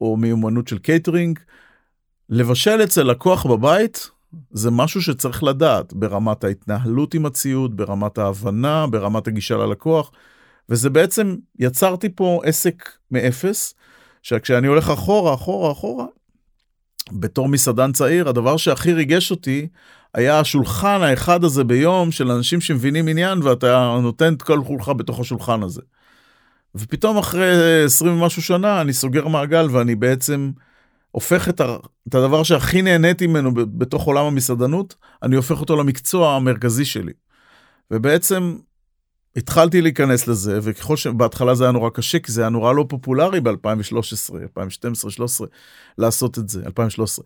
או 0.00 0.16
מיומנות 0.16 0.68
של 0.68 0.78
קייטרינג. 0.78 1.38
לבשל 2.28 2.80
אצל 2.84 3.02
לקוח 3.02 3.46
בבית, 3.46 4.10
זה 4.50 4.70
משהו 4.70 5.02
שצריך 5.02 5.42
לדעת 5.42 5.92
ברמת 5.92 6.44
ההתנהלות 6.44 7.14
עם 7.14 7.26
הציוד, 7.26 7.76
ברמת 7.76 8.18
ההבנה, 8.18 8.86
ברמת 8.86 9.26
הגישה 9.28 9.56
ללקוח, 9.56 10.10
וזה 10.68 10.90
בעצם, 10.90 11.36
יצרתי 11.58 12.08
פה 12.14 12.40
עסק 12.44 12.88
מאפס, 13.10 13.74
שכשאני 14.22 14.66
הולך 14.66 14.90
אחורה, 14.90 15.34
אחורה, 15.34 15.72
אחורה, 15.72 16.06
בתור 17.12 17.48
מסעדן 17.48 17.92
צעיר, 17.92 18.28
הדבר 18.28 18.56
שהכי 18.56 18.92
ריגש 18.92 19.30
אותי 19.30 19.68
היה 20.14 20.40
השולחן 20.40 21.02
האחד 21.02 21.44
הזה 21.44 21.64
ביום 21.64 22.10
של 22.10 22.30
אנשים 22.30 22.60
שמבינים 22.60 23.08
עניין 23.08 23.42
ואתה 23.42 23.98
נותן 24.02 24.34
את 24.34 24.42
כל 24.42 24.60
כולך 24.66 24.88
בתוך 24.88 25.20
השולחן 25.20 25.62
הזה. 25.62 25.80
ופתאום 26.74 27.18
אחרי 27.18 27.84
20 27.84 28.12
ומשהו 28.12 28.42
שנה 28.42 28.80
אני 28.80 28.92
סוגר 28.92 29.28
מעגל 29.28 29.66
ואני 29.70 29.94
בעצם 29.94 30.50
הופך 31.10 31.48
את, 31.48 31.60
ה, 31.60 31.76
את 32.08 32.14
הדבר 32.14 32.42
שהכי 32.42 32.82
נהניתי 32.82 33.26
ממנו 33.26 33.54
בתוך 33.54 34.04
עולם 34.04 34.24
המסעדנות, 34.24 34.94
אני 35.22 35.36
הופך 35.36 35.60
אותו 35.60 35.76
למקצוע 35.76 36.36
המרכזי 36.36 36.84
שלי. 36.84 37.12
ובעצם 37.90 38.56
התחלתי 39.36 39.82
להיכנס 39.82 40.28
לזה, 40.28 40.58
וככל 40.62 40.96
שבהתחלה 40.96 41.54
זה 41.54 41.64
היה 41.64 41.72
נורא 41.72 41.90
קשה, 41.90 42.18
כי 42.18 42.32
זה 42.32 42.40
היה 42.40 42.50
נורא 42.50 42.72
לא 42.72 42.86
פופולרי 42.88 43.40
ב-2013, 43.40 43.52
2012, 43.52 44.38
2013, 44.42 45.46
לעשות 45.98 46.38
את 46.38 46.48
זה, 46.48 46.62
2013. 46.66 47.24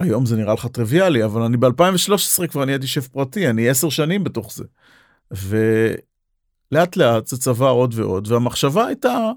היום 0.00 0.26
זה 0.26 0.36
נראה 0.36 0.54
לך 0.54 0.66
טריוויאלי, 0.66 1.24
אבל 1.24 1.42
אני 1.42 1.56
ב-2013 1.56 2.46
כבר 2.46 2.64
נהייתי 2.64 2.86
שף 2.86 3.08
פרטי, 3.08 3.50
אני 3.50 3.68
עשר 3.68 3.88
שנים 3.88 4.24
בתוך 4.24 4.52
זה. 4.52 4.64
ולאט 5.30 6.96
לאט 6.96 7.26
זה 7.26 7.38
צבע 7.38 7.68
עוד 7.68 7.94
ועוד, 7.96 8.32
והמחשבה 8.32 8.86
הייתה 8.86 9.30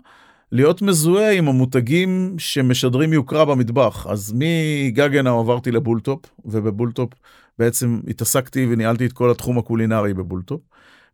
להיות 0.52 0.82
מזוהה 0.82 1.32
עם 1.32 1.48
המותגים 1.48 2.36
שמשדרים 2.38 3.14
יוקרה 3.14 3.46
במטבח. 3.46 4.08
אז 4.10 4.34
מגגנאו 4.36 5.40
עברתי 5.40 5.72
לבולטופ, 5.72 6.20
ובבולטופ 6.46 7.10
בעצם 7.60 8.00
התעסקתי 8.08 8.68
וניהלתי 8.70 9.06
את 9.06 9.14
כל 9.14 9.32
התחום 9.32 9.58
הקולינרי 9.58 10.14
בבולטופ. 10.14 10.62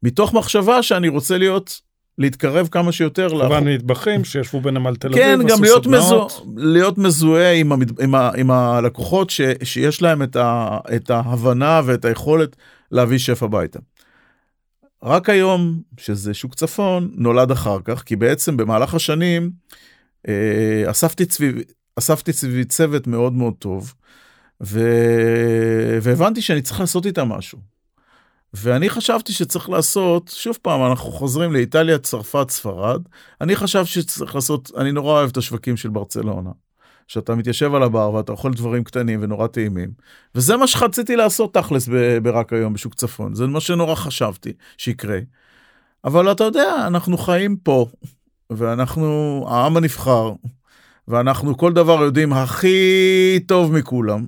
מתוך 0.04 0.34
מחשבה 0.34 0.84
שאני 0.84 1.08
רוצה 1.08 1.38
להיות, 1.38 1.82
להתקרב 2.18 2.68
כמה 2.72 2.92
שיותר. 2.92 3.30
כמובן 3.30 3.68
מטבחים 3.68 4.24
שישבו 4.24 4.62
בנמל 4.62 4.96
תל 4.96 5.08
אביב, 5.08 5.24
כן, 5.24 5.40
גם 5.48 5.62
להיות, 5.62 5.84
סדנאות. 5.84 6.46
להיות 6.58 6.98
מזוהה 6.98 7.54
עם, 7.54 7.72
המד... 7.72 8.02
עם, 8.02 8.16
ה... 8.16 8.32
עם 8.38 8.52
הלקוחות 8.52 9.30
ש... 9.30 9.42
שיש 9.64 10.02
להם 10.02 10.24
את, 10.24 10.36
ה... 10.36 10.78
את 10.96 11.10
ההבנה 11.10 11.82
ואת 11.86 12.06
היכולת 12.06 12.56
להביא 12.92 13.18
שף 13.18 13.44
הביתה. 13.44 13.80
רק 15.04 15.30
היום, 15.30 15.82
שזה 15.98 16.34
שוק 16.34 16.56
צפון, 16.56 17.12
נולד 17.14 17.52
אחר 17.52 17.78
כך, 17.86 18.04
כי 18.04 18.16
בעצם 18.16 18.58
במהלך 18.58 18.94
השנים 18.94 19.52
אה, 20.28 20.92
אספתי, 21.98 22.34
סביבי 22.34 22.66
צוות 22.66 23.08
מאוד 23.08 23.34
מאוד 23.34 23.54
טוב, 23.60 23.94
ו... 24.64 24.80
והבנתי 26.02 26.42
שאני 26.42 26.62
צריך 26.62 26.80
לעשות 26.80 27.06
איתם 27.06 27.30
משהו. 27.30 27.60
ואני 28.54 28.90
חשבתי 28.90 29.34
שצריך 29.34 29.70
לעשות, 29.70 30.32
שוב 30.36 30.58
פעם, 30.62 30.84
אנחנו 30.92 31.12
חוזרים 31.12 31.54
לאיטליה, 31.54 31.98
צרפת, 31.98 32.50
ספרד. 32.50 33.02
אני 33.42 33.56
חשבתי 33.56 33.90
שצריך 33.90 34.36
לעשות, 34.36 34.72
אני 34.78 34.92
נורא 34.92 35.12
אוהב 35.12 35.30
את 35.30 35.38
השווקים 35.38 35.78
של 35.78 35.90
ברצלונה. 35.90 36.52
שאתה 37.08 37.36
מתיישב 37.36 37.76
על 37.76 37.84
הבר 37.84 38.14
ואתה 38.14 38.32
אוכל 38.32 38.52
דברים 38.54 38.84
קטנים 38.84 39.20
ונורא 39.24 39.48
טעימים. 39.48 39.90
וזה 40.36 40.58
מה 40.58 40.68
שרציתי 40.68 41.16
לעשות 41.16 41.54
תכלס 41.54 41.90
ברק 42.24 42.54
היום 42.54 42.74
בשוק 42.74 42.94
צפון. 42.94 43.36
זה 43.36 43.48
מה 43.48 43.60
שנורא 43.60 43.96
חשבתי 43.96 44.54
שיקרה. 44.78 45.20
אבל 46.06 46.32
אתה 46.32 46.44
יודע, 46.44 46.76
אנחנו 46.88 47.18
חיים 47.18 47.58
פה, 47.58 47.86
ואנחנו 48.50 49.46
העם 49.50 49.78
הנבחר, 49.78 50.34
ואנחנו 51.08 51.58
כל 51.58 51.74
דבר 51.74 52.04
יודעים 52.04 52.34
הכי 52.34 53.40
טוב 53.48 53.74
מכולם, 53.74 54.26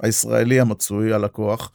הישראלי 0.00 0.60
המצוי, 0.60 1.12
הלקוח. 1.12 1.72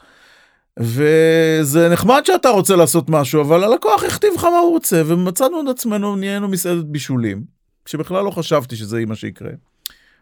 וזה 0.79 1.89
נחמד 1.89 2.21
שאתה 2.25 2.49
רוצה 2.49 2.75
לעשות 2.75 3.09
משהו, 3.09 3.41
אבל 3.41 3.63
הלקוח 3.63 4.03
הכתיב 4.03 4.33
לך 4.35 4.43
מה 4.43 4.57
הוא 4.57 4.71
רוצה, 4.71 5.01
ומצאנו 5.05 5.61
את 5.61 5.67
עצמנו, 5.67 6.15
נהיינו 6.15 6.47
מסעדת 6.47 6.85
בישולים, 6.85 7.43
כשבכלל 7.85 8.23
לא 8.23 8.31
חשבתי 8.31 8.75
שזה 8.75 8.97
יהיה 8.97 9.05
מה 9.05 9.15
שיקרה. 9.15 9.51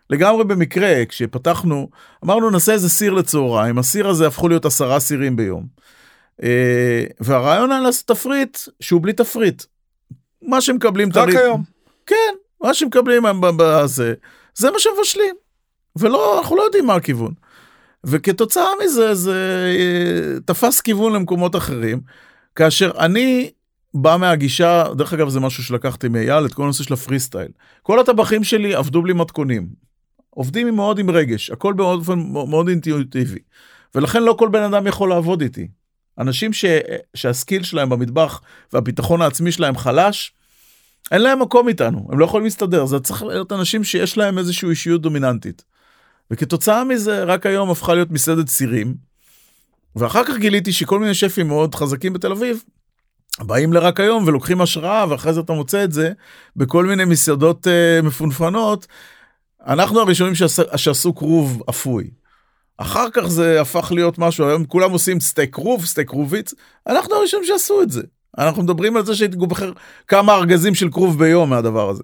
לגמרי 0.09 0.43
במקרה, 0.43 1.05
כשפתחנו, 1.09 1.89
אמרנו 2.25 2.49
נעשה 2.49 2.73
איזה 2.73 2.89
סיר 2.89 3.13
לצהריים, 3.13 3.77
הסיר 3.77 4.07
הזה 4.07 4.27
הפכו 4.27 4.47
להיות 4.47 4.65
עשרה 4.65 4.99
סירים 4.99 5.35
ביום. 5.35 5.65
אה, 6.43 7.03
והרעיון 7.19 7.71
היה 7.71 7.81
לעשות 7.81 8.07
תפריט 8.07 8.57
שהוא 8.79 9.01
בלי 9.01 9.13
תפריט. 9.13 9.63
מה 10.41 10.61
שמקבלים... 10.61 11.09
רק 11.09 11.13
תריד- 11.15 11.37
היום. 11.37 11.63
כן, 12.05 12.33
מה 12.63 12.73
שמקבלים 12.73 13.23
בזה, 13.57 14.13
זה 14.55 14.71
מה 14.71 14.79
שמבשלים. 14.79 15.35
ולא, 15.95 16.39
אנחנו 16.39 16.55
לא 16.55 16.61
יודעים 16.61 16.85
מה 16.85 16.95
הכיוון. 16.95 17.33
וכתוצאה 18.03 18.67
מזה 18.83 19.13
זה 19.15 19.65
אה, 19.77 20.39
תפס 20.45 20.81
כיוון 20.81 21.13
למקומות 21.13 21.55
אחרים, 21.55 22.01
כאשר 22.55 22.91
אני 22.99 23.51
בא 23.93 24.17
מהגישה, 24.19 24.83
דרך 24.97 25.13
אגב 25.13 25.29
זה 25.29 25.39
משהו 25.39 25.63
שלקחתי 25.63 26.07
מאייל, 26.07 26.45
את 26.45 26.53
כל 26.53 26.63
הנושא 26.63 26.83
של 26.83 26.93
הפרי 26.93 27.19
סטייל. 27.19 27.47
כל 27.83 27.99
הטבחים 27.99 28.43
שלי 28.43 28.75
עבדו 28.75 29.01
בלי 29.01 29.13
מתכונים. 29.13 29.67
עובדים 30.35 30.75
מאוד 30.75 30.99
עם 30.99 31.09
רגש, 31.09 31.49
הכל 31.49 31.73
באופן 31.73 32.19
מאוד 32.49 32.67
אינטואיטיבי. 32.67 33.39
ולכן 33.95 34.23
לא 34.23 34.35
כל 34.39 34.49
בן 34.49 34.63
אדם 34.63 34.87
יכול 34.87 35.09
לעבוד 35.09 35.41
איתי. 35.41 35.67
אנשים 36.19 36.53
ש, 36.53 36.65
שהסקיל 37.13 37.63
שלהם 37.63 37.89
במטבח 37.89 38.41
והביטחון 38.73 39.21
העצמי 39.21 39.51
שלהם 39.51 39.77
חלש, 39.77 40.33
אין 41.11 41.21
להם 41.21 41.41
מקום 41.41 41.67
איתנו, 41.67 42.07
הם 42.11 42.19
לא 42.19 42.25
יכולים 42.25 42.43
להסתדר, 42.43 42.85
זה 42.85 42.99
צריך 42.99 43.23
להיות 43.23 43.51
אנשים 43.51 43.83
שיש 43.83 44.17
להם 44.17 44.37
איזושהי 44.37 44.69
אישיות 44.69 45.01
דומיננטית. 45.01 45.63
וכתוצאה 46.31 46.83
מזה, 46.83 47.23
רק 47.23 47.45
היום 47.45 47.69
הפכה 47.69 47.93
להיות 47.93 48.11
מסעדת 48.11 48.49
סירים, 48.49 48.95
ואחר 49.95 50.23
כך 50.23 50.37
גיליתי 50.37 50.73
שכל 50.73 50.99
מיני 50.99 51.13
שפים 51.13 51.47
מאוד 51.47 51.75
חזקים 51.75 52.13
בתל 52.13 52.31
אביב, 52.31 52.63
באים 53.39 53.73
לרק 53.73 53.99
היום 53.99 54.23
ולוקחים 54.27 54.61
השראה, 54.61 55.05
ואחרי 55.09 55.33
זה 55.33 55.39
אתה 55.39 55.53
מוצא 55.53 55.83
את 55.83 55.91
זה 55.91 56.11
בכל 56.55 56.85
מיני 56.85 57.05
מסעדות 57.05 57.67
uh, 57.67 58.05
מפונפנות. 58.05 58.87
אנחנו 59.67 59.99
הראשונים 59.99 60.35
שעש, 60.35 60.59
שעשו 60.75 61.15
כרוב 61.15 61.63
אפוי. 61.69 62.09
אחר 62.77 63.09
כך 63.13 63.27
זה 63.27 63.61
הפך 63.61 63.91
להיות 63.91 64.17
משהו, 64.17 64.47
היום 64.47 64.65
כולם 64.65 64.91
עושים 64.91 65.19
סטייק 65.19 65.55
כרוב, 65.55 65.85
סטייק 65.85 66.09
כרוביץ, 66.09 66.53
אנחנו 66.87 67.15
הראשונים 67.15 67.47
שעשו 67.47 67.81
את 67.81 67.91
זה. 67.91 68.01
אנחנו 68.37 68.63
מדברים 68.63 68.97
על 68.97 69.05
זה 69.05 69.15
שהייתי 69.15 69.37
בוחר 69.37 69.71
כמה 70.07 70.35
ארגזים 70.35 70.75
של 70.75 70.91
כרוב 70.91 71.19
ביום 71.19 71.49
מהדבר 71.49 71.89
הזה. 71.89 72.03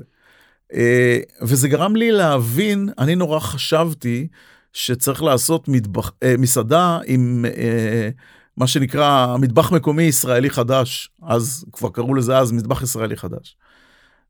אה, 0.74 1.20
וזה 1.42 1.68
גרם 1.68 1.96
לי 1.96 2.12
להבין, 2.12 2.90
אני 3.00 3.16
נורא 3.16 3.40
חשבתי 3.40 4.28
שצריך 4.74 5.24
לעשות 5.24 5.68
מטבח, 5.68 6.12
אה, 6.24 6.36
מסעדה 6.38 7.00
עם 7.06 7.46
אה, 7.58 8.10
מה 8.58 8.68
שנקרא 8.68 9.38
מטבח 9.38 9.72
מקומי 9.72 10.04
ישראלי 10.04 10.50
חדש, 10.50 11.10
אז 11.24 11.66
כבר 11.72 11.90
קראו 11.90 12.16
לזה 12.16 12.38
אז 12.38 12.52
מטבח 12.52 12.82
ישראלי 12.82 13.18
חדש. 13.18 13.56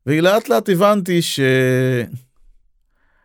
ולאט 0.06 0.48
לאט 0.48 0.68
הבנתי 0.68 1.20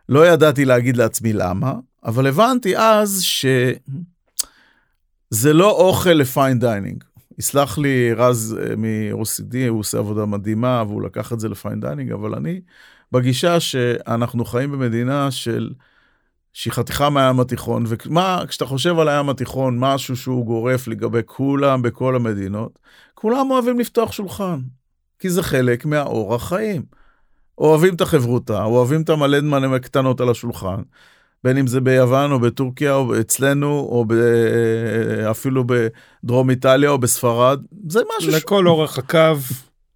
שלא 0.08 0.26
ידעתי 0.26 0.64
להגיד 0.64 0.96
לעצמי 0.96 1.32
למה, 1.32 1.74
אבל 2.04 2.26
הבנתי 2.26 2.76
אז 2.76 3.22
שזה 3.22 5.52
לא 5.52 5.70
אוכל 5.70 6.10
ל 6.10 6.20
fine 6.20 6.58
dining. 6.58 7.04
יסלח 7.38 7.78
לי 7.78 8.12
רז 8.12 8.56
אה, 8.60 8.76
מ-OCD, 8.76 9.54
הוא 9.68 9.80
עושה 9.80 9.98
עבודה 9.98 10.26
מדהימה 10.26 10.84
והוא 10.86 11.02
לקח 11.02 11.32
את 11.32 11.40
זה 11.40 11.48
ל 11.48 11.54
fine 11.54 11.80
dining, 11.80 12.12
אבל 12.12 12.34
אני 12.34 12.60
בגישה 13.12 13.60
שאנחנו 13.60 14.44
חיים 14.44 14.72
במדינה 14.72 15.30
של 15.30 15.70
שהיא 16.52 16.72
חתיכה 16.72 17.10
מהים 17.10 17.40
התיכון, 17.40 17.84
ומה, 17.88 18.42
כשאתה 18.48 18.66
חושב 18.66 18.98
על 18.98 19.08
הים 19.08 19.28
התיכון, 19.28 19.78
משהו 19.78 20.16
שהוא 20.16 20.46
גורף 20.46 20.88
לגבי 20.88 21.20
כולם 21.26 21.82
בכל 21.82 22.16
המדינות, 22.16 22.78
כולם 23.14 23.50
אוהבים 23.50 23.80
לפתוח 23.80 24.12
שולחן, 24.12 24.60
כי 25.18 25.30
זה 25.30 25.42
חלק 25.42 25.86
מהאורח 25.86 26.48
חיים. 26.48 26.97
אוהבים 27.58 27.94
את 27.94 28.00
החברותה, 28.00 28.64
אוהבים 28.64 29.02
את 29.02 29.10
המלא 29.10 29.40
מלא 29.40 29.78
קטנות 29.78 30.20
על 30.20 30.30
השולחן, 30.30 30.76
בין 31.44 31.58
אם 31.58 31.66
זה 31.66 31.80
ביוון 31.80 32.32
או 32.32 32.40
בטורקיה 32.40 32.94
או 32.94 33.20
אצלנו, 33.20 33.88
או 33.90 34.04
ב... 34.08 34.12
אפילו 35.30 35.64
בדרום 35.66 36.50
איטליה 36.50 36.90
או 36.90 36.98
בספרד, 36.98 37.60
זה 37.88 38.00
משהו 38.18 38.32
ש... 38.32 38.34
לכל 38.34 38.68
אורך 38.68 38.98
הקו, 38.98 39.34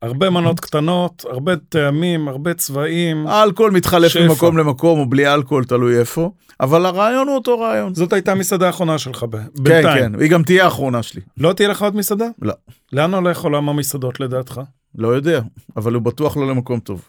הרבה 0.03 0.31
מנות 0.31 0.61
קטנות, 0.61 1.25
הרבה 1.31 1.57
טעמים, 1.57 2.29
הרבה 2.29 2.55
צבעים. 2.55 3.27
האלכוהול 3.27 3.73
מתחלף 3.73 4.13
שפע. 4.13 4.27
ממקום 4.27 4.59
למקום 4.59 4.99
או 4.99 5.07
בלי 5.07 5.35
אלכוהול, 5.35 5.65
תלוי 5.65 5.99
איפה, 5.99 6.31
אבל 6.61 6.87
הרעיון 6.87 7.29
הוא 7.29 7.35
אותו 7.35 7.59
רעיון. 7.61 7.95
זאת 7.95 8.13
הייתה 8.13 8.33
המסעדה 8.33 8.67
האחרונה 8.67 8.99
שלך 8.99 9.25
ב- 9.31 9.37
כן, 9.37 9.47
בינתיים. 9.63 10.13
כן, 10.13 10.21
היא 10.21 10.31
גם 10.31 10.43
תהיה 10.43 10.65
האחרונה 10.65 11.03
שלי. 11.03 11.21
לא 11.39 11.53
תהיה 11.53 11.69
לך 11.69 11.83
עוד 11.83 11.97
מסעדה? 11.97 12.27
לא. 12.43 12.55
לאן 12.93 13.15
הולך 13.15 13.41
עולם 13.41 13.69
המסעדות 13.69 14.21
לדעתך? 14.21 14.61
לא 14.99 15.09
יודע, 15.09 15.41
אבל 15.77 15.95
הוא 15.95 16.03
בטוח 16.03 16.37
לא 16.37 16.49
למקום 16.49 16.81
טוב. 16.81 17.09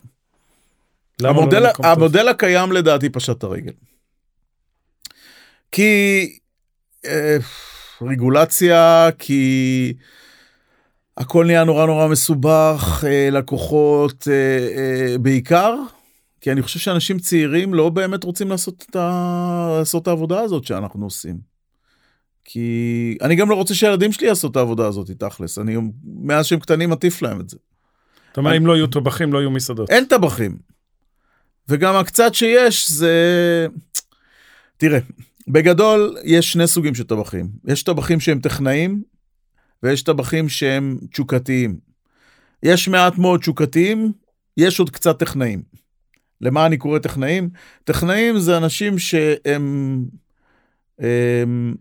לא 1.23 1.29
המודל, 1.29 1.71
טוב? 1.71 1.85
המודל 1.85 2.27
הקיים 2.27 2.71
לדעתי 2.71 3.09
פשט 3.09 3.37
את 3.37 3.43
הרגל. 3.43 3.71
כי 5.71 6.39
אה, 7.05 7.37
רגולציה, 8.01 9.09
כי 9.19 9.93
הכל 11.17 11.45
נהיה 11.45 11.63
נורא 11.63 11.85
נורא 11.85 12.07
מסובך, 12.07 13.03
אה, 13.07 13.29
לקוחות 13.31 14.27
אה, 14.27 14.33
אה, 14.77 15.17
בעיקר, 15.17 15.75
כי 16.41 16.51
אני 16.51 16.61
חושב 16.61 16.79
שאנשים 16.79 17.19
צעירים 17.19 17.73
לא 17.73 17.89
באמת 17.89 18.23
רוצים 18.23 18.49
לעשות 18.49 18.85
את, 18.89 18.95
ה... 18.95 19.75
לעשות 19.79 20.01
את 20.01 20.07
העבודה 20.07 20.39
הזאת 20.39 20.63
שאנחנו 20.63 21.05
עושים. 21.05 21.53
כי 22.45 23.17
אני 23.21 23.35
גם 23.35 23.49
לא 23.49 23.55
רוצה 23.55 23.75
שהילדים 23.75 24.11
שלי 24.11 24.27
יעשו 24.27 24.47
את 24.47 24.55
העבודה 24.55 24.87
הזאת, 24.87 25.11
תכלס. 25.11 25.59
אני, 25.59 25.77
מאז 26.03 26.45
שהם 26.45 26.59
קטנים 26.59 26.89
מטיף 26.89 27.21
להם 27.21 27.41
את 27.41 27.49
זה. 27.49 27.57
אתה 28.31 28.41
אומר, 28.41 28.57
אם 28.57 28.65
לא 28.65 28.75
יהיו 28.75 28.87
טבחים, 28.87 29.33
לא 29.33 29.39
יהיו 29.39 29.51
מסעדות. 29.51 29.89
אין 29.89 30.05
טבחים. 30.05 30.72
וגם 31.69 31.95
הקצת 31.95 32.33
שיש 32.33 32.91
זה... 32.91 33.67
תראה, 34.77 34.99
בגדול 35.47 36.17
יש 36.23 36.51
שני 36.51 36.67
סוגים 36.67 36.95
של 36.95 37.03
טבחים. 37.03 37.49
יש 37.65 37.83
טבחים 37.83 38.19
שהם 38.19 38.39
טכנאים, 38.39 39.03
ויש 39.83 40.03
טבחים 40.03 40.49
שהם 40.49 40.97
תשוקתיים. 41.11 41.77
יש 42.63 42.87
מעט 42.87 43.17
מאוד 43.17 43.39
תשוקתיים, 43.39 44.11
יש 44.57 44.79
עוד 44.79 44.89
קצת 44.89 45.19
טכנאים. 45.19 45.61
למה 46.41 46.65
אני 46.65 46.77
קורא 46.77 46.99
טכנאים? 46.99 47.49
טכנאים 47.83 48.39
זה 48.39 48.57
אנשים 48.57 48.99
שהם... 48.99 50.05
הם, 50.99 51.75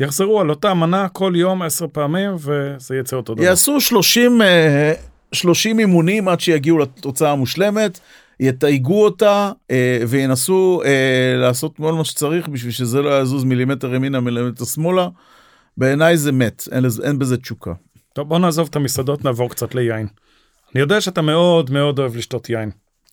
יחזרו 0.00 0.40
על 0.40 0.50
אותה 0.50 0.74
מנה 0.74 1.08
כל 1.08 1.32
יום 1.36 1.62
עשר 1.62 1.86
פעמים, 1.92 2.30
וזה 2.34 2.96
יצא 2.96 3.16
אותו 3.16 3.34
דבר. 3.34 3.44
יעשו 3.44 3.80
30, 3.80 4.42
אה, 4.42 4.92
30 5.32 5.78
אימונים 5.78 6.28
עד 6.28 6.40
שיגיעו 6.40 6.78
לתוצאה 6.78 7.32
המושלמת, 7.32 8.00
יתייגו 8.40 9.04
אותה 9.04 9.52
אה, 9.70 10.02
וינסו 10.08 10.82
אה, 10.84 11.36
לעשות 11.36 11.76
כל 11.76 11.92
מה 11.92 12.04
שצריך 12.04 12.48
בשביל 12.48 12.72
שזה 12.72 13.02
לא 13.02 13.20
יזוז 13.20 13.44
מילימטר 13.44 13.94
ימינה 13.94 14.20
מילימטר 14.20 14.64
שמאלה. 14.64 15.08
בעיניי 15.76 16.16
זה 16.16 16.32
מת, 16.32 16.68
אין, 16.72 16.84
אין 17.04 17.18
בזה 17.18 17.36
תשוקה. 17.36 17.72
טוב, 18.12 18.28
בוא 18.28 18.38
נעזוב 18.38 18.68
את 18.70 18.76
המסעדות, 18.76 19.24
נעבור 19.24 19.50
קצת 19.50 19.74
ליין. 19.74 20.06
אני 20.74 20.80
יודע 20.80 21.00
שאתה 21.00 21.22
מאוד 21.22 21.70
מאוד 21.70 21.98
אוהב 21.98 22.16
לשתות 22.16 22.50
יין. 22.50 22.70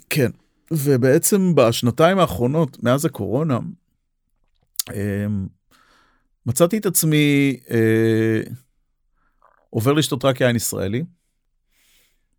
כן, 0.09 0.31
ובעצם 0.71 1.55
בשנתיים 1.55 2.19
האחרונות, 2.19 2.83
מאז 2.83 3.05
הקורונה, 3.05 3.59
אמ, 4.93 5.47
מצאתי 6.45 6.77
את 6.77 6.85
עצמי 6.85 7.57
אה, 7.69 8.41
עובר 9.69 9.93
לשתות 9.93 10.25
רק 10.25 10.41
יין 10.41 10.55
ישראלי. 10.55 11.03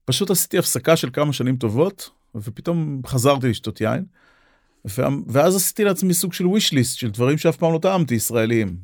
פשוט 0.05 0.31
עשיתי 0.31 0.59
הפסקה 0.59 0.97
של 0.97 1.11
כמה 1.13 1.33
שנים 1.33 1.57
טובות, 1.57 2.11
ופתאום 2.35 3.01
חזרתי 3.07 3.49
לשתות 3.49 3.81
יין. 3.81 4.05
ואז 5.27 5.57
עשיתי 5.57 5.85
לעצמי 5.85 6.15
סוג 6.15 6.33
של 6.33 6.45
wish 6.45 6.73
list 6.73 6.99
של 6.99 7.11
דברים 7.11 7.39
שאף 7.39 7.57
פעם 7.57 7.73
לא 7.73 7.79
טעמתי 7.79 8.15
ישראליים. 8.15 8.77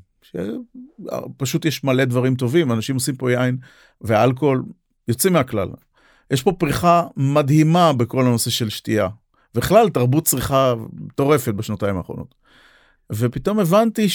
פשוט 1.36 1.64
יש 1.64 1.84
מלא 1.84 2.04
דברים 2.04 2.34
טובים, 2.34 2.72
אנשים 2.72 2.94
עושים 2.94 3.16
פה 3.16 3.32
יין 3.32 3.56
ואלכוהול 4.00 4.64
יוצא 5.08 5.30
מהכלל. 5.30 5.68
יש 6.30 6.42
פה 6.42 6.52
פריחה 6.52 7.06
מדהימה 7.16 7.92
בכל 7.92 8.26
הנושא 8.26 8.50
של 8.50 8.68
שתייה. 8.68 9.08
בכלל 9.54 9.88
תרבות 9.88 10.24
צריכה 10.24 10.74
מטורפת 10.92 11.54
בשנתיים 11.54 11.96
האחרונות. 11.96 12.34
ופתאום 13.12 13.58
הבנתי 13.58 14.06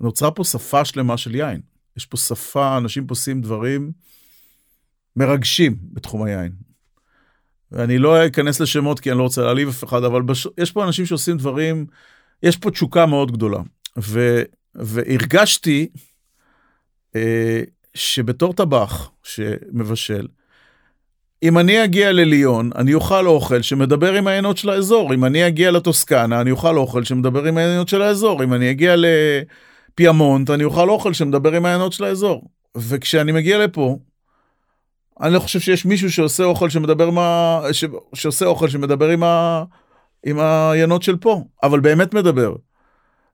שנוצרה 0.00 0.30
פה 0.30 0.44
שפה 0.44 0.84
שלמה 0.84 1.16
של 1.16 1.34
יין. 1.34 1.60
יש 1.96 2.06
פה 2.06 2.16
שפה, 2.16 2.76
אנשים 2.76 3.06
פה 3.06 3.12
עושים 3.12 3.40
דברים 3.40 3.92
מרגשים 5.16 5.76
בתחום 5.92 6.22
היין. 6.22 6.52
ואני 7.72 7.98
לא 7.98 8.26
אכנס 8.26 8.60
לשמות 8.60 9.00
כי 9.00 9.10
אני 9.10 9.18
לא 9.18 9.22
רוצה 9.22 9.42
להעליב 9.42 9.68
אף 9.68 9.84
אחד, 9.84 10.04
אבל 10.04 10.22
בש... 10.22 10.46
יש 10.58 10.72
פה 10.72 10.84
אנשים 10.84 11.06
שעושים 11.06 11.36
דברים, 11.36 11.86
יש 12.42 12.56
פה 12.56 12.70
תשוקה 12.70 13.06
מאוד 13.06 13.32
גדולה. 13.32 13.60
ו... 13.98 14.42
והרגשתי 14.74 15.88
אה, 17.16 17.62
שבתור 17.94 18.52
טבח 18.52 19.10
שמבשל, 19.22 20.26
אם 21.42 21.58
אני 21.58 21.84
אגיע 21.84 22.12
לליון, 22.12 22.70
אני 22.76 22.94
אוכל 22.94 23.26
אוכל 23.26 23.62
שמדבר 23.62 24.14
עם 24.14 24.26
העיינות 24.26 24.56
של 24.56 24.70
האזור. 24.70 25.14
אם 25.14 25.24
אני 25.24 25.46
אגיע 25.46 25.70
לטוסקנה, 25.70 26.40
אני 26.40 26.50
אוכל 26.50 26.76
אוכל 26.76 27.04
שמדבר 27.04 27.44
עם 27.44 27.58
העיינות 27.58 27.88
של 27.88 28.02
האזור. 28.02 28.44
אם 28.44 28.54
אני 28.54 28.70
אגיע 28.70 28.94
לפיאמונט, 28.96 30.50
אני 30.50 30.64
אוכל 30.64 30.90
אוכל 30.90 31.12
שמדבר 31.12 31.52
עם 31.52 31.66
העיינות 31.66 31.92
של 31.92 32.04
האזור. 32.04 32.48
וכשאני 32.76 33.32
מגיע 33.32 33.64
לפה, 33.64 33.98
אני 35.20 35.34
לא 35.34 35.38
חושב 35.38 35.60
שיש 35.60 35.84
מישהו 35.84 36.12
שעושה 36.12 36.44
אוכל 36.44 36.70
שמדבר 36.70 37.08
עם 37.08 37.18
ה... 37.18 37.60
ש... 37.72 37.84
שעושה 38.14 38.46
אוכל 38.46 38.68
שמדבר 38.68 39.08
עם, 39.08 39.22
ה... 39.22 39.64
עם 40.26 40.38
העיינות 40.38 41.02
של 41.02 41.16
פה, 41.16 41.44
אבל 41.62 41.80
באמת 41.80 42.14
מדבר. 42.14 42.54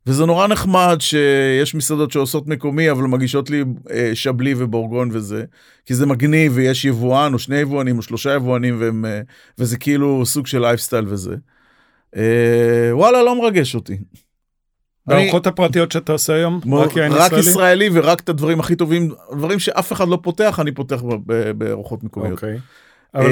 וזה 0.06 0.26
נורא 0.26 0.46
נחמד 0.46 0.96
שיש 1.00 1.74
מסעדות 1.74 2.12
שעושות 2.12 2.46
מקומי 2.46 2.90
אבל 2.90 3.02
מגישות 3.02 3.50
לי 3.50 3.64
אה, 3.90 4.10
שבלי 4.14 4.54
ובורגון 4.56 5.08
וזה 5.12 5.44
כי 5.86 5.94
זה 5.94 6.06
מגניב 6.06 6.52
ויש 6.54 6.84
יבואן 6.84 7.34
או 7.34 7.38
שני 7.38 7.56
יבואנים 7.56 7.96
או 7.96 8.02
שלושה 8.02 8.34
יבואנים 8.34 8.80
והם, 8.80 9.04
אה, 9.04 9.20
וזה 9.58 9.78
כאילו 9.78 10.26
סוג 10.26 10.46
של 10.46 10.60
לייפסטייל 10.60 11.04
וזה. 11.08 11.36
אה, 12.16 12.90
וואלה 12.92 13.22
לא 13.22 13.42
מרגש 13.42 13.74
אותי. 13.74 13.98
בארוחות 15.08 15.46
הפרטיות 15.46 15.92
שאתה 15.92 16.12
עושה 16.12 16.34
היום? 16.34 16.60
רק 16.72 16.96
יין 16.96 17.12
רק 17.12 17.32
ישראלי? 17.32 17.40
ישראלי 17.40 17.90
ורק 17.92 18.20
את 18.20 18.28
הדברים 18.28 18.60
הכי 18.60 18.76
טובים 18.76 19.14
דברים 19.32 19.58
שאף 19.58 19.92
אחד 19.92 20.08
לא 20.08 20.18
פותח 20.22 20.60
אני 20.60 20.72
פותח 20.72 21.02
בארוחות 21.56 22.04
מקומיות. 22.04 22.32
אוקיי. 22.32 22.58
אבל 23.14 23.30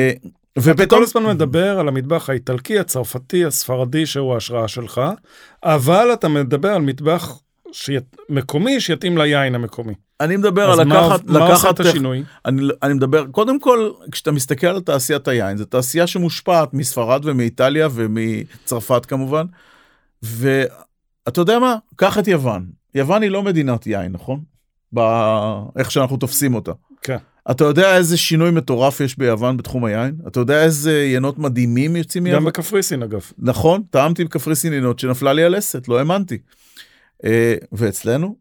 ואתה 0.57 0.87
כל 0.87 1.03
הזמן 1.03 1.27
מדבר 1.27 1.79
על 1.79 1.89
המטבח 1.89 2.31
האיטלקי, 2.31 2.79
הצרפתי, 2.79 3.45
הספרדי 3.45 4.07
שהוא 4.07 4.35
ההשראה 4.35 4.69
שלך, 4.69 5.01
אבל 5.63 6.13
אתה 6.13 6.29
מדבר 6.29 6.69
על 6.69 6.83
מטבח. 6.83 7.39
מקומי 8.29 8.81
שיתאים 8.81 9.19
ליין 9.19 9.55
המקומי. 9.55 9.95
אני 10.21 10.37
מדבר 10.37 10.71
על 10.71 10.81
לקחת, 10.81 10.91
מה, 10.91 11.07
לקחת, 11.09 11.25
מה 11.25 11.47
עושה 11.47 11.71
את 11.71 11.81
השינוי? 11.81 12.23
אני, 12.45 12.63
אני 12.83 12.95
מדבר, 12.95 13.27
קודם 13.27 13.61
כל, 13.61 13.91
כשאתה 14.11 14.33
מסתכל 14.33 14.67
על 14.67 14.81
תעשיית 14.81 15.29
היין, 15.29 15.57
זו 15.57 15.65
תעשייה 15.65 16.07
שמושפעת 16.07 16.75
מספרד 16.75 17.21
ומאיטליה 17.25 17.89
ומצרפת 17.93 19.07
כמובן, 19.07 19.47
ואתה 21.27 21.41
יודע 21.41 21.59
מה? 21.59 21.77
קח 21.97 22.19
את 22.19 22.29
יוון. 22.29 22.67
יוון 22.95 23.23
היא 23.23 23.31
לא 23.31 23.43
מדינת 23.43 23.87
יין, 23.87 24.13
נכון? 24.13 24.41
באיך 24.93 25.91
שאנחנו 25.91 26.17
תופסים 26.17 26.55
אותה. 26.55 26.73
כן. 27.03 27.17
אתה 27.51 27.65
יודע 27.65 27.97
איזה 27.97 28.17
שינוי 28.17 28.51
מטורף 28.51 29.01
יש 29.01 29.19
ביוון 29.19 29.57
בתחום 29.57 29.85
היין? 29.85 30.17
אתה 30.27 30.41
יודע 30.41 30.65
איזה 30.65 31.05
ינות 31.05 31.39
מדהימים 31.39 31.97
יוצאים 31.97 32.25
מיוון? 32.25 32.41
גם 32.41 32.45
בקפריסין 32.45 33.03
אגב. 33.03 33.21
נכון, 33.39 33.83
טעמתי 33.91 34.25
בקפריסין 34.25 34.73
ינות 34.73 34.99
שנפלה 34.99 35.33
לי 35.33 35.45
הלסת, 35.45 35.89
לא 35.89 35.99
האמנתי. 35.99 36.39
אה, 37.25 37.55
ואצלנו? 37.73 38.37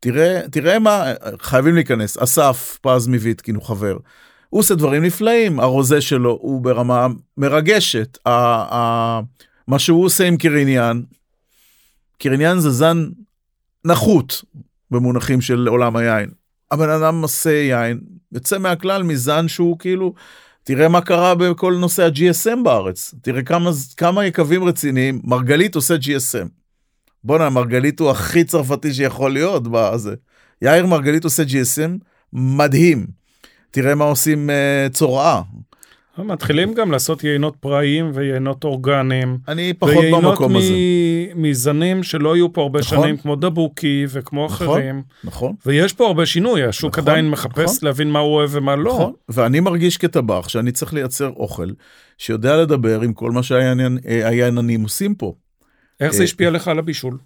תראה, 0.00 0.40
תראה 0.50 0.78
מה, 0.78 1.12
חייבים 1.40 1.74
להיכנס, 1.74 2.18
אסף 2.18 2.78
פז 2.82 3.06
מוויטקין 3.06 3.54
הוא 3.54 3.62
חבר. 3.64 3.96
הוא 4.48 4.60
עושה 4.60 4.74
דברים 4.74 5.04
נפלאים, 5.04 5.60
הרוזה 5.60 6.00
שלו 6.00 6.38
הוא 6.40 6.62
ברמה 6.62 7.06
מרגשת. 7.36 8.18
ה, 8.26 8.30
ה, 8.30 9.20
מה 9.68 9.78
שהוא 9.78 10.04
עושה 10.04 10.26
עם 10.26 10.36
קיריניאן, 10.36 11.00
קיריניאן 12.18 12.60
זה 12.60 12.70
זן 12.70 13.08
נחות 13.84 14.44
במונחים 14.90 15.40
של 15.40 15.68
עולם 15.68 15.96
היין. 15.96 16.30
הבן 16.70 16.88
אדם 16.88 17.22
עושה 17.22 17.50
יין, 17.50 18.00
יוצא 18.32 18.58
מהכלל 18.58 19.02
מזן 19.02 19.48
שהוא 19.48 19.78
כאילו, 19.78 20.14
תראה 20.62 20.88
מה 20.88 21.00
קרה 21.00 21.34
בכל 21.34 21.74
נושא 21.80 22.04
ה-GSM 22.04 22.62
בארץ, 22.64 23.14
תראה 23.22 23.42
כמה, 23.42 23.70
כמה 23.96 24.26
יקבים 24.26 24.64
רציניים, 24.64 25.20
מרגלית 25.24 25.74
עושה 25.74 25.94
GSM. 25.94 26.48
בואנה, 27.24 27.50
מרגלית 27.50 28.00
הוא 28.00 28.10
הכי 28.10 28.44
צרפתי 28.44 28.94
שיכול 28.94 29.32
להיות 29.32 29.62
בזה. 29.70 30.14
יאיר 30.62 30.86
מרגלית 30.86 31.24
עושה 31.24 31.42
GSM 31.42 31.90
מדהים. 32.32 33.06
תראה 33.70 33.94
מה 33.94 34.04
עושים 34.04 34.50
uh, 34.50 34.92
צורעה, 34.92 35.42
מתחילים 36.24 36.74
גם 36.74 36.90
לעשות 36.90 37.24
יינות 37.24 37.56
פראיים 37.60 38.10
ויינות 38.14 38.64
אורגניים. 38.64 39.38
אני 39.48 39.74
פחות 39.74 40.04
במקום 40.12 40.56
הזה. 40.56 40.72
ויינות 40.72 41.36
מזנים 41.36 42.02
שלא 42.02 42.34
היו 42.34 42.52
פה 42.52 42.62
הרבה 42.62 42.80
נכון. 42.80 43.02
שנים, 43.02 43.16
כמו 43.16 43.36
דבוקי 43.36 44.04
וכמו 44.08 44.44
נכון, 44.44 44.66
אחרים. 44.66 45.02
נכון. 45.24 45.54
ויש 45.66 45.92
פה 45.92 46.06
הרבה 46.06 46.26
שינוי, 46.26 46.64
השוק 46.64 46.98
נכון, 46.98 47.10
עדיין 47.10 47.30
מחפש 47.30 47.76
נכון. 47.76 47.78
להבין 47.82 48.10
מה 48.10 48.18
הוא 48.18 48.34
אוהב 48.34 48.50
ומה 48.52 48.76
לא. 48.76 48.92
נכון, 48.92 49.12
ואני 49.28 49.60
מרגיש 49.60 49.96
כטבח 49.96 50.48
שאני 50.48 50.72
צריך 50.72 50.94
לייצר 50.94 51.30
אוכל 51.36 51.68
שיודע 52.18 52.56
לדבר 52.56 53.00
עם 53.00 53.12
כל 53.12 53.30
מה 53.30 53.42
שהעייננים 53.42 54.82
עושים 54.82 55.14
פה. 55.14 55.34
איך 56.00 56.12
זה 56.12 56.18
אה, 56.18 56.24
השפיע 56.24 56.50
לך 56.50 56.68
על 56.68 56.78
הבישול? 56.78 57.18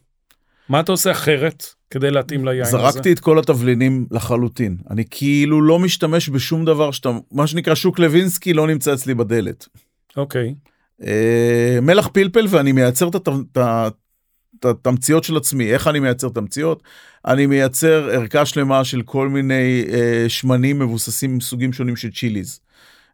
מה 0.71 0.81
אתה 0.81 0.93
עושה 0.93 1.11
אחרת 1.11 1.67
כדי 1.91 2.11
להתאים 2.11 2.45
ליין 2.45 2.63
הזה? 2.63 2.71
זרקתי 2.71 3.13
את 3.13 3.21
כל 3.21 3.39
התבלינים 3.39 4.07
לחלוטין. 4.11 4.77
אני 4.91 5.05
כאילו 5.11 5.63
לא 5.63 5.79
משתמש 5.79 6.29
בשום 6.29 6.65
דבר 6.65 6.91
שאתה, 6.91 7.11
מה 7.33 7.47
שנקרא 7.47 7.75
שוק 7.75 7.99
לוינסקי 7.99 8.53
לא 8.53 8.67
נמצא 8.67 8.95
אצלי 8.95 9.15
בדלת. 9.15 9.69
אוקיי. 10.17 10.55
אה, 11.07 11.79
מלח 11.83 12.09
פלפל 12.13 12.47
ואני 12.51 12.73
מייצר 12.73 13.09
את 13.09 14.65
התמציות 14.65 15.25
של 15.25 15.37
עצמי. 15.37 15.73
איך 15.73 15.89
אני 15.89 16.01
מייצר 16.01 16.29
תמציות? 16.29 16.83
אני 17.27 17.47
מייצר 17.47 18.11
ערכה 18.11 18.47
שלמה 18.47 18.85
של 18.85 19.03
כל 19.03 19.29
מיני 19.29 19.85
אה, 19.93 20.25
שמנים 20.29 20.79
מבוססים 20.79 21.41
סוגים 21.41 21.73
שונים 21.73 21.97
של 21.97 22.11
צ'יליז. 22.11 22.61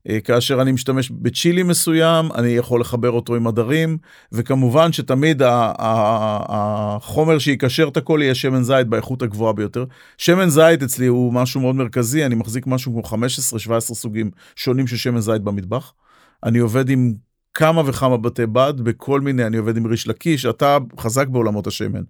אה, 0.08 0.20
כאשר 0.20 0.62
אני 0.62 0.72
משתמש 0.72 1.10
בצ'ילי 1.10 1.62
מסוים, 1.62 2.32
אני 2.34 2.48
יכול 2.48 2.80
לחבר 2.80 3.10
אותו 3.10 3.34
עם 3.34 3.46
עדרים, 3.46 3.98
וכמובן 4.32 4.92
שתמיד 4.92 5.42
החומר 6.48 7.38
שיקשר 7.38 7.88
את 7.88 7.96
הכל 7.96 8.20
יהיה 8.22 8.34
שמן 8.34 8.62
זית 8.62 8.86
באיכות 8.86 9.22
הגבוהה 9.22 9.52
ביותר. 9.52 9.84
שמן 10.18 10.48
זית 10.48 10.82
אצלי 10.82 11.06
הוא 11.06 11.32
משהו 11.32 11.60
מאוד 11.60 11.76
מרכזי, 11.76 12.26
אני 12.26 12.34
מחזיק 12.34 12.66
משהו 12.66 12.92
כמו 12.92 13.26
15-17 13.76 13.80
סוגים 13.80 14.30
שונים 14.56 14.86
של 14.86 14.96
שמן 14.96 15.20
זית 15.20 15.42
במטבח. 15.42 15.92
אני 16.44 16.58
עובד 16.58 16.88
עם 16.90 17.14
כמה 17.54 17.82
וכמה 17.86 18.16
בתי 18.16 18.46
בד 18.46 18.74
בכל 18.76 19.20
מיני, 19.20 19.46
אני 19.46 19.56
עובד 19.56 19.76
עם 19.76 19.86
ריש 19.86 20.08
לקיש, 20.08 20.46
אתה 20.46 20.78
חזק 21.00 21.28
בעולמות 21.28 21.66
השמן. 21.66 22.02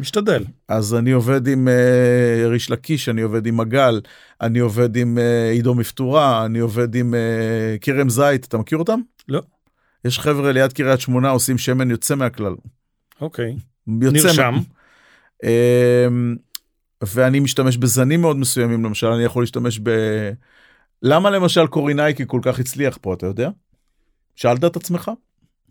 משתדל. 0.00 0.44
אז 0.68 0.94
אני 0.94 1.10
עובד 1.10 1.48
עם 1.48 1.68
uh, 1.68 2.46
ריש 2.48 2.70
לקיש, 2.70 3.08
אני 3.08 3.22
עובד 3.22 3.46
עם 3.46 3.56
מגל, 3.56 4.00
אני 4.40 4.58
עובד 4.58 4.96
עם 4.96 5.18
uh, 5.18 5.52
עידו 5.52 5.74
מפטורה, 5.74 6.44
אני 6.44 6.58
עובד 6.58 6.94
עם 6.94 7.14
uh, 7.14 7.78
כרם 7.80 8.08
זית, 8.08 8.44
אתה 8.44 8.58
מכיר 8.58 8.78
אותם? 8.78 9.00
לא. 9.28 9.42
יש 10.04 10.18
חבר'ה 10.18 10.52
ליד 10.52 10.72
קריית 10.72 11.00
שמונה 11.00 11.30
עושים 11.30 11.58
שמן 11.58 11.90
יוצא 11.90 12.14
מהכלל. 12.14 12.54
אוקיי. 13.20 13.56
נרשם. 13.86 14.54
מה... 14.54 14.60
Uh, 15.44 15.48
ואני 17.02 17.40
משתמש 17.40 17.76
בזנים 17.76 18.20
מאוד 18.20 18.36
מסוימים, 18.36 18.84
למשל 18.84 19.06
אני 19.06 19.24
יכול 19.24 19.42
להשתמש 19.42 19.80
ב... 19.82 19.90
למה 21.02 21.30
למשל 21.30 21.66
קורינייקי 21.66 22.24
כל 22.26 22.40
כך 22.42 22.58
הצליח 22.58 22.98
פה, 23.00 23.14
אתה 23.14 23.26
יודע? 23.26 23.50
שאלת 24.36 24.64
את 24.64 24.76
עצמך? 24.76 25.10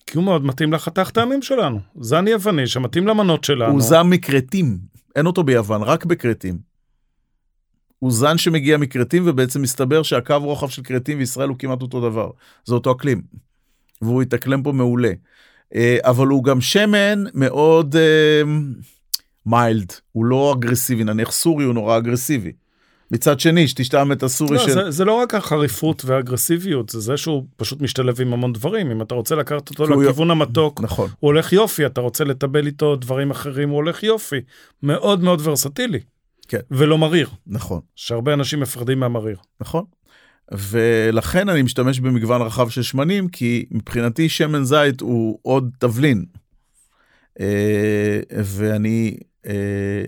כי 0.08 0.18
הוא 0.18 0.26
מאוד 0.26 0.45
מתאים 0.45 0.74
לחתך 0.74 1.10
טעמים 1.10 1.41
שלנו. 1.41 1.80
זן 1.99 2.28
יווני 2.28 2.68
שמתאים 2.68 3.08
למנות 3.08 3.43
שלנו. 3.43 3.72
הוא 3.72 3.82
זן 3.82 4.01
מכרתים, 4.01 4.78
אין 5.16 5.26
אותו 5.26 5.43
ביוון, 5.43 5.82
רק 5.82 6.05
בכרתים. 6.05 6.58
הוא 7.99 8.12
זן 8.12 8.38
שמגיע 8.38 8.78
מכרתים 8.78 9.24
ובעצם 9.26 9.62
מסתבר 9.62 10.03
שהקו 10.03 10.38
רוחב 10.38 10.70
של 10.70 10.82
כרתים 10.84 11.18
וישראל 11.18 11.49
הוא 11.49 11.58
כמעט 11.60 11.82
אותו 11.82 12.01
דבר. 12.10 12.30
זה 12.66 12.74
אותו 12.74 12.91
אקלים. 12.91 13.22
והוא 14.01 14.24
יתאקלם 14.24 14.64
פה 14.64 14.72
מעולה. 14.72 15.12
אה, 15.76 15.97
אבל 16.03 16.28
הוא 16.28 16.43
גם 16.43 16.62
שמן 16.62 17.24
מאוד 17.34 17.95
מיילד, 19.45 19.91
אה, 19.91 19.97
הוא 20.12 20.26
לא 20.26 20.53
אגרסיבי, 20.53 21.03
נניח 21.03 21.32
סורי 21.32 21.66
הוא 21.66 21.74
נורא 21.74 21.97
אגרסיבי. 21.97 22.51
מצד 23.12 23.39
שני, 23.39 23.68
שתשטעם 23.68 24.12
את 24.12 24.24
הסורי 24.24 24.58
לא, 24.58 24.66
של... 24.66 24.72
זה, 24.72 24.91
זה 24.91 25.05
לא 25.05 25.14
רק 25.14 25.36
החריפות 25.36 26.05
והאגרסיביות, 26.05 26.89
זה 26.89 26.99
זה 26.99 27.18
שהוא 27.18 27.43
פשוט 27.55 27.82
משתלב 27.82 28.22
עם 28.22 28.34
המון 28.34 28.53
דברים. 28.53 28.91
אם 28.91 29.01
אתה 29.01 29.16
רוצה 29.16 29.36
לקחת 29.36 29.70
אותו 29.70 29.84
לכיוון 29.86 30.32
המתוק, 30.32 30.82
נכון, 30.82 31.10
הוא 31.20 31.28
הולך 31.28 31.53
יופי, 31.53 31.86
אתה 31.86 32.01
רוצה 32.01 32.24
לטבל 32.24 32.68
איתו 32.68 32.95
דברים 32.95 33.32
אחרים, 33.32 33.70
הוא 33.70 33.76
הולך 33.76 34.03
יופי. 34.03 34.39
מאוד 34.84 35.24
מאוד 35.24 35.41
ורסטילי. 35.43 35.99
כן. 36.47 36.60
ולא 36.72 36.97
מריר, 36.97 37.30
נכון, 37.47 37.82
שהרבה 37.95 38.34
אנשים 38.34 38.60
מפחדים 38.60 38.99
מהמריר. 38.99 39.38
נכון. 39.62 39.84
ולכן 40.51 41.49
אני 41.49 41.62
משתמש 41.62 41.99
במגוון 41.99 42.41
רחב 42.41 42.70
של 42.70 42.82
שמנים, 42.82 43.28
כי 43.28 43.66
מבחינתי 43.72 44.30
שמן 44.30 44.64
זית 44.64 45.01
הוא 45.01 45.39
עוד 45.41 45.70
תבלין. 45.80 46.26
אה, 47.39 48.20
ואני 48.43 49.18
אה, 49.47 50.03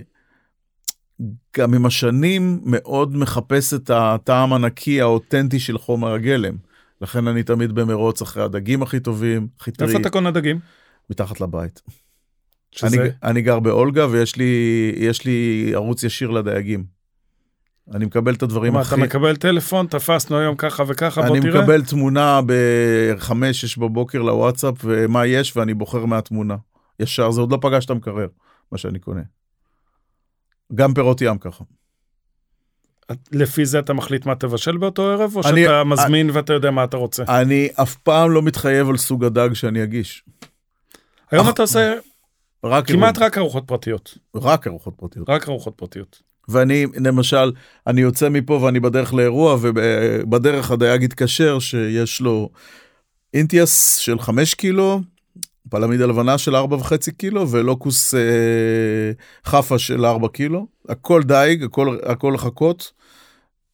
גם 1.60 1.74
עם 1.74 1.86
השנים 1.86 2.62
מאוד 2.66 3.18
מחפש 3.18 3.74
את 3.74 3.91
הטעם 3.93 4.53
הנקי 4.53 5.01
האותנטי 5.01 5.60
של 5.60 5.78
חומר 5.78 6.14
הגלם. 6.14 6.55
לכן 7.01 7.28
אני 7.28 7.43
תמיד 7.43 7.72
במרוץ 7.72 8.22
אחרי 8.22 8.43
הדגים 8.43 8.84
הכי 8.84 8.99
טובים, 8.99 9.47
הכי 9.60 9.72
טרי, 9.72 9.88
איפה 9.88 9.99
אתה 9.99 10.10
קונה 10.10 10.32
דגים? 10.32 10.60
מתחת 11.10 11.41
לבית. 11.41 11.82
שזה... 12.72 13.01
אני, 13.01 13.10
אני 13.24 13.41
גר 13.41 13.60
באולגה 13.60 14.07
ויש 14.10 14.36
לי, 14.36 14.93
לי 15.26 15.72
ערוץ 15.76 16.03
ישיר 16.03 16.30
לדייגים. 16.30 16.84
אני 17.93 18.05
מקבל 18.05 18.34
את 18.34 18.43
הדברים 18.43 18.76
הכי... 18.76 18.95
אתה 18.95 19.01
מקבל 19.03 19.36
טלפון, 19.36 19.88
תפסנו 19.88 20.38
היום 20.38 20.55
ככה 20.55 20.84
וככה, 20.88 21.22
בוא 21.22 21.36
אני 21.36 21.41
תראה. 21.41 21.62
מקבל 21.62 21.86
תמונה 21.86 22.41
ב-5-6 22.45 23.80
בבוקר 23.80 24.22
לוואטסאפ 24.22 24.76
ומה 24.84 25.26
יש 25.26 25.57
ואני 25.57 25.74
בוחר 25.74 26.05
מהתמונה. 26.05 26.55
ישר, 26.99 27.32
זה 27.32 27.41
עוד 27.41 27.51
לא 27.51 27.57
פגש 27.62 27.86
את 27.86 27.89
המקרר, 27.89 28.28
מה 28.72 28.78
שאני 28.78 28.99
קונה. 28.99 29.22
גם 30.76 30.94
פירות 30.94 31.22
ים 31.22 31.38
ככה. 31.38 31.64
לפי 33.32 33.66
זה 33.66 33.80
אתה 33.80 33.94
מחליט 33.94 34.26
מה 34.26 34.36
תבשל 34.36 34.78
באותו 34.78 35.10
ערב, 35.12 35.36
או 35.36 35.42
אני- 35.50 35.64
שאתה 35.64 35.84
מזמין 35.84 36.30
ואתה 36.34 36.54
יודע 36.54 36.72
מה 36.72 36.84
אתה 36.84 36.98
רוצה? 36.98 37.24
אני 37.42 37.70
אף 37.82 37.96
פעם 37.96 38.32
לא 38.32 38.42
מתחייב 38.42 38.90
על 38.90 38.98
סוג 38.98 39.26
הדג 39.26 39.54
שאני 39.54 39.84
אגיש. 39.84 40.24
היום 41.32 41.46
אך- 41.48 41.54
אתה 41.54 41.62
עושה 41.62 41.94
רק 42.64 42.88
כמעט. 42.88 43.18
רק 43.18 43.38
ארוחות 43.38 43.64
פרטיות. 43.68 44.18
רק 44.36 44.68
ארוחות 44.68 44.94
פרטיות. 44.98 45.30
רק 45.30 45.50
ארוחות 45.50 45.74
פרטיות. 45.76 46.22
ואני, 46.50 46.86
למשל, 46.96 47.52
אני 47.88 48.02
יוצא 48.02 48.30
מפה 48.30 48.54
ואני 48.54 48.80
בדרך 48.80 49.14
לאירוע, 49.14 49.58
ובדרך 49.62 50.72
הדייג 50.72 51.04
התקשר 51.04 51.60
שיש 51.60 52.22
לו 52.22 52.50
אינטיאס 53.34 53.96
של 53.96 54.20
5 54.20 54.54
קילו, 54.54 55.02
פלמידה 55.70 56.06
לבנה 56.06 56.38
של 56.38 56.56
4.5 56.56 56.62
קילו, 57.18 57.52
ולוקוס 57.52 58.14
אה, 58.14 58.20
חפה 59.46 59.80
של 59.80 60.06
4 60.06 60.28
קילו. 60.28 60.68
הכל 60.90 61.24
דייג, 61.24 61.64
הכל, 61.64 61.98
הכל 62.06 62.32
לחכות. 62.36 62.92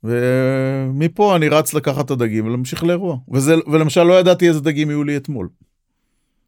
ומפה 0.04 1.36
אני 1.36 1.50
רץ 1.50 1.74
לקחת 1.74 2.06
את 2.06 2.12
הדגים 2.12 2.46
ולהמשיך 2.48 2.84
לאירוע. 2.84 3.18
וזה, 3.32 3.56
ולמשל 3.72 4.04
לא 4.04 4.20
ידעתי 4.20 4.48
איזה 4.50 4.60
דגים 4.62 4.89
יהיו 4.89 5.04
לי 5.04 5.18
אתמול. 5.18 5.48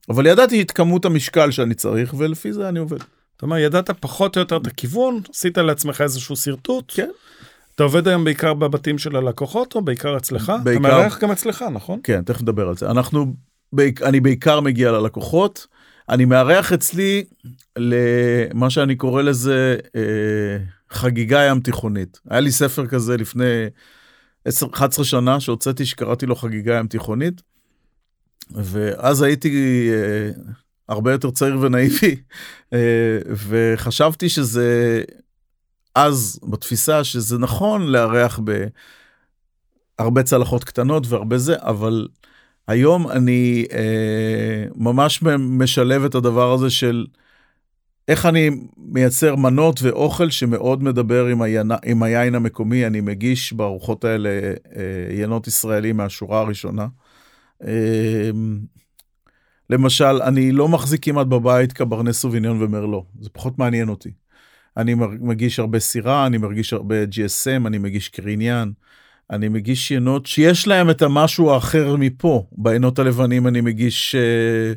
אבל 0.10 0.26
ידעתי 0.26 0.62
את 0.62 0.72
כמות 0.72 1.06
המשקל 1.06 1.52
שאני 1.52 1.74
צריך, 1.74 2.14
ולפי 2.18 2.54
זה 2.54 2.70
אני 2.70 2.80
עובד. 2.80 2.98
זאת 3.00 3.42
אומרת, 3.42 3.60
ידעת 3.62 3.90
פחות 3.90 4.36
או 4.36 4.42
יותר 4.42 4.58
את 4.58 4.68
הכיוון, 4.68 5.22
עשית 5.34 5.58
לעצמך 5.58 6.02
איזשהו 6.02 6.36
שרטוט. 6.36 6.92
כן. 6.96 7.10
אתה 7.76 7.84
עובד 7.84 8.08
היום 8.08 8.24
בעיקר 8.24 8.54
בבתים 8.54 8.98
של 8.98 9.16
הלקוחות, 9.16 9.76
או 9.76 9.82
בעיקר 9.82 10.18
אצלך? 10.18 10.44
אתה 10.56 10.64
בעיקר- 10.64 10.82
מארח 10.82 11.20
גם 11.20 11.32
אצלך, 11.32 11.66
נכון? 11.74 12.00
כן, 12.04 12.22
תכף 12.24 12.42
נדבר 12.42 12.68
על 12.68 12.78
זה. 12.78 12.92
אנחנו, 12.92 13.34
אני 14.04 14.20
בעיקר 14.20 14.60
מגיע 14.60 14.92
ללקוחות. 14.92 15.68
אני 16.10 16.26
מארח 16.26 16.74
אצלי 16.74 17.24
למה 17.78 18.70
שאני 18.70 18.96
קורא 18.96 19.22
לזה 19.22 19.78
אה, 19.96 20.58
חגיגה 20.90 21.44
ים 21.44 21.60
תיכונית. 21.60 22.20
היה 22.30 22.40
לי 22.40 22.52
ספר 22.52 22.88
כזה 22.88 23.18
לפני 23.18 23.66
10, 24.46 24.68
11 24.74 25.06
שנה 25.06 25.40
שהוצאתי 25.40 25.86
שקראתי 25.86 26.26
לו 26.26 26.36
חגיגה 26.36 26.78
ים 26.78 26.88
תיכונית. 26.88 27.42
ואז 28.52 29.22
הייתי 29.22 29.90
אה, 29.94 30.30
הרבה 30.90 31.12
יותר 31.12 31.32
צעיר 31.32 31.60
ונאיבי, 31.62 32.16
אה, 32.74 33.18
וחשבתי 33.48 34.30
שזה, 34.30 35.04
אז 35.96 36.40
בתפיסה 36.50 37.04
שזה 37.04 37.38
נכון 37.38 37.88
לארח 37.88 38.40
בהרבה 40.00 40.24
צלחות 40.24 40.64
קטנות 40.64 41.08
והרבה 41.08 41.38
זה, 41.38 41.56
אבל 41.60 42.08
היום 42.68 43.12
אני 43.12 43.66
אה, 43.74 44.66
ממש 44.76 45.24
משלב 45.40 46.04
את 46.06 46.16
הדבר 46.16 46.54
הזה 46.54 46.70
של 46.70 47.06
איך 48.08 48.26
אני 48.26 48.50
מייצר 48.78 49.36
מנות 49.36 49.82
ואוכל 49.82 50.30
שמאוד 50.30 50.84
מדבר 50.84 51.26
עם, 51.26 51.42
היין, 51.42 51.72
עם 51.86 52.04
היין 52.04 52.36
המקומי. 52.36 52.88
אני 52.88 53.02
מגיש 53.02 53.54
בארוחות 53.54 54.04
האלה 54.04 54.30
אה, 54.76 55.16
יינות 55.16 55.48
ישראלים 55.48 55.98
מהשורה 55.98 56.40
הראשונה. 56.40 56.88
אה, 57.64 58.30
למשל, 59.70 60.22
אני 60.22 60.52
לא 60.52 60.68
מחזיק 60.68 61.06
כמעט 61.06 61.28
בבית 61.28 61.74
קברני 61.74 62.14
סוביניון 62.14 62.64
ומרלו, 62.64 63.06
זה 63.20 63.30
פחות 63.30 63.60
מעניין 63.60 63.90
אותי. 63.90 64.12
אני 64.78 64.94
מר- 64.94 65.08
מגיש 65.22 65.60
הרבה 65.60 65.80
סירה, 65.80 66.26
אני 66.26 66.38
מרגיש 66.38 66.74
הרבה 66.74 66.96
GSM, 67.04 67.68
אני 67.68 67.78
מגיש 67.78 68.10
קריניאן, 68.10 68.72
אני 69.32 69.50
מגיש 69.50 69.92
ינות 69.92 70.26
שיש 70.26 70.68
להם 70.68 70.90
את 70.90 71.02
המשהו 71.02 71.52
האחר 71.52 71.96
מפה. 71.96 72.48
בעינות 72.52 73.00
הלבנים 73.00 73.48
אני 73.48 73.62
מגיש 73.62 74.16
אה, 74.16 74.74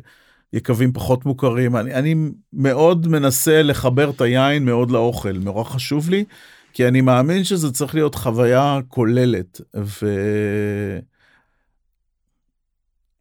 יקבים 0.53 0.93
פחות 0.93 1.25
מוכרים. 1.25 1.75
אני, 1.75 1.93
אני 1.93 2.15
מאוד 2.53 3.07
מנסה 3.07 3.61
לחבר 3.63 4.09
את 4.09 4.21
היין 4.21 4.65
מאוד 4.65 4.91
לאוכל, 4.91 5.31
נורא 5.31 5.63
חשוב 5.63 6.09
לי, 6.09 6.25
כי 6.73 6.87
אני 6.87 7.01
מאמין 7.01 7.43
שזה 7.43 7.71
צריך 7.71 7.95
להיות 7.95 8.15
חוויה 8.15 8.79
כוללת. 8.87 9.61
ו... 9.77 10.07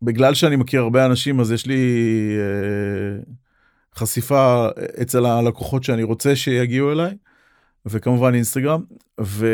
בגלל 0.03 0.35
שאני 0.35 0.57
מכיר 0.57 0.81
הרבה 0.81 1.07
אנשים, 1.07 1.41
אז 1.41 1.53
יש 1.53 1.67
לי 1.67 1.79
אה, 2.39 3.23
חשיפה 3.95 4.69
אצל 5.03 5.27
הלקוחות 5.27 5.85
שאני 5.85 6.03
רוצה 6.03 6.37
שיגיעו 6.37 6.93
אליי, 6.93 7.17
וכמובן 7.87 8.35
אינסטגרם, 8.35 8.83
ו... 9.21 9.47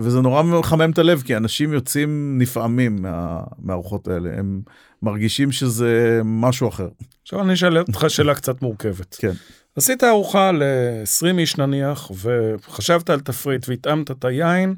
וזה 0.00 0.20
נורא 0.20 0.42
מחמם 0.42 0.90
את 0.90 0.98
הלב, 0.98 1.22
כי 1.22 1.36
אנשים 1.36 1.72
יוצאים 1.72 2.38
נפעמים 2.38 3.02
מה... 3.02 3.40
מהארוחות 3.58 4.08
האלה, 4.08 4.30
הם 4.38 4.60
מרגישים 5.02 5.52
שזה 5.52 6.20
משהו 6.24 6.68
אחר. 6.68 6.88
עכשיו 7.22 7.42
אני 7.42 7.52
אשאל 7.52 7.78
אותך 7.78 8.04
שאלה 8.08 8.34
קצת 8.34 8.62
מורכבת. 8.62 9.16
כן. 9.18 9.32
עשית 9.76 10.04
ארוחה 10.04 10.52
ל-20 10.52 11.38
איש 11.38 11.58
נניח, 11.58 12.10
וחשבת 12.10 13.10
על 13.10 13.20
תפריט 13.20 13.68
והתאמת 13.68 14.10
את 14.10 14.24
היין, 14.24 14.74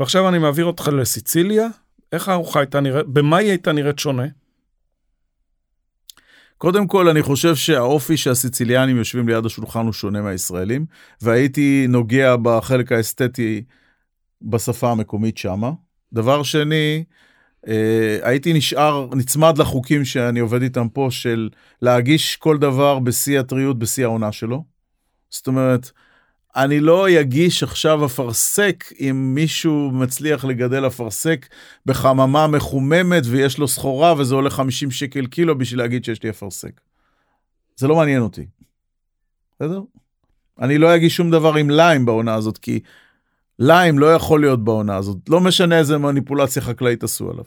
ועכשיו 0.00 0.28
אני 0.28 0.38
מעביר 0.38 0.64
אותך 0.64 0.90
לסיציליה, 0.92 1.68
איך 2.12 2.28
הארוחה 2.28 2.60
הייתה 2.60 2.80
נראית, 2.80 3.06
במה 3.06 3.36
היא 3.36 3.48
הייתה 3.48 3.72
נראית 3.72 3.98
שונה? 3.98 4.26
קודם 6.58 6.86
כל, 6.86 7.08
אני 7.08 7.22
חושב 7.22 7.56
שהאופי 7.56 8.16
שהסיציליאנים 8.16 8.96
יושבים 8.96 9.28
ליד 9.28 9.46
השולחן 9.46 9.84
הוא 9.84 9.92
שונה 9.92 10.22
מהישראלים, 10.22 10.86
והייתי 11.22 11.86
נוגע 11.88 12.36
בחלק 12.36 12.92
האסתטי 12.92 13.62
בשפה 14.42 14.90
המקומית 14.90 15.38
שמה. 15.38 15.70
דבר 16.12 16.42
שני, 16.42 17.04
אה, 17.68 18.18
הייתי 18.22 18.52
נשאר, 18.52 19.08
נצמד 19.14 19.58
לחוקים 19.58 20.04
שאני 20.04 20.40
עובד 20.40 20.62
איתם 20.62 20.88
פה, 20.88 21.08
של 21.10 21.48
להגיש 21.82 22.36
כל 22.36 22.58
דבר 22.58 22.98
בשיא 22.98 23.40
הטריות, 23.40 23.78
בשיא 23.78 24.04
העונה 24.04 24.32
שלו. 24.32 24.64
זאת 25.30 25.46
אומרת, 25.46 25.90
אני 26.56 26.80
לא 26.80 27.20
אגיש 27.20 27.62
עכשיו 27.62 28.06
אפרסק 28.06 28.84
אם 29.00 29.34
מישהו 29.34 29.90
מצליח 29.90 30.44
לגדל 30.44 30.86
אפרסק 30.86 31.46
בחממה 31.86 32.46
מחוממת 32.46 33.22
ויש 33.26 33.58
לו 33.58 33.68
סחורה 33.68 34.14
וזה 34.18 34.34
עולה 34.34 34.50
50 34.50 34.90
שקל 34.90 35.26
קילו 35.26 35.58
בשביל 35.58 35.80
להגיד 35.80 36.04
שיש 36.04 36.22
לי 36.22 36.30
אפרסק. 36.30 36.80
זה 37.76 37.88
לא 37.88 37.96
מעניין 37.96 38.22
אותי. 38.22 38.46
בסדר? 39.54 39.82
אני 40.60 40.78
לא 40.78 40.96
אגיש 40.96 41.16
שום 41.16 41.30
דבר 41.30 41.54
עם 41.54 41.70
ליים 41.70 42.06
בעונה 42.06 42.34
הזאת, 42.34 42.58
כי 42.58 42.80
ליים 43.60 43.98
לא 43.98 44.14
יכול 44.14 44.40
להיות 44.40 44.64
בעונה 44.64 44.96
הזאת. 44.96 45.16
לא 45.28 45.40
משנה 45.40 45.78
איזה 45.78 45.98
מניפולציה 45.98 46.62
חקלאית 46.62 47.04
עשו 47.04 47.30
עליו. 47.30 47.44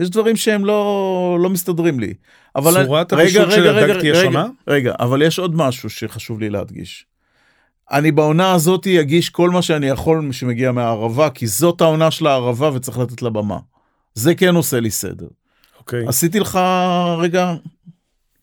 יש 0.00 0.10
דברים 0.10 0.36
שהם 0.36 0.64
לא, 0.64 1.38
לא 1.42 1.50
מסתדרים 1.50 2.00
לי. 2.00 2.14
אבל 2.56 2.84
צורת 2.84 3.12
הבישול 3.12 3.50
של 3.50 3.76
הדג 3.76 4.00
תהיה 4.00 4.12
רגע, 4.12 4.22
שונה? 4.24 4.46
רגע, 4.68 4.94
אבל 4.98 5.22
יש 5.22 5.38
עוד 5.38 5.56
משהו 5.56 5.90
שחשוב 5.90 6.40
לי 6.40 6.50
להדגיש. 6.50 7.06
אני 7.90 8.12
בעונה 8.12 8.52
הזאת 8.52 8.86
אגיש 8.86 9.30
כל 9.30 9.50
מה 9.50 9.62
שאני 9.62 9.86
יכול 9.86 10.32
שמגיע 10.32 10.72
מהערבה, 10.72 11.30
כי 11.30 11.46
זאת 11.46 11.80
העונה 11.80 12.10
של 12.10 12.26
הערבה 12.26 12.70
וצריך 12.74 12.98
לתת 12.98 13.22
לה 13.22 13.30
במה. 13.30 13.58
זה 14.14 14.34
כן 14.34 14.54
עושה 14.54 14.80
לי 14.80 14.90
סדר. 14.90 15.26
אוקיי. 15.78 16.06
עשיתי 16.08 16.40
לך 16.40 16.60
רגע, 17.18 17.54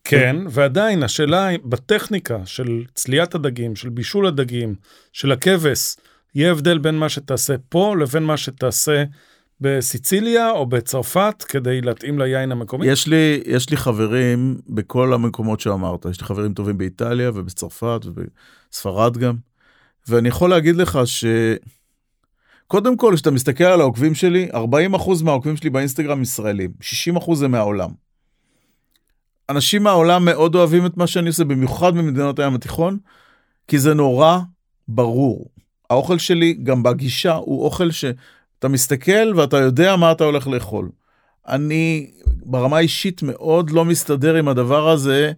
כן, 0.04 0.36
ועדיין 0.50 1.04
השאלה 1.04 1.50
בטכניקה 1.66 2.38
של 2.46 2.84
צליית 2.94 3.36
הדגים, 3.36 3.76
של 3.76 3.90
בישול 3.90 4.28
הדגים, 4.28 4.76
של 5.14 5.32
הכבש, 5.32 5.96
יהיה 6.38 6.52
הבדל 6.52 6.78
בין 6.78 6.96
מה 6.96 7.10
שתעשה 7.10 7.56
פה 7.70 7.96
לבין 8.00 8.24
מה 8.24 8.38
שתעשה 8.38 9.04
בסיציליה 9.62 10.52
או 10.52 10.66
בצרפת 10.66 11.44
כדי 11.48 11.82
להתאים 11.82 12.20
ליין 12.20 12.52
המקומי? 12.52 12.88
יש 12.88 13.08
לי, 13.08 13.42
יש 13.46 13.70
לי 13.70 13.78
חברים 13.78 14.58
בכל 14.70 15.14
המקומות 15.14 15.60
שאמרת, 15.60 16.06
יש 16.06 16.22
לי 16.22 16.28
חברים 16.28 16.54
טובים 16.54 16.78
באיטליה 16.78 17.32
ובצרפת 17.34 18.00
ובספרד 18.06 19.18
גם, 19.18 19.36
ואני 20.08 20.28
יכול 20.30 20.50
להגיד 20.50 20.76
לך 20.76 21.00
ש... 21.06 21.26
קודם 22.68 22.98
כל, 22.98 23.12
כשאתה 23.16 23.32
מסתכל 23.32 23.64
על 23.64 23.82
העוקבים 23.82 24.16
שלי, 24.16 24.50
40% 24.54 25.24
מהעוקבים 25.24 25.58
שלי 25.58 25.70
באינסטגרם 25.70 26.22
ישראלים, 26.22 26.72
60% 27.18 27.36
זה 27.36 27.48
מהעולם. 27.48 27.90
אנשים 29.50 29.84
מהעולם 29.84 30.26
מאוד 30.26 30.56
אוהבים 30.56 30.86
את 30.86 30.98
מה 30.98 31.08
שאני 31.08 31.28
עושה, 31.28 31.44
במיוחד 31.44 31.96
במדינות 31.96 32.40
הים 32.40 32.56
התיכון, 32.56 32.98
כי 33.68 33.80
זה 33.80 33.94
נורא 33.94 34.40
ברור. 34.88 35.50
האוכל 35.90 36.18
שלי, 36.18 36.54
גם 36.54 36.84
בגישה, 36.84 37.34
הוא 37.34 37.66
אוכל 37.66 37.92
שאתה 37.92 38.68
מסתכל 38.68 39.34
ואתה 39.36 39.58
יודע 39.58 39.96
מה 39.96 40.12
אתה 40.12 40.24
הולך 40.24 40.48
לאכול. 40.48 40.90
אני 41.48 42.12
ברמה 42.46 42.80
אישית 42.80 43.24
מאוד 43.24 43.70
לא 43.70 43.86
מסתדר 43.86 44.36
עם 44.36 44.48
הדבר 44.48 44.90
הזה, 44.90 45.32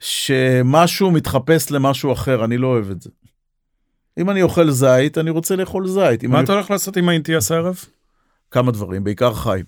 שמשהו 0.00 1.10
מתחפש 1.10 1.70
למשהו 1.70 2.12
אחר, 2.12 2.44
אני 2.44 2.58
לא 2.58 2.66
אוהב 2.66 2.90
את 2.90 3.02
זה. 3.02 3.10
אם 4.18 4.30
אני 4.30 4.42
אוכל 4.42 4.70
זית, 4.70 5.18
אני 5.18 5.30
רוצה 5.30 5.56
לאכול 5.56 5.88
זית. 5.88 6.24
מה 6.24 6.38
אני... 6.38 6.44
אתה 6.44 6.52
הולך 6.52 6.70
לעשות 6.70 6.96
עם 6.96 7.08
האינטיאס 7.08 7.52
הערב? 7.52 7.84
כמה 8.50 8.72
דברים, 8.72 9.04
בעיקר 9.04 9.34
חי. 9.34 9.62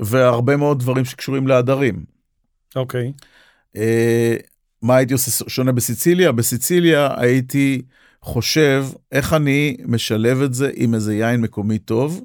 והרבה 0.00 0.56
מאוד 0.56 0.78
דברים 0.78 1.04
שקשורים 1.04 1.46
לעדרים. 1.46 2.04
אוקיי. 2.76 3.12
אה, 3.76 4.36
מה 4.82 4.96
הייתי 4.96 5.12
עושה 5.12 5.44
שונה 5.48 5.72
בסיציליה? 5.72 6.32
בסיציליה 6.32 7.08
הייתי 7.16 7.82
חושב 8.22 8.84
איך 9.12 9.32
אני 9.32 9.76
משלב 9.84 10.42
את 10.42 10.54
זה 10.54 10.70
עם 10.74 10.94
איזה 10.94 11.14
יין 11.14 11.40
מקומי 11.40 11.78
טוב, 11.78 12.24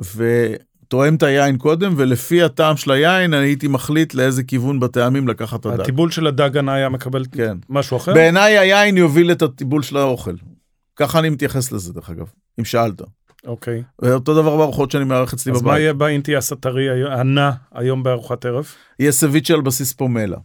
ותואם 0.00 1.14
את 1.14 1.22
היין 1.22 1.56
קודם, 1.56 1.94
ולפי 1.96 2.42
הטעם 2.42 2.76
של 2.76 2.90
היין 2.90 3.34
אני 3.34 3.46
הייתי 3.46 3.68
מחליט 3.68 4.14
לאיזה 4.14 4.42
כיוון 4.42 4.80
בטעמים 4.80 5.28
לקחת 5.28 5.60
את 5.60 5.66
הדג. 5.66 5.80
הטיבול 5.80 6.10
של 6.10 6.26
הדגן 6.26 6.68
היה 6.68 6.88
מקבל 6.88 7.24
כן. 7.32 7.56
משהו 7.68 7.96
אחר? 7.96 8.14
בעיניי 8.14 8.58
היין 8.58 8.96
יוביל 8.96 9.32
את 9.32 9.42
הטיבול 9.42 9.82
של 9.82 9.96
האוכל. 9.96 10.34
ככה 10.96 11.18
אני 11.18 11.30
מתייחס 11.30 11.72
לזה 11.72 11.92
דרך 11.92 12.10
אגב, 12.10 12.26
אם 12.60 12.64
שאלת. 12.64 13.02
אוקיי. 13.46 13.82
ואותו 14.02 14.34
דבר 14.34 14.56
בארוחות 14.56 14.90
שאני 14.90 15.04
מארח 15.04 15.34
אצלי 15.34 15.52
אז 15.52 15.62
בבית. 15.62 15.72
מה 15.72 15.78
יהיה 15.78 15.92
באינטיאס 15.92 16.52
הטרי 16.52 17.12
הנע 17.12 17.50
היום 17.74 18.02
בארוחת 18.02 18.44
ערב? 18.44 18.66
יהיה 18.98 19.12
סביצ'ה 19.12 19.54
על 19.54 19.60
בסיס 19.60 19.92
פומלה. 19.92 20.36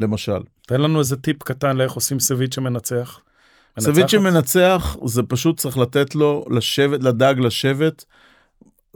למשל. 0.00 0.38
תן 0.66 0.80
לנו 0.80 0.98
איזה 0.98 1.16
טיפ 1.16 1.42
קטן 1.42 1.76
לאיך 1.76 1.92
עושים 1.92 2.20
סביצ'ה 2.20 2.60
מנצח. 2.60 3.20
סביצ'ה 3.80 4.18
מנצחת? 4.18 4.34
מנצח 4.34 4.96
זה 5.04 5.22
פשוט 5.22 5.58
צריך 5.60 5.78
לתת 5.78 6.14
לו 6.14 6.44
לשבת 6.50 7.02
לדג 7.02 7.34
לשבת. 7.38 8.04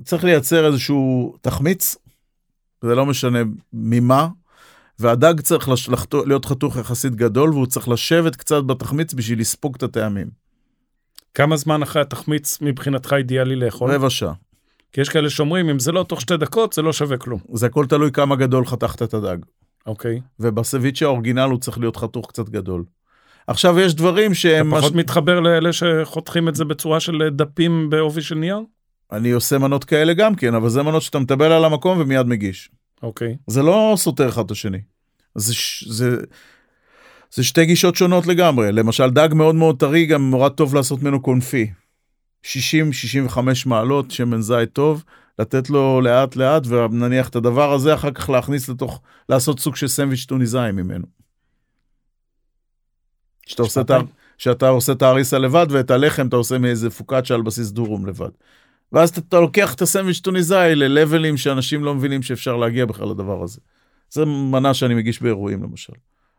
צריך 0.05 0.25
לייצר 0.25 0.67
איזשהו 0.67 1.35
תחמיץ. 1.41 1.97
זה 2.85 2.95
לא 2.95 3.07
משנה 3.07 3.39
ממה. 3.73 4.29
והדג 4.99 5.41
צריך 5.41 5.69
לש- 5.69 5.89
לחתו- 5.89 6.25
להיות 6.27 6.45
חתוך 6.45 6.77
יחסית 6.77 7.15
גדול 7.15 7.51
והוא 7.51 7.67
צריך 7.67 7.89
לשבת 7.89 8.37
קצת 8.37 8.63
בתחמיץ 8.65 9.15
בשביל 9.15 9.41
לספוג 9.41 9.75
את 9.77 9.83
הטעמים. 9.83 10.31
כמה 11.35 11.57
זמן 11.57 11.83
אחרי 11.83 12.03
התחמיץ 12.03 12.59
מבחינתך 12.61 13.13
אידיאלי 13.13 13.57
לאכול? 13.57 13.91
רבע 13.95 14.11
שעה. 14.11 14.33
כי 14.93 15.01
יש 15.01 15.09
כאלה 15.09 15.31
שאומרים 15.31 15.69
אם 15.69 15.79
זה 15.79 15.93
לא 15.93 16.03
תוך 16.03 16.21
שתי 16.21 16.37
דקות 16.37 16.73
זה 16.73 16.83
לא 16.83 16.93
שווה 16.93 17.17
כלום. 17.19 17.41
זה 17.55 17.67
הכל 17.67 17.87
תלוי 17.87 18.13
כמה 18.13 18.37
גדול 18.37 18.67
חתכת 18.67 19.03
את 19.03 19.15
הדג. 19.15 19.37
אוקיי. 19.87 20.21
ובסביצ'ה 20.41 21.05
האורגינל 21.07 21.41
הוא 21.51 21.59
צריך 21.59 21.79
להיות 21.79 21.97
חתוך 21.97 22.29
קצת 22.29 22.49
גדול. 22.49 22.85
עכשיו 23.47 23.81
יש 23.81 23.95
דברים 23.95 24.31
אתה 24.31 24.41
שהם... 24.41 24.71
פחות 24.79 24.93
מש- 24.93 24.99
מתחבר 24.99 25.41
לאלה 25.41 25.71
שחותכים 25.73 26.49
את 26.49 26.55
זה 26.55 26.65
בצורה 26.65 27.01
של 27.01 27.29
דפים 27.33 27.91
בעובי 27.91 28.23
של 28.23 28.35
נייר? 28.35 28.61
אני 29.13 29.31
עושה 29.31 29.59
מנות 29.59 29.85
כאלה 29.85 30.13
גם 30.15 30.35
כן, 30.35 30.55
אבל 30.55 30.69
זה 30.69 30.83
מנות 30.83 31.03
שאתה 31.03 31.19
מטבל 31.19 31.53
על 31.53 31.65
המקום 31.65 32.01
ומיד 32.01 32.27
מגיש. 32.27 32.71
אוקיי. 33.03 33.37
זה 33.47 33.63
לא 33.63 33.95
סותר 33.97 34.29
אחד 34.29 34.45
את 34.45 34.51
השני. 34.51 34.79
זה, 35.35 35.55
ש- 35.55 35.85
זה, 35.89 36.17
זה 37.35 37.45
שתי 37.45 37.65
גישות 37.67 37.97
שונות 37.97 38.27
לגמרי. 38.27 38.73
למשל, 38.73 39.11
דג 39.11 39.29
מאוד 39.35 39.55
מאוד 39.55 39.79
טרי, 39.79 40.07
גם 40.07 40.31
נורא 40.31 40.49
טוב 40.49 40.75
לעשות 40.75 41.03
ממנו 41.03 41.23
קונפי. 41.23 41.71
60-65 42.45 42.49
מעלות, 43.67 44.11
שמן 44.11 44.41
זית 44.41 44.73
טוב, 44.73 45.05
לתת 45.41 45.71
לו 45.71 46.01
לאט 46.01 46.37
לאט, 46.37 46.67
ונניח 46.67 47.29
את 47.29 47.37
הדבר 47.37 47.73
הזה, 47.73 47.95
אחר 47.95 48.11
כך 48.11 48.31
להכניס 48.31 48.69
לתוך, 48.69 49.01
לעשות 49.29 49.61
סוג 49.61 49.77
של 49.77 49.89
סנדוויץ' 49.89 50.25
טוניסאי 50.25 50.73
ממנו. 50.73 51.07
שאתה 53.47 53.63
עושה, 53.63 53.81
את. 53.81 53.91
שאתה 54.39 54.69
עושה 54.69 54.93
את 54.93 55.03
האריסה 55.03 55.39
לבד, 55.39 55.67
ואת 55.71 55.91
הלחם 55.91 56.29
אתה 56.29 56.37
עושה 56.37 56.59
מאיזה 56.59 56.91
פוקאצ'ה 56.91 57.35
על 57.35 57.43
בסיס 57.43 57.71
דורום 57.71 58.07
לבד. 58.07 58.29
ואז 58.93 59.11
אתה, 59.11 59.21
אתה 59.29 59.41
לוקח 59.41 59.75
את 59.75 59.83
הסנדוויץ' 59.83 60.21
טוניסאי 60.21 60.75
ללבלים 60.75 61.37
שאנשים 61.37 61.85
לא 61.85 61.95
מבינים 61.95 62.23
שאפשר 62.23 62.57
להגיע 62.57 62.87
בכלל 62.87 63.09
לדבר 63.09 63.43
הזה. 63.43 63.61
זה 64.11 64.25
מנה 64.25 64.75
שאני 64.75 64.95
מגיש 64.95 65.23
באירועים 65.23 65.63
למשל. 65.63 65.93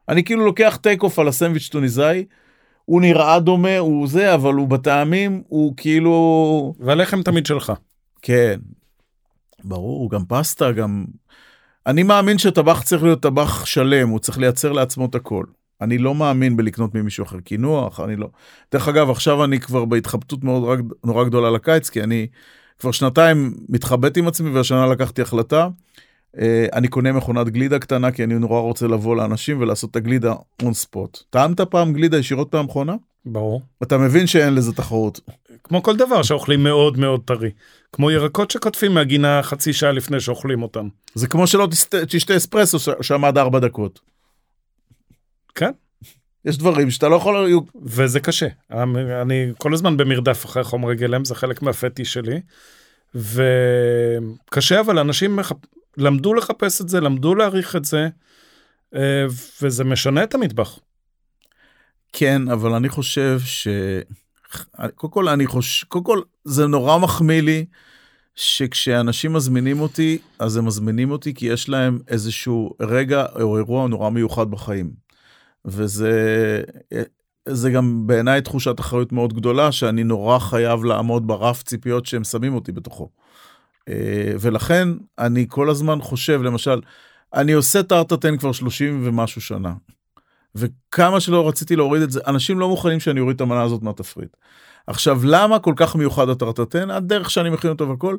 אני 0.10 0.24
כאילו 0.24 0.46
לוקח 0.46 0.80
טייק 0.82 1.04
אוף 1.04 1.20
על 1.20 1.28
הסנדוויץ' 1.28 1.70
טוניסאי, 1.70 2.26
הוא 2.86 3.02
נראה 3.02 3.40
דומה, 3.40 3.78
הוא 3.78 4.08
זה, 4.08 4.34
אבל 4.34 4.54
הוא 4.54 4.68
בטעמים, 4.68 5.44
הוא 5.48 5.74
כאילו... 5.78 6.74
והלחם 6.80 7.24
תמיד 7.24 7.46
שלך. 7.46 7.74
כן, 8.22 8.60
ברור, 9.64 10.10
גם 10.10 10.26
פסטה, 10.28 10.72
גם... 10.72 11.06
אני 11.88 12.04
מאמין 12.04 12.38
שטבח 12.38 12.82
צריך 12.82 13.04
להיות 13.04 13.22
טבח 13.22 13.66
שלם, 13.66 14.10
הוא 14.10 14.20
צריך 14.20 14.38
לייצר 14.38 14.72
לעצמו 14.72 15.06
את 15.06 15.16
הכל. 15.16 15.44
אני 15.82 15.98
לא 15.98 16.16
מאמין 16.16 16.58
בלקנות 16.58 16.96
ממישהו 16.96 17.24
אחר 17.26 17.40
קינוח, 17.40 18.00
אני 18.00 18.16
לא... 18.16 18.28
דרך 18.72 18.88
אגב, 18.88 19.10
עכשיו 19.10 19.44
אני 19.44 19.60
כבר 19.60 19.86
בהתחבטות 19.86 20.44
מאוד 20.44 20.82
נורא 21.04 21.24
גדולה 21.24 21.52
לקיץ, 21.52 21.90
כי 21.90 22.04
אני 22.04 22.28
כבר 22.80 22.92
שנתיים 22.92 23.54
מתחבט 23.70 24.18
עם 24.18 24.28
עצמי, 24.28 24.50
והשנה 24.50 24.86
לקחתי 24.88 25.22
החלטה. 25.22 25.68
אה, 26.40 26.66
אני 26.74 26.88
קונה 26.88 27.12
מכונת 27.12 27.50
גלידה 27.50 27.80
קטנה, 27.80 28.12
כי 28.12 28.24
אני 28.24 28.40
נורא 28.40 28.60
רוצה 28.60 28.88
לבוא 28.88 29.16
לאנשים 29.16 29.62
ולעשות 29.62 29.92
את 29.92 29.96
הגלידה 29.96 30.34
און 30.64 30.74
ספוט. 30.74 31.24
טעמת 31.30 31.62
פעם 31.62 31.94
גלידה 31.94 32.18
ישירות 32.18 32.56
מהמכונה? 32.56 32.96
ברור. 33.26 33.62
אתה 33.84 33.98
מבין 33.98 34.28
שאין 34.28 34.56
לזה 34.56 34.74
תחרות. 34.74 35.20
כמו 35.64 35.84
כל 35.84 35.96
דבר 35.96 36.24
שאוכלים 36.24 36.64
מאוד 36.64 37.00
מאוד 37.00 37.22
טרי. 37.26 37.52
כמו 37.94 38.12
ירקות 38.12 38.52
שקוטפים 38.52 38.94
מהגינה 38.94 39.44
חצי 39.44 39.74
שעה 39.74 39.92
לפני 39.92 40.20
שאוכלים 40.20 40.64
אותם. 40.64 40.88
זה 41.16 41.28
כמו 41.28 41.48
שלא 41.48 41.68
תשתה, 42.08 42.38
אספרסו 42.38 42.78
שעמד 43.02 43.38
ארבע 43.38 43.60
דקות. 43.60 44.00
כן. 45.56 45.72
יש 46.46 46.58
דברים 46.58 46.92
שאתה 46.92 47.10
לא 47.10 47.16
יכול... 47.16 47.50
וזה 47.84 48.20
קשה. 48.20 48.48
אני 49.22 49.52
כל 49.58 49.74
הזמן 49.74 49.98
במרדף 49.98 50.46
אחרי 50.46 50.64
חומרי 50.64 50.96
גלם, 50.96 51.26
זה 51.26 51.36
חלק 51.36 51.62
מהפטיש 51.62 52.14
שלי. 52.14 52.42
וקשה, 53.16 54.80
אבל 54.80 55.00
אנשים 55.00 55.36
מחפ... 55.36 55.58
למדו 55.98 56.34
לחפש 56.34 56.82
את 56.82 56.90
זה, 56.90 57.02
למדו 57.02 57.36
להעריך 57.36 57.76
את 57.76 57.86
זה, 57.86 58.08
אה, 58.96 59.26
וזה 59.62 59.84
משנה 59.84 60.24
את 60.24 60.36
המטבח. 60.36 60.80
כן, 62.14 62.50
אבל 62.50 62.74
אני 62.74 62.90
חושב 62.90 63.40
ש... 63.40 63.68
קודם 64.96 65.14
כל, 65.14 65.30
אני 65.30 65.48
חושב... 65.48 65.88
קודם 65.88 66.04
כל, 66.06 66.22
זה 66.44 66.68
נורא 66.68 66.98
מחמיא 66.98 67.42
לי 67.42 67.66
שכשאנשים 68.36 69.34
מזמינים 69.34 69.80
אותי, 69.80 70.18
אז 70.40 70.58
הם 70.58 70.66
מזמינים 70.66 71.12
אותי 71.12 71.34
כי 71.34 71.46
יש 71.46 71.70
להם 71.70 72.00
איזשהו 72.08 72.74
רגע 72.82 73.26
או 73.42 73.58
אירוע 73.58 73.88
נורא 73.88 74.10
מיוחד 74.10 74.52
בחיים. 74.52 74.92
וזה... 75.66 76.62
זה 77.48 77.72
גם 77.72 78.08
בעיניי 78.08 78.42
תחושת 78.42 78.80
אחריות 78.80 79.12
מאוד 79.12 79.34
גדולה, 79.34 79.72
שאני 79.72 80.04
נורא 80.04 80.40
חייב 80.40 80.84
לעמוד 80.84 81.28
ברף 81.28 81.64
ציפיות 81.64 82.06
שהם 82.06 82.24
שמים 82.24 82.54
אותי 82.54 82.72
בתוכו. 82.72 83.10
אה, 83.90 84.34
ולכן 84.40 84.88
אני 85.20 85.46
כל 85.50 85.70
הזמן 85.70 86.02
חושב, 86.02 86.42
למשל, 86.42 86.82
אני 87.34 87.52
עושה 87.52 87.84
טרטטן 87.84 88.38
כבר 88.38 88.52
30 88.52 89.02
ומשהו 89.04 89.42
שנה. 89.42 89.74
וכמה 90.56 91.20
שלא 91.20 91.48
רציתי 91.48 91.76
להוריד 91.76 92.02
את 92.02 92.12
זה, 92.12 92.20
אנשים 92.28 92.60
לא 92.60 92.70
מוכנים 92.70 93.00
שאני 93.00 93.20
אוריד 93.20 93.36
את 93.36 93.42
המנה 93.42 93.62
הזאת 93.62 93.82
מהתפריט. 93.82 94.38
עכשיו, 94.88 95.20
למה 95.24 95.60
כל 95.60 95.74
כך 95.76 95.96
מיוחד 95.96 96.30
הטרטטן? 96.30 96.92
הדרך 96.92 97.30
שאני 97.30 97.50
מכין 97.50 97.70
אותו 97.70 97.90
והכל, 97.90 98.16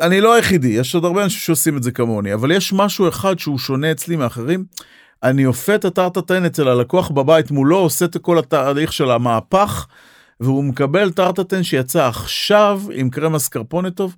אני 0.00 0.20
לא 0.20 0.34
היחידי, 0.34 0.68
יש 0.68 0.94
עוד 0.94 1.04
הרבה 1.04 1.24
אנשים 1.24 1.38
שעושים 1.40 1.76
את 1.76 1.82
זה 1.82 1.90
כמוני, 1.90 2.34
אבל 2.34 2.50
יש 2.50 2.72
משהו 2.72 3.08
אחד 3.08 3.38
שהוא 3.38 3.58
שונה 3.58 3.90
אצלי 3.90 4.16
מאחרים. 4.16 4.64
אני 5.22 5.46
אופה 5.46 5.74
את 5.74 5.84
הטרטטן 5.84 6.44
אצל 6.44 6.68
הלקוח 6.68 7.10
בבית 7.10 7.50
מולו, 7.50 7.76
עושה 7.78 8.04
את 8.04 8.16
כל 8.16 8.38
התהליך 8.38 8.92
של 8.92 9.10
המהפך, 9.10 9.86
והוא 10.40 10.64
מקבל 10.64 11.10
טרטטן 11.10 11.62
שיצא 11.62 12.06
עכשיו 12.06 12.82
עם 12.92 13.10
קרם 13.10 13.34
אסקרפונה 13.34 13.90
טוב. 13.90 14.16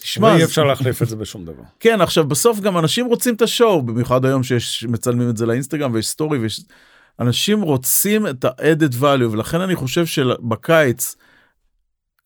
תשמע, 0.00 0.38
זה- 0.38 0.44
אפשר 0.44 0.64
להחליף 0.64 1.02
את 1.02 1.08
זה 1.08 1.16
בשום 1.16 1.44
דבר. 1.44 1.62
כן, 1.80 2.00
עכשיו 2.00 2.24
בסוף 2.24 2.60
גם 2.60 2.78
אנשים 2.78 3.06
רוצים 3.06 3.34
את 3.34 3.42
השואו, 3.42 3.82
במיוחד 3.82 4.24
היום 4.24 4.42
שיש, 4.42 4.84
מצלמים 4.88 5.30
את 5.30 5.36
זה 5.36 5.46
לאינסטגרם 5.46 5.92
ויש 5.94 6.08
סטורי 6.08 6.38
ויש... 6.38 6.60
אנשים 7.20 7.60
רוצים 7.62 8.26
את 8.26 8.44
ה-added 8.44 8.94
value, 9.00 9.28
ולכן 9.30 9.60
אני 9.60 9.74
חושב 9.74 10.06
שבקיץ 10.06 11.16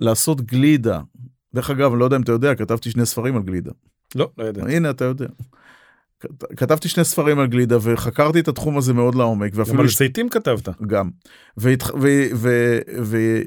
לעשות 0.01 0.41
גלידה, 0.41 1.01
דרך 1.55 1.71
אגב, 1.71 1.91
אני 1.91 2.01
לא 2.01 2.05
יודע 2.05 2.17
אם 2.17 2.23
אתה 2.23 2.33
יודע, 2.33 2.55
כתבתי 2.55 2.91
שני 2.91 3.07
ספרים 3.07 3.37
על 3.37 3.43
גלידה. 3.43 3.71
לא, 4.15 4.31
לא 4.39 4.45
יודע. 4.45 4.63
הנה, 4.65 4.91
אתה 4.91 5.05
יודע. 5.05 5.27
כת- 6.21 6.57
כתבתי 6.57 6.89
שני 6.89 7.05
ספרים 7.05 7.39
על 7.39 7.47
גלידה 7.47 7.77
וחקרתי 7.83 8.41
את 8.41 8.49
התחום 8.49 8.79
הזה 8.79 8.93
מאוד 8.93 9.15
לעומק, 9.15 9.53
גם 9.53 9.59
ואפילו 9.59 9.81
על 9.81 9.89
זיתים 9.89 10.29
כתבת. 10.29 10.69
גם. 10.87 11.11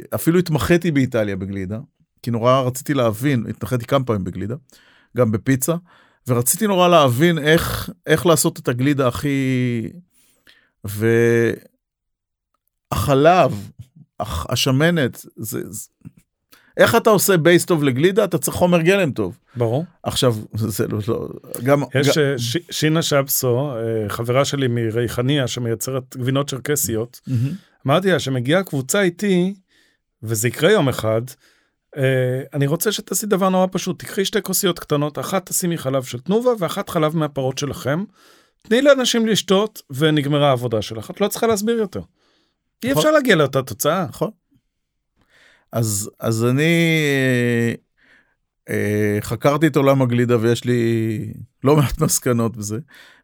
ואפילו 0.10 0.40
התמחיתי 0.40 0.92
באיטליה 0.92 1.36
בגלידה, 1.36 1.80
כי 2.28 2.32
נורא 2.32 2.62
רציתי 2.62 2.94
להבין, 2.94 3.46
התמחיתי 3.50 3.86
כמה 3.86 4.04
פעמים 4.06 4.24
בגלידה, 4.24 4.56
גם 5.18 5.32
בפיצה, 5.32 5.76
ורציתי 6.28 6.68
נורא 6.68 6.88
להבין 6.88 7.38
איך, 7.38 7.90
איך 8.08 8.26
לעשות 8.26 8.60
את 8.60 8.68
הגלידה 8.68 9.08
הכי... 9.08 9.90
החלב, 12.92 13.70
הח- 14.20 14.46
השמנת, 14.50 15.26
זה, 15.36 15.62
זה... 15.72 15.88
איך 16.78 16.96
אתה 16.96 17.10
עושה 17.10 17.38
בייס 17.38 17.66
טוב 17.66 17.84
לגלידה? 17.84 18.24
אתה 18.24 18.38
צריך 18.38 18.58
חומר 18.58 18.82
גלם 18.82 19.12
טוב. 19.12 19.38
ברור. 19.56 19.86
עכשיו, 20.04 20.36
זה 20.54 20.88
לא, 20.88 21.00
לא 21.08 21.28
גם... 21.64 21.82
יש 21.96 22.18
גם... 22.18 22.24
אה, 22.24 22.38
ש- 22.40 22.58
שינה 22.72 23.02
שבסו, 23.02 23.72
אה, 23.76 24.10
חברה 24.10 24.46
שלי 24.46 24.68
מריחניה, 24.68 25.48
שמייצרת 25.48 26.18
גבינות 26.18 26.50
צ'רקסיות, 26.50 27.22
מהמם. 27.28 27.50
אמרתי 27.88 28.12
לה 28.12 28.20
שמגיעה 28.20 28.64
קבוצה 28.64 29.02
איתי, 29.02 29.54
וזה 30.24 30.48
יקרה 30.48 30.72
יום 30.72 30.90
אחד, 30.90 31.22
אה, 31.98 32.42
אני 32.54 32.68
רוצה 32.68 32.92
שתעשי 32.92 33.26
דבר 33.26 33.50
נורא 33.50 33.68
פשוט, 33.72 34.00
תקחי 34.00 34.26
שתי 34.26 34.42
כוסיות 34.42 34.80
קטנות, 34.80 35.20
אחת 35.20 35.50
תשימי 35.50 35.78
חלב 35.78 36.04
של 36.04 36.20
תנובה 36.20 36.52
ואחת 36.60 36.90
חלב 36.90 37.16
מהפרות 37.16 37.58
שלכם, 37.58 38.04
תני 38.62 38.82
לאנשים 38.82 39.28
לשתות 39.28 39.82
ונגמרה 39.90 40.50
העבודה 40.50 40.82
שלך, 40.82 41.12
את 41.12 41.22
לא 41.22 41.28
צריכה 41.28 41.48
להסביר 41.48 41.78
יותר. 41.78 42.02
אי 42.84 42.92
נכון. 42.92 43.02
אפשר 43.02 43.12
להגיע 43.12 43.36
לאותה 43.36 43.62
תוצאה. 43.62 44.06
נכון. 44.10 44.32
אז, 45.72 46.10
אז 46.20 46.46
אני 46.46 47.02
אה, 47.04 47.74
אה, 48.70 49.18
חקרתי 49.22 49.68
את 49.68 49.76
עולם 49.76 50.02
הגלידה 50.02 50.38
ויש 50.42 50.66
לי 50.66 51.34
לא 51.64 51.76
מעט 51.76 52.02
מסקנות 52.06 52.58
בזה, 52.58 52.78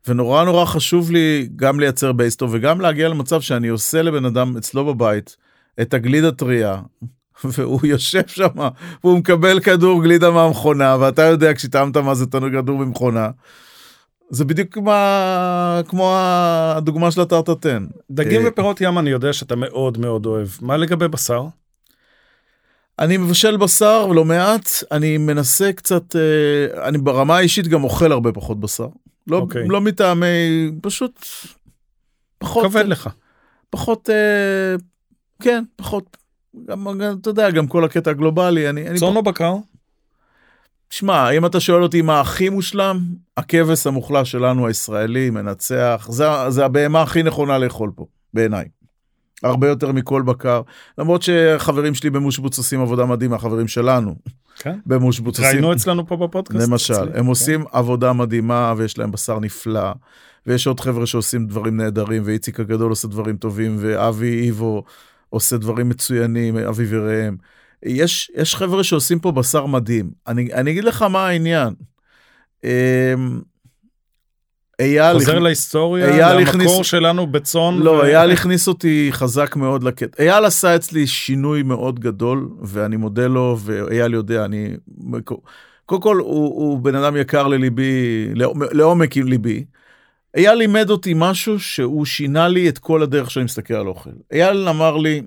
ונורא 0.08 0.44
נורא 0.44 0.66
חשוב 0.66 1.12
לי 1.12 1.50
גם 1.56 1.80
לייצר 1.80 2.12
בייס 2.12 2.36
טוב 2.36 2.50
וגם 2.54 2.82
להגיע 2.82 3.10
למצב 3.10 3.42
שאני 3.42 3.68
עושה 3.68 4.02
לבן 4.02 4.26
אדם 4.26 4.58
אצלו 4.58 4.86
בבית 4.86 5.38
את 5.82 5.94
הגלידה 5.94 6.32
טריה. 6.32 6.82
והוא 7.44 7.80
יושב 7.84 8.28
שם 8.28 8.48
והוא 9.04 9.18
מקבל 9.18 9.60
כדור 9.60 10.04
גלידה 10.04 10.32
מהמכונה 10.32 10.98
ואתה 11.00 11.22
יודע 11.22 11.54
כשטעמת 11.54 11.98
מה 11.98 12.16
זה 12.16 12.26
תנור 12.26 12.50
כדור 12.50 12.78
במכונה. 12.78 13.30
זה 14.30 14.46
בדיוק 14.46 14.78
מה, 14.78 15.82
כמו 15.88 16.16
הדוגמה 16.18 17.12
של 17.12 17.22
הטרטטן. 17.22 17.86
דגים 18.12 18.42
אה, 18.42 18.48
ופירות 18.50 18.82
ים 18.82 18.98
אני 18.98 19.10
יודע 19.10 19.34
שאתה 19.34 19.56
מאוד 19.56 19.98
מאוד 19.98 20.26
אוהב. 20.26 20.48
מה 20.62 20.78
לגבי 20.78 21.08
בשר? 21.08 21.46
אני 23.00 23.18
מבשל 23.18 23.58
בשר 23.58 24.08
לא 24.08 24.26
מעט, 24.26 24.70
אני 24.92 25.18
מנסה 25.18 25.74
קצת, 25.74 26.16
אה, 26.16 26.88
אני 26.88 26.98
ברמה 26.98 27.38
האישית 27.38 27.68
גם 27.68 27.84
אוכל 27.84 28.12
הרבה 28.12 28.32
פחות 28.32 28.60
בשר. 28.60 28.88
לא, 29.28 29.38
אוקיי. 29.38 29.68
לא 29.68 29.82
מטעמי, 29.82 30.72
פשוט 30.82 31.26
פחות, 32.38 32.66
כבד 32.66 32.86
לך. 32.88 33.10
פחות, 33.70 34.10
אה, 34.10 34.76
כן, 35.42 35.64
פחות, 35.76 36.18
גם, 36.66 36.88
גם, 36.98 37.18
אתה 37.22 37.30
יודע, 37.30 37.52
גם 37.52 37.68
כל 37.68 37.84
הקטע 37.84 38.12
הגלובלי, 38.12 38.70
אני, 38.70 38.88
אני 38.88 39.00
צאן 39.00 39.16
או 39.16 39.24
בקר? 39.24 39.56
שמע, 40.90 41.30
אם 41.30 41.46
אתה 41.46 41.60
שואל 41.60 41.84
אותי 41.84 42.02
מה 42.02 42.22
הכי 42.22 42.50
מושלם, 42.50 43.00
הכבש 43.38 43.88
המוחלש 43.88 44.32
שלנו 44.32 44.68
הישראלי 44.68 45.30
מנצח, 45.30 46.08
זה, 46.10 46.26
זה 46.50 46.66
הבהמה 46.66 47.02
הכי 47.02 47.24
נכונה 47.24 47.58
לאכול 47.58 47.92
פה, 47.96 48.06
בעיניי. 48.34 48.66
הרבה 49.44 49.68
יותר 49.68 49.92
מכל 49.92 50.22
בקר, 50.22 50.62
למרות 50.98 51.22
שחברים 51.22 51.94
שלי 51.94 52.10
במושבוץ 52.10 52.58
עושים 52.58 52.82
עבודה 52.82 53.06
מדהימה, 53.06 53.38
חברים 53.38 53.68
שלנו 53.68 54.16
כן. 54.60 54.80
במושבוץ 54.86 55.40
עושים, 55.40 55.52
ראינו 55.52 55.74
אצלנו 55.74 56.08
פה 56.08 56.18
בפודקאסט. 56.18 56.70
למשל, 56.70 56.94
אצלי. 56.94 57.20
הם 57.20 57.26
עושים 57.26 57.66
עבודה 57.72 58.14
מדהימה 58.14 58.74
ויש 58.78 58.98
להם 58.98 59.12
בשר 59.12 59.40
נפלא, 59.40 59.92
ויש 60.48 60.68
עוד 60.68 60.80
חבר'ה 60.80 61.06
שעושים 61.06 61.48
דברים 61.48 61.78
נהדרים, 61.78 62.22
ואיציק 62.26 62.60
הגדול 62.60 62.90
עושה 62.90 63.08
דברים 63.08 63.38
טובים, 63.38 63.78
ואבי 63.80 64.42
איבו 64.42 64.84
עושה 65.34 65.58
דברים 65.58 65.90
מצוינים, 65.90 66.58
אבי 66.58 66.86
וראם. 66.90 67.36
יש, 67.84 68.32
יש 68.36 68.56
חבר'ה 68.56 68.84
שעושים 68.84 69.20
פה 69.20 69.32
בשר 69.32 69.66
מדהים. 69.66 70.12
אני, 70.28 70.54
אני 70.54 70.72
אגיד 70.72 70.84
לך 70.84 71.02
מה 71.02 71.28
העניין. 71.28 71.74
אמ, 72.64 72.70
אייל, 74.80 75.14
חוזר 75.14 75.38
הכ- 75.38 75.40
להיסטוריה, 75.40 76.10
אייל 76.10 76.38
למקור 76.40 76.50
הכניס- 76.50 76.86
שלנו 76.86 77.28
בצאן. 77.28 77.74
לא, 77.78 77.90
ו- 77.92 78.02
אייל 78.04 78.32
הכניס 78.32 78.68
אותי 78.68 79.08
חזק 79.12 79.56
מאוד 79.56 79.84
לקטע. 79.84 80.24
אייל 80.24 80.46
עשה 80.46 80.76
אצלי 80.76 81.08
שינוי 81.08 81.64
מאוד 81.64 82.00
גדול, 82.00 82.50
ואני 82.62 82.96
מודה 82.98 83.28
לו, 83.28 83.58
ואייל 83.60 84.14
יודע, 84.14 84.46
אני... 84.46 84.70
קודם 85.86 86.02
כל, 86.02 86.18
הוא, 86.18 86.28
הוא 86.46 86.80
בן 86.80 86.96
אדם 86.96 87.18
יקר 87.18 87.48
לליבי, 87.48 88.28
לעומק 88.72 89.16
ליבי. 89.16 89.66
אייל 90.36 90.54
לימד 90.54 90.90
אותי 90.90 91.14
משהו 91.16 91.60
שהוא 91.60 92.06
שינה 92.06 92.48
לי 92.48 92.70
את 92.70 92.78
כל 92.78 93.04
הדרך 93.04 93.32
שאני 93.32 93.46
מסתכל 93.46 93.74
על 93.74 93.88
אוכל. 93.88 94.10
אייל 94.32 94.68
אמר 94.68 94.98
לי, 94.98 95.22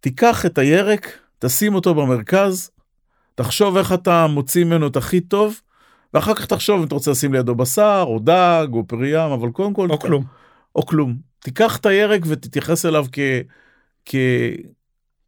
תיקח 0.00 0.46
את 0.46 0.58
הירק, 0.58 1.18
תשים 1.38 1.74
אותו 1.74 1.94
במרכז, 1.94 2.70
תחשוב 3.34 3.76
איך 3.76 3.92
אתה 3.92 4.26
מוציא 4.26 4.64
ממנו 4.64 4.86
את 4.86 4.96
הכי 4.96 5.20
טוב, 5.20 5.60
ואחר 6.14 6.34
כך 6.34 6.46
תחשוב 6.46 6.78
אם 6.80 6.86
אתה 6.86 6.94
רוצה 6.94 7.10
לשים 7.10 7.32
לידו 7.32 7.54
בשר, 7.54 8.04
או 8.06 8.18
דג, 8.18 8.66
או 8.72 8.86
פרי 8.86 9.08
ים, 9.08 9.30
אבל 9.30 9.50
קודם 9.50 9.74
כל... 9.74 9.90
או 9.90 9.98
כלום. 9.98 10.24
או 10.76 10.86
כלום. 10.86 11.16
תיקח 11.38 11.76
את 11.76 11.86
הירק 11.86 12.20
ותתייחס 12.26 12.86
אליו 12.86 13.06
כ... 13.12 13.18
כ... 14.04 14.14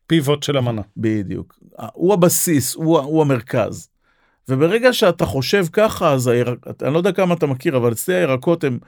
פיבוט 0.06 0.42
של 0.42 0.56
המנה. 0.56 0.82
בדיוק. 0.96 1.58
הוא 1.92 2.14
הבסיס, 2.14 2.74
הוא, 2.74 2.98
הוא 2.98 3.22
המרכז. 3.22 3.88
וברגע 4.49 4.93
שאתה 4.93 5.26
חושב 5.26 5.66
ככה, 5.72 6.12
אז 6.12 6.26
הירק... 6.26 6.59
אני 6.82 6.93
לא 6.93 6.99
יודע 6.99 7.12
כמה 7.12 7.34
אתה 7.34 7.47
מכיר, 7.47 7.76
אבל 7.76 7.93
אצלי 7.93 8.14
הירקות 8.14 8.64
הם 8.64 8.78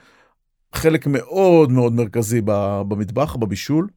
חלק 0.72 1.06
מאוד 1.06 1.70
מאוד 1.70 1.92
מרכזי 1.92 2.40
במטבח, 2.88 3.36
בבישול, 3.36 3.88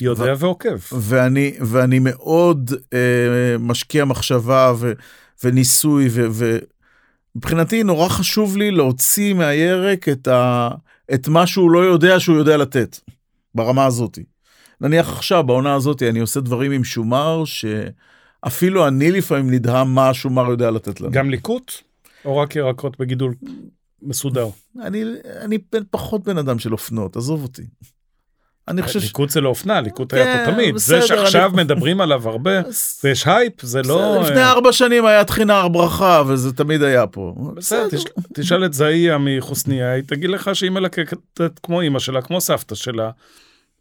יודע 0.00 0.34
ועוקב. 0.38 0.78
ואני, 0.92 1.54
ואני 1.60 1.98
מאוד 1.98 2.70
אה, 2.92 3.56
משקיע 3.58 4.04
מחשבה 4.04 4.72
ו, 4.78 4.92
וניסוי, 5.44 6.08
ו, 6.10 6.48
ומבחינתי 7.34 7.82
נורא 7.82 8.08
חשוב 8.08 8.56
לי 8.56 8.70
להוציא 8.70 9.34
מהירק 9.34 10.08
את, 10.08 10.28
ה, 10.28 10.68
את 11.14 11.28
מה 11.28 11.46
שהוא 11.46 11.70
לא 11.70 11.78
יודע 11.78 12.20
שהוא 12.20 12.36
יודע 12.36 12.56
לתת, 12.56 13.00
ברמה 13.54 13.86
הזאת. 13.86 14.18
נניח 14.80 15.12
עכשיו, 15.12 15.42
בעונה 15.42 15.74
הזאת, 15.74 16.02
אני 16.02 16.20
עושה 16.20 16.40
דברים 16.40 16.72
עם 16.72 16.84
שומר, 16.84 17.42
שאפילו 18.44 18.88
אני 18.88 19.10
לפעמים 19.10 19.50
נדהם 19.50 19.94
מה 19.94 20.08
השומר 20.08 20.50
יודע 20.50 20.70
לתת 20.70 21.00
לנו. 21.00 21.10
גם 21.12 21.30
ליקוט? 21.30 21.72
או 22.24 22.36
רק 22.36 22.56
ירקות 22.56 23.00
בגידול 23.00 23.34
מסודר? 24.02 24.48
אני, 24.82 25.04
אני 25.40 25.58
פחות 25.90 26.24
בן 26.24 26.38
אדם 26.38 26.58
של 26.58 26.72
אופנות, 26.72 27.16
עזוב 27.16 27.42
אותי. 27.42 27.62
אני 28.68 28.82
חושב 28.82 29.00
ש... 29.00 29.04
ליקוט 29.04 29.30
זה 29.30 29.40
לא 29.40 29.48
אופנה, 29.48 29.80
ליקוט 29.80 30.12
היה 30.12 30.24
כן, 30.24 30.44
פה 30.46 30.52
תמיד. 30.52 30.74
בסדר, 30.74 31.00
זה 31.00 31.06
שעכשיו 31.06 31.50
מדברים 31.54 32.00
עליו 32.00 32.28
הרבה, 32.28 32.50
ויש 33.04 33.26
הייפ, 33.26 33.62
זה 33.62 33.82
לא... 33.82 34.22
לפני 34.22 34.40
אה, 34.40 34.50
ארבע 34.50 34.72
שנים 34.72 35.06
היה 35.06 35.24
טחינה 35.24 35.54
הר 35.54 35.68
ברכה, 35.68 36.22
וזה 36.28 36.52
תמיד 36.52 36.82
היה 36.82 37.06
פה. 37.06 37.34
בסדר, 37.54 37.88
תש- 37.88 38.04
תשאל 38.34 38.64
את 38.64 38.72
זעיה 38.72 39.18
מחוסניה, 39.20 39.92
היא 39.92 40.02
תגיד 40.06 40.30
לך 40.30 40.50
שהיא 40.54 40.70
מלקטת 40.70 41.18
כמו 41.62 41.80
אימא 41.80 41.98
שלה, 41.98 42.22
כמו 42.22 42.40
סבתא 42.40 42.74
שלה. 42.74 43.10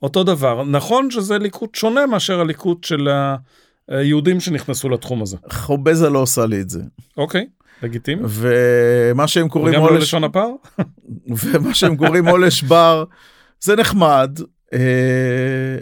אותו 0.03 0.23
דבר. 0.23 0.63
נכון 0.63 1.11
שזה 1.11 1.37
ליקוט 1.37 1.75
שונה 1.75 2.05
מאשר 2.05 2.39
הליקוט 2.39 2.83
של 2.83 3.07
היהודים 3.91 4.39
שנכנסו 4.39 4.89
לתחום 4.89 5.21
הזה. 5.21 5.37
חוביזה 5.51 6.09
לא 6.09 6.19
עושה 6.19 6.45
לי 6.45 6.61
את 6.61 6.69
זה. 6.69 6.81
אוקיי, 7.17 7.47
לגיטימי. 7.83 8.21
ומה 8.25 9.27
שהם 9.27 9.49
קוראים 9.49 9.73
וגם 9.73 9.83
לא 9.83 9.89
עולש, 9.89 10.03
לשון 10.03 10.23
הפער? 10.23 10.51
ומה 11.43 11.73
שהם 11.73 11.95
קוראים 11.95 12.27
עולש 12.27 12.63
בר, 12.63 13.03
זה 13.59 13.75
נחמד, 13.75 14.39
אה, 14.73 14.79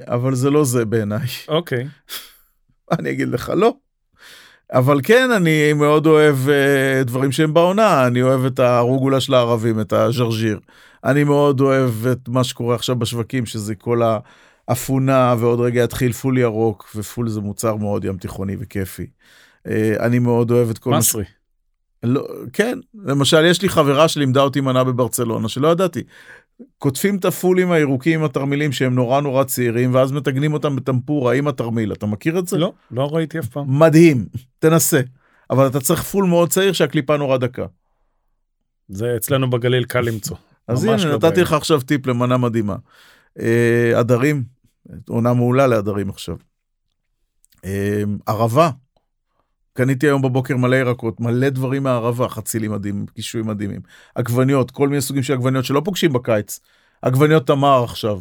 אבל 0.08 0.36
זה 0.36 0.50
לא 0.50 0.64
זה 0.64 0.86
בעיניי. 0.86 1.28
אוקיי. 1.48 1.88
אני 3.00 3.12
אגיד 3.12 3.28
לך 3.28 3.52
לא. 3.56 3.74
אבל 4.74 5.00
כן, 5.04 5.32
אני 5.32 5.74
מאוד 5.74 6.06
אוהב 6.08 6.50
אה, 6.50 7.04
דברים 7.04 7.32
שהם 7.32 7.54
בעונה, 7.54 8.08
אני 8.08 8.22
אוהב 8.22 8.46
את 8.46 8.60
הרוגולה 8.60 9.20
של 9.20 9.34
הערבים, 9.34 9.80
את 9.80 9.94
הז'רג'יר. 9.94 10.60
אני 11.04 11.24
מאוד 11.24 11.62
אוהב 11.62 12.08
את 12.08 12.30
מה 12.30 12.44
שקורה 12.44 12.76
עכשיו 12.76 12.96
בשווקים, 12.96 13.46
שזה 13.46 13.76
כל 13.76 14.02
האפונה, 14.70 15.36
ועוד 15.40 15.60
רגע 15.60 15.84
יתחיל 15.84 16.12
פול 16.12 16.38
ירוק, 16.38 16.92
ופול 16.96 17.30
זה 17.30 17.42
מוצר 17.42 17.76
מאוד 17.76 18.06
ים 18.06 18.18
תיכוני 18.18 18.56
וכיפי. 18.60 19.08
אה, 19.68 19.94
אני 20.00 20.20
מאוד 20.20 20.52
אוהב 20.52 20.70
את 20.70 20.78
כל... 20.78 20.92
מסרי. 20.92 21.24
לא, 22.04 22.28
כן, 22.54 22.80
למשל, 23.04 23.46
יש 23.46 23.62
לי 23.62 23.70
חברה 23.70 24.08
שלימדה 24.08 24.42
אותי 24.42 24.62
מנה 24.62 24.84
בברצלונה, 24.84 25.50
שלא 25.50 25.68
ידעתי. 25.68 26.04
קוטפים 26.78 27.18
את 27.18 27.26
הפולים 27.26 27.72
הירוקים 27.72 28.20
עם 28.20 28.26
התרמילים 28.26 28.72
שהם 28.72 28.96
נורא 28.96 29.22
נורא 29.22 29.44
צעירים, 29.44 29.94
ואז 29.94 30.12
מטגנים 30.12 30.54
אותם 30.54 30.76
בטמפורה 30.76 31.34
עם 31.34 31.48
התרמיל. 31.48 31.92
אתה 31.92 32.06
מכיר 32.06 32.40
את 32.40 32.48
זה? 32.48 32.58
לא, 32.58 32.74
לא 32.92 33.10
ראיתי 33.16 33.40
אף 33.40 33.48
פעם. 33.48 33.80
מדהים, 33.80 34.26
תנסה. 34.60 35.02
אבל 35.50 35.68
אתה 35.68 35.80
צריך 35.80 36.04
פול 36.04 36.26
מאוד 36.26 36.50
צעיר 36.50 36.74
שהקליפה 36.74 37.18
נורא 37.18 37.38
דקה. 37.38 37.66
זה 38.90 39.14
אצלנו 39.16 39.50
בגליל 39.50 39.84
קל 39.84 40.02
למצוא. 40.02 40.38
אז 40.68 40.84
הנה, 40.84 41.06
לא 41.06 41.16
נתתי. 41.16 41.42
לך 41.42 41.54
עכשיו 41.54 41.82
טיפ 41.82 42.08
למנה 42.08 42.38
מדהימה. 42.38 42.76
אה, 43.40 44.00
עדרים, 44.00 44.44
עונה 45.10 45.34
מעולה 45.34 45.68
לעדרים 45.68 46.10
עכשיו. 46.10 46.36
אה, 47.66 48.04
ערבה, 48.26 48.70
קניתי 49.74 50.08
היום 50.08 50.22
בבוקר 50.22 50.58
מלא 50.58 50.76
ירקות, 50.76 51.20
מלא 51.20 51.50
דברים 51.50 51.84
מהערבה, 51.84 52.30
חצילים 52.30 52.72
מדהימים, 52.72 53.06
קישואים 53.06 53.48
מדהימים. 53.48 53.82
עגבניות, 54.16 54.72
כל 54.72 54.90
מיני 54.90 55.02
סוגים 55.02 55.24
של 55.24 55.34
עגבניות 55.34 55.66
שלא 55.66 55.82
פוגשים 55.86 56.14
בקיץ. 56.14 56.60
עגבניות 57.02 57.48
תמר 57.48 57.84
עכשיו. 57.84 58.20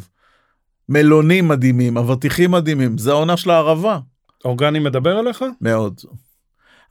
מלונים 0.89 1.47
מדהימים, 1.47 1.97
אבטיחים 1.97 2.51
מדהימים, 2.51 2.97
זה 2.97 3.11
העונה 3.11 3.37
של 3.37 3.49
הערבה. 3.49 3.99
אורגני 4.45 4.79
מדבר 4.79 5.19
אליך? 5.19 5.45
מאוד. 5.61 6.01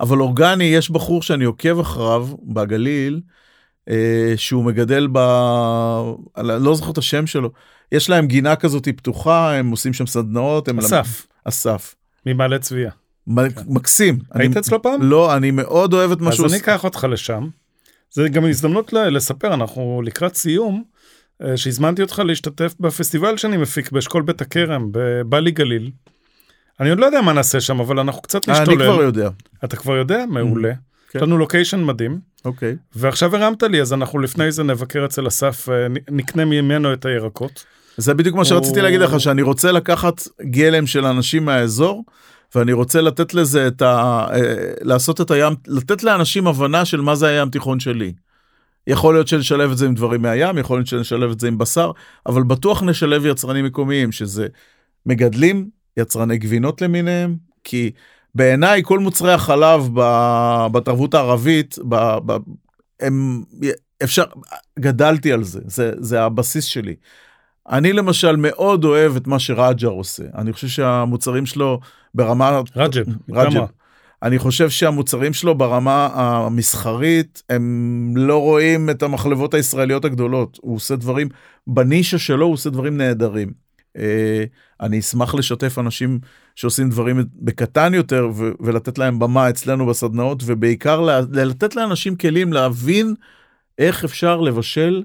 אבל 0.01 0.20
אורגני, 0.20 0.64
יש 0.64 0.91
בחור 0.91 1.22
שאני 1.22 1.45
עוקב 1.45 1.81
אחריו 1.81 2.29
בגליל, 2.43 3.20
אה, 3.89 4.33
שהוא 4.37 4.64
מגדל 4.64 5.09
ב... 5.12 5.18
לא 6.37 6.74
זוכר 6.74 6.91
את 6.91 6.99
השם 6.99 7.26
שלו. 7.26 7.51
יש 7.93 8.11
להם 8.11 8.26
גינה 8.26 8.57
כזאת 8.57 8.89
פתוחה, 8.89 9.55
הם 9.55 9.70
עושים 9.70 9.93
שם 9.93 10.07
סדנאות. 10.07 10.68
הם 10.68 10.78
אסף, 10.78 11.26
אסף. 11.45 11.95
ממעלה 12.26 12.59
צביה. 12.59 12.91
מ- 13.26 13.34
מקסים. 13.76 14.18
היית 14.34 14.53
אני- 14.53 14.61
אצלו 14.61 14.82
פעם? 14.82 15.03
לא, 15.03 15.36
אני 15.36 15.51
מאוד 15.51 15.93
אוהב 15.95 16.11
את 16.12 16.20
מה 16.20 16.32
שהוא 16.32 16.47
אז 16.47 16.53
אני. 16.53 16.61
אקח 16.61 16.84
אותך 16.84 17.07
לשם. 17.11 17.49
זה 18.11 18.28
גם 18.28 18.45
הזדמנות 18.47 18.93
לספר, 18.93 19.55
אנחנו 19.55 20.03
לקראת 20.05 20.34
סיום, 20.34 20.82
אה, 21.45 21.57
שהזמנתי 21.57 22.03
אותך 22.03 22.22
להשתתף 22.26 22.74
בפסטיבל 22.80 23.36
שאני 23.36 23.57
מפיק 23.57 23.93
באשכול 23.93 24.22
בית 24.22 24.41
הכרם, 24.41 24.89
בבלי 24.93 25.51
גליל. 25.51 25.91
אני 26.80 26.91
עוד 26.91 26.99
לא 26.99 27.07
יודע 27.07 27.20
מה 27.20 27.32
נעשה 27.32 27.61
שם, 27.61 27.80
אבל 27.80 27.99
אנחנו 27.99 28.22
קצת 28.22 28.49
אה, 28.49 28.55
אני 28.55 28.62
נשתולל. 28.62 28.93
כבר 28.93 29.03
יודע. 29.03 29.28
אתה 29.64 29.76
כבר 29.76 29.97
יודע? 29.97 30.24
מעולה. 30.28 30.72
כן. 31.11 31.18
יש 31.18 31.22
לנו 31.22 31.39
לוקיישן 31.39 31.84
מדהים, 31.84 32.20
אוקיי. 32.45 32.76
ועכשיו 32.95 33.36
הרמת 33.36 33.62
לי, 33.62 33.80
אז 33.80 33.93
אנחנו 33.93 34.18
לפני 34.18 34.53
זה 34.53 34.62
נבקר 34.62 35.05
אצל 35.05 35.28
אסף, 35.28 35.68
אה, 35.68 35.86
נקנה 36.11 36.45
ממנו 36.45 36.93
את 36.93 37.05
הירקות. 37.05 37.64
זה 37.99 38.15
בדיוק 38.15 38.37
מה 38.37 38.45
שרציתי 38.45 38.81
להגיד 38.81 39.01
לך, 39.01 39.21
שאני 39.21 39.43
רוצה 39.43 39.73
לקחת 39.73 40.29
גלם 40.43 40.87
של 40.87 41.05
אנשים 41.05 41.45
מהאזור, 41.45 42.05
ואני 42.55 42.73
רוצה 42.73 43.01
לתת 43.01 43.35
לזה 43.35 43.67
את 43.67 43.83
ה... 43.83 44.27
אה, 44.33 44.73
לעשות 44.81 45.21
את 45.21 45.31
הים, 45.31 45.53
לתת 45.67 46.03
לאנשים 46.03 46.47
הבנה 46.47 46.85
של 46.85 47.01
מה 47.01 47.15
זה 47.15 47.29
הים 47.29 47.51
תיכון 47.51 47.81
שלי. 47.81 48.13
יכול 48.87 49.15
להיות 49.15 49.29
שנשלב 49.29 49.71
את 49.71 49.77
זה 49.77 49.87
עם 49.87 49.95
דברים 49.95 50.23
מהים, 50.23 50.59
יכול 50.59 50.79
להיות 50.79 50.87
שנשלב 50.87 51.31
את 51.31 51.41
זה 51.41 51.49
עם 51.49 51.59
בשר, 51.59 51.91
אבל 52.27 52.43
בטוח 52.43 52.83
נשלב 52.83 53.27
יצרנים 53.27 53.65
מקומיים, 53.65 54.13
שזה 54.13 54.47
מגדלים, 55.07 55.69
יצרני 55.97 56.39
גבינות 56.39 56.83
למיניהם, 56.83 57.37
כי 57.65 57.91
בעיניי 58.35 58.83
כל 58.85 58.99
מוצרי 58.99 59.33
החלב 59.33 59.89
בתרבות 60.73 61.15
הערבית, 61.15 61.79
ב, 61.89 61.95
ב, 62.27 62.37
הם, 63.01 63.43
אפשר, 64.03 64.25
גדלתי 64.79 65.33
על 65.33 65.45
זה, 65.45 65.61
זה, 65.65 65.93
זה 65.99 66.23
הבסיס 66.23 66.65
שלי. 66.65 66.95
אני 67.71 67.93
למשל 67.93 68.37
מאוד 68.37 68.85
אוהב 68.85 69.16
את 69.16 69.27
מה 69.27 69.39
שרג'ר 69.39 69.89
עושה, 69.89 70.23
אני 70.35 70.53
חושב 70.53 70.69
שהמוצרים 70.69 71.47
שלו 71.47 71.81
ברמה, 72.14 72.61
רג'ב, 72.77 73.05
רג'ב. 73.33 73.64
אני 74.23 74.39
חושב 74.39 74.71
שהמוצרים 74.71 75.33
שלו 75.33 75.55
ברמה 75.55 76.09
המסחרית, 76.12 77.43
הם 77.51 78.12
לא 78.16 78.41
רואים 78.41 78.91
את 78.91 79.03
המחלבות 79.03 79.55
הישראליות 79.55 80.05
הגדולות. 80.05 80.59
הוא 80.62 80.77
עושה 80.77 80.97
דברים, 80.97 81.29
בנישה 81.66 82.19
שלו 82.19 82.47
הוא 82.47 82.55
עושה 82.55 82.71
דברים 82.71 82.97
נהדרים. 82.97 83.53
אה, 83.99 84.45
אני 84.81 84.99
אשמח 84.99 85.35
לשתף 85.35 85.79
אנשים 85.79 86.19
שעושים 86.57 86.91
דברים 86.91 87.25
בקטן 87.35 87.95
יותר 87.95 88.29
ולתת 88.61 88.99
להם 88.99 89.19
במה 89.19 89.51
אצלנו 89.51 89.87
בסדנאות, 89.87 90.43
ובעיקר 90.47 91.01
לתת 91.33 91.77
לאנשים 91.77 92.16
כלים 92.16 92.53
להבין 92.53 93.14
איך 93.79 94.05
אפשר 94.05 94.41
לבשל 94.41 95.03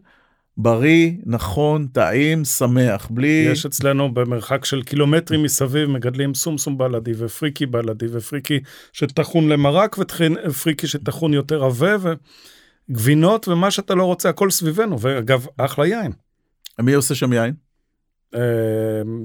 בריא, 0.57 1.11
נכון, 1.25 1.87
טעים, 1.87 2.45
שמח, 2.45 3.07
בלי... 3.11 3.47
יש 3.51 3.65
אצלנו 3.65 4.13
במרחק 4.13 4.65
של 4.65 4.83
קילומטרים 4.83 5.43
מסביב 5.43 5.89
מגדלים 5.89 6.33
סומסום 6.33 6.77
בלדי 6.77 7.11
ופריקי 7.17 7.65
בלדי 7.65 8.05
ופריקי 8.11 8.59
שטחון 8.91 9.49
למרק 9.49 9.97
ופריקי 10.45 10.87
שטחון 10.87 11.33
יותר 11.33 11.63
עבה 11.63 11.95
וגבינות 12.89 13.47
ומה 13.47 13.71
שאתה 13.71 13.95
לא 13.95 14.03
רוצה 14.03 14.29
הכל 14.29 14.51
סביבנו 14.51 14.99
ואגב 14.99 15.45
אחלה 15.57 15.87
יין. 15.87 16.11
מי 16.79 16.93
עושה 16.93 17.15
שם 17.15 17.33
יין? 17.33 17.53
אה, 18.35 18.39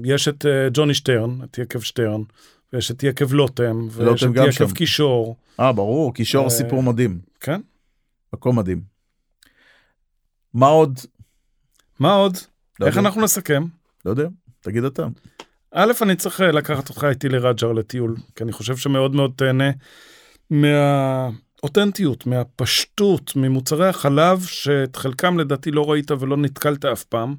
יש 0.03 0.27
את 0.27 0.45
אה, 0.45 0.67
ג'וני 0.73 0.93
שטרן, 0.93 1.43
את 1.43 1.57
יקב 1.57 1.79
שטרן, 1.79 2.21
ויש 2.73 2.91
את 2.91 3.03
יקב 3.03 3.33
לוטם, 3.33 3.87
ויש 3.91 4.23
את 4.23 4.29
יקב 4.29 4.51
שם. 4.51 4.71
קישור, 4.71 5.35
אה, 5.59 5.71
ברור, 5.73 6.13
קישור 6.13 6.43
אה, 6.43 6.49
סיפור 6.49 6.83
מדהים, 6.83 7.19
כן? 7.39 7.61
מקום 8.33 8.59
מדהים. 8.59 8.81
מה 10.53 10.67
עוד? 10.67 10.99
מה 11.99 12.13
עוד? 12.13 12.37
לא 12.79 12.85
איך 12.85 12.95
יודע. 12.95 13.07
אנחנו 13.07 13.21
נסכם? 13.21 13.63
לא 14.05 14.11
יודע, 14.11 14.27
תגיד 14.59 14.83
אתה. 14.83 15.07
א', 15.71 15.91
אני 16.01 16.15
צריך 16.15 16.41
אה, 16.41 16.51
לקחת 16.51 16.89
אותך 16.89 17.03
איתי 17.03 17.29
לרג'ר 17.29 17.71
לטיול, 17.71 18.15
כי 18.35 18.43
אני 18.43 18.51
חושב 18.51 18.77
שמאוד 18.77 19.15
מאוד 19.15 19.33
תהנה 19.35 19.71
מהאותנטיות, 20.49 22.25
מהפשטות, 22.25 23.35
ממוצרי 23.35 23.87
החלב, 23.87 24.41
שאת 24.41 24.95
חלקם 24.95 25.39
לדעתי 25.39 25.71
לא 25.71 25.91
ראית 25.91 26.11
ולא 26.11 26.37
נתקלת 26.37 26.85
אף 26.85 27.03
פעם. 27.03 27.35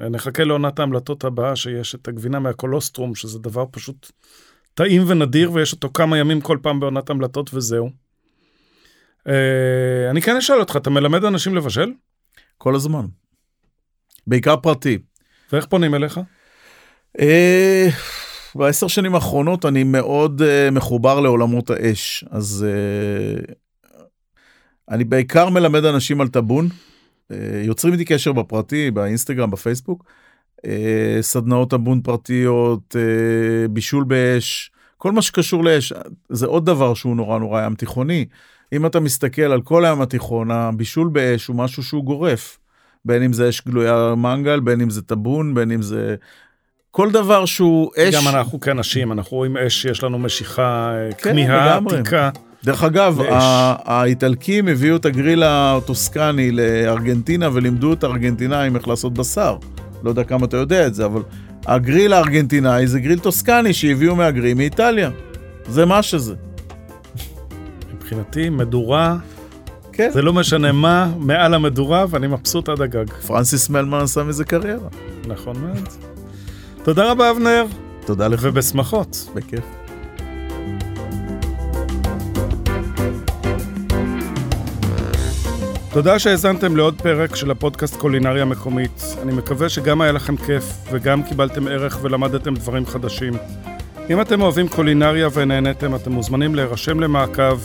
אה, 0.00 0.08
נחכה 0.08 0.44
לעונת 0.44 0.78
ההמלטות 0.78 1.24
הבאה, 1.24 1.56
שיש 1.56 1.94
את 1.94 2.08
הגבינה 2.08 2.38
מהקולוסטרום, 2.38 3.14
שזה 3.14 3.38
דבר 3.38 3.64
פשוט 3.70 4.10
טעים 4.74 5.02
ונדיר, 5.06 5.52
ויש 5.52 5.72
אותו 5.72 5.90
כמה 5.94 6.18
ימים 6.18 6.40
כל 6.40 6.58
פעם 6.62 6.80
בעונת 6.80 7.10
המלטות 7.10 7.54
וזהו. 7.54 7.90
אה, 9.28 10.10
אני 10.10 10.22
כן 10.22 10.36
אשאל 10.36 10.60
אותך, 10.60 10.76
אתה 10.76 10.90
מלמד 10.90 11.24
אנשים 11.24 11.54
לבשל? 11.54 11.92
כל 12.58 12.74
הזמן. 12.74 13.06
בעיקר 14.26 14.56
פרטי. 14.56 14.98
ואיך 15.52 15.66
פונים 15.66 15.94
אליך? 15.94 16.20
אה, 17.20 17.88
בעשר 18.54 18.86
שנים 18.86 19.14
האחרונות 19.14 19.64
אני 19.64 19.84
מאוד 19.84 20.42
אה, 20.42 20.70
מחובר 20.70 21.20
לעולמות 21.20 21.70
האש, 21.70 22.24
אז 22.30 22.66
אה, 22.68 23.54
אני 24.90 25.04
בעיקר 25.04 25.48
מלמד 25.48 25.84
אנשים 25.84 26.20
על 26.20 26.28
טאבון. 26.28 26.68
יוצרים 27.64 27.92
איתי 27.92 28.04
קשר 28.04 28.32
בפרטי, 28.32 28.90
באינסטגרם, 28.90 29.50
בפייסבוק. 29.50 30.04
סדנאות 31.20 31.70
טאבון 31.70 32.00
פרטיות, 32.00 32.96
בישול 33.70 34.04
באש, 34.04 34.70
כל 34.96 35.12
מה 35.12 35.22
שקשור 35.22 35.64
לאש. 35.64 35.92
זה 36.28 36.46
עוד 36.46 36.66
דבר 36.66 36.94
שהוא 36.94 37.16
נורא 37.16 37.38
נורא 37.38 37.66
ים 37.66 37.74
תיכוני. 37.74 38.26
אם 38.72 38.86
אתה 38.86 39.00
מסתכל 39.00 39.42
על 39.42 39.62
כל 39.62 39.84
הים 39.84 40.00
התיכון, 40.00 40.50
הבישול 40.50 41.08
באש 41.08 41.46
הוא 41.46 41.56
משהו 41.56 41.82
שהוא 41.82 42.04
גורף. 42.04 42.58
בין 43.04 43.22
אם 43.22 43.32
זה 43.32 43.48
אש 43.48 43.62
גלויה 43.66 44.14
מנגל, 44.16 44.60
בין 44.60 44.80
אם 44.80 44.90
זה 44.90 45.02
טאבון, 45.02 45.54
בין 45.54 45.70
אם 45.70 45.82
זה... 45.82 46.14
כל 46.90 47.10
דבר 47.10 47.44
שהוא 47.44 47.90
אש... 47.98 48.14
גם 48.14 48.28
אנחנו 48.28 48.60
כאנשים, 48.60 49.12
אנחנו 49.12 49.36
רואים 49.36 49.56
אש 49.56 49.82
שיש 49.82 50.02
לנו 50.02 50.18
משיכה, 50.18 50.92
אה, 50.94 51.12
כן, 51.12 51.30
כמיהה. 51.30 51.76
עתיקה. 51.76 52.30
דרך 52.64 52.84
אגב, 52.84 53.18
האיטלקים 53.84 54.68
הביאו 54.68 54.96
את 54.96 55.04
הגריל 55.04 55.42
הטוסקני 55.46 56.50
לארגנטינה 56.50 57.48
ולימדו 57.52 57.92
את 57.92 58.04
הארגנטינאים 58.04 58.76
איך 58.76 58.88
לעשות 58.88 59.14
בשר. 59.14 59.56
לא 60.02 60.08
יודע 60.08 60.24
כמה 60.24 60.46
אתה 60.46 60.56
יודע 60.56 60.86
את 60.86 60.94
זה, 60.94 61.04
אבל 61.04 61.22
הגריל 61.66 62.12
הארגנטינאי 62.12 62.86
זה 62.86 63.00
גריל 63.00 63.18
טוסקני 63.18 63.72
שהביאו 63.72 64.16
מהגרים 64.16 64.56
מאיטליה. 64.56 65.10
זה 65.68 65.84
מה 65.84 66.02
שזה. 66.02 66.34
מבחינתי, 67.94 68.48
מדורה, 68.48 69.16
כן. 69.96 70.10
זה 70.12 70.22
לא 70.22 70.32
משנה 70.32 70.72
מה, 70.72 71.12
מעל 71.18 71.54
המדורה, 71.54 72.04
ואני 72.10 72.26
מבסוט 72.26 72.68
עד 72.68 72.80
הגג. 72.80 73.12
פרנסיס 73.26 73.70
מלמן 73.70 73.98
עשה 73.98 74.22
מזה 74.22 74.44
קריירה. 74.44 74.88
נכון 75.26 75.56
מאוד. 75.60 75.88
תודה 76.82 77.10
רבה, 77.10 77.30
אבנר, 77.30 77.64
תודה 78.06 78.28
לך. 78.28 78.40
ובשמחות. 78.42 79.28
בכיף. 79.34 79.64
תודה 85.92 86.18
שהאזנתם 86.18 86.76
לעוד 86.76 87.00
פרק 87.02 87.36
של 87.36 87.50
הפודקאסט 87.50 87.96
קולינריה 87.96 88.44
מקומית. 88.44 89.02
אני 89.22 89.32
מקווה 89.32 89.68
שגם 89.68 90.00
היה 90.00 90.12
לכם 90.12 90.36
כיף, 90.36 90.64
וגם 90.92 91.22
קיבלתם 91.22 91.68
ערך 91.68 91.98
ולמדתם 92.02 92.54
דברים 92.54 92.86
חדשים. 92.86 93.32
אם 94.10 94.20
אתם 94.20 94.42
אוהבים 94.42 94.68
קולינריה 94.68 95.28
ונהניתם, 95.34 95.94
אתם 95.94 96.12
מוזמנים 96.12 96.54
להירשם 96.54 97.00
למעקב. 97.00 97.58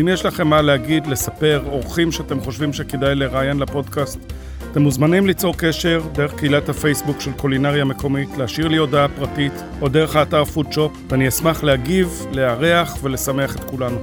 אם 0.00 0.08
יש 0.08 0.24
לכם 0.24 0.48
מה 0.48 0.62
להגיד, 0.62 1.06
לספר, 1.06 1.62
אורחים 1.66 2.12
שאתם 2.12 2.40
חושבים 2.40 2.72
שכדאי 2.72 3.14
לראיין 3.14 3.58
לפודקאסט, 3.58 4.18
אתם 4.70 4.82
מוזמנים 4.82 5.26
ליצור 5.26 5.54
קשר 5.56 6.02
דרך 6.12 6.34
קהילת 6.34 6.68
הפייסבוק 6.68 7.20
של 7.20 7.32
קולינריה 7.32 7.84
מקומית, 7.84 8.28
להשאיר 8.38 8.68
לי 8.68 8.76
הודעה 8.76 9.08
פרטית, 9.08 9.52
או 9.80 9.88
דרך 9.88 10.16
האתר 10.16 10.44
פודשופ, 10.44 10.92
ואני 11.08 11.28
אשמח 11.28 11.62
להגיב, 11.62 12.26
לארח 12.32 12.98
ולשמח 13.02 13.56
את 13.56 13.64
כולנו. 13.64 13.98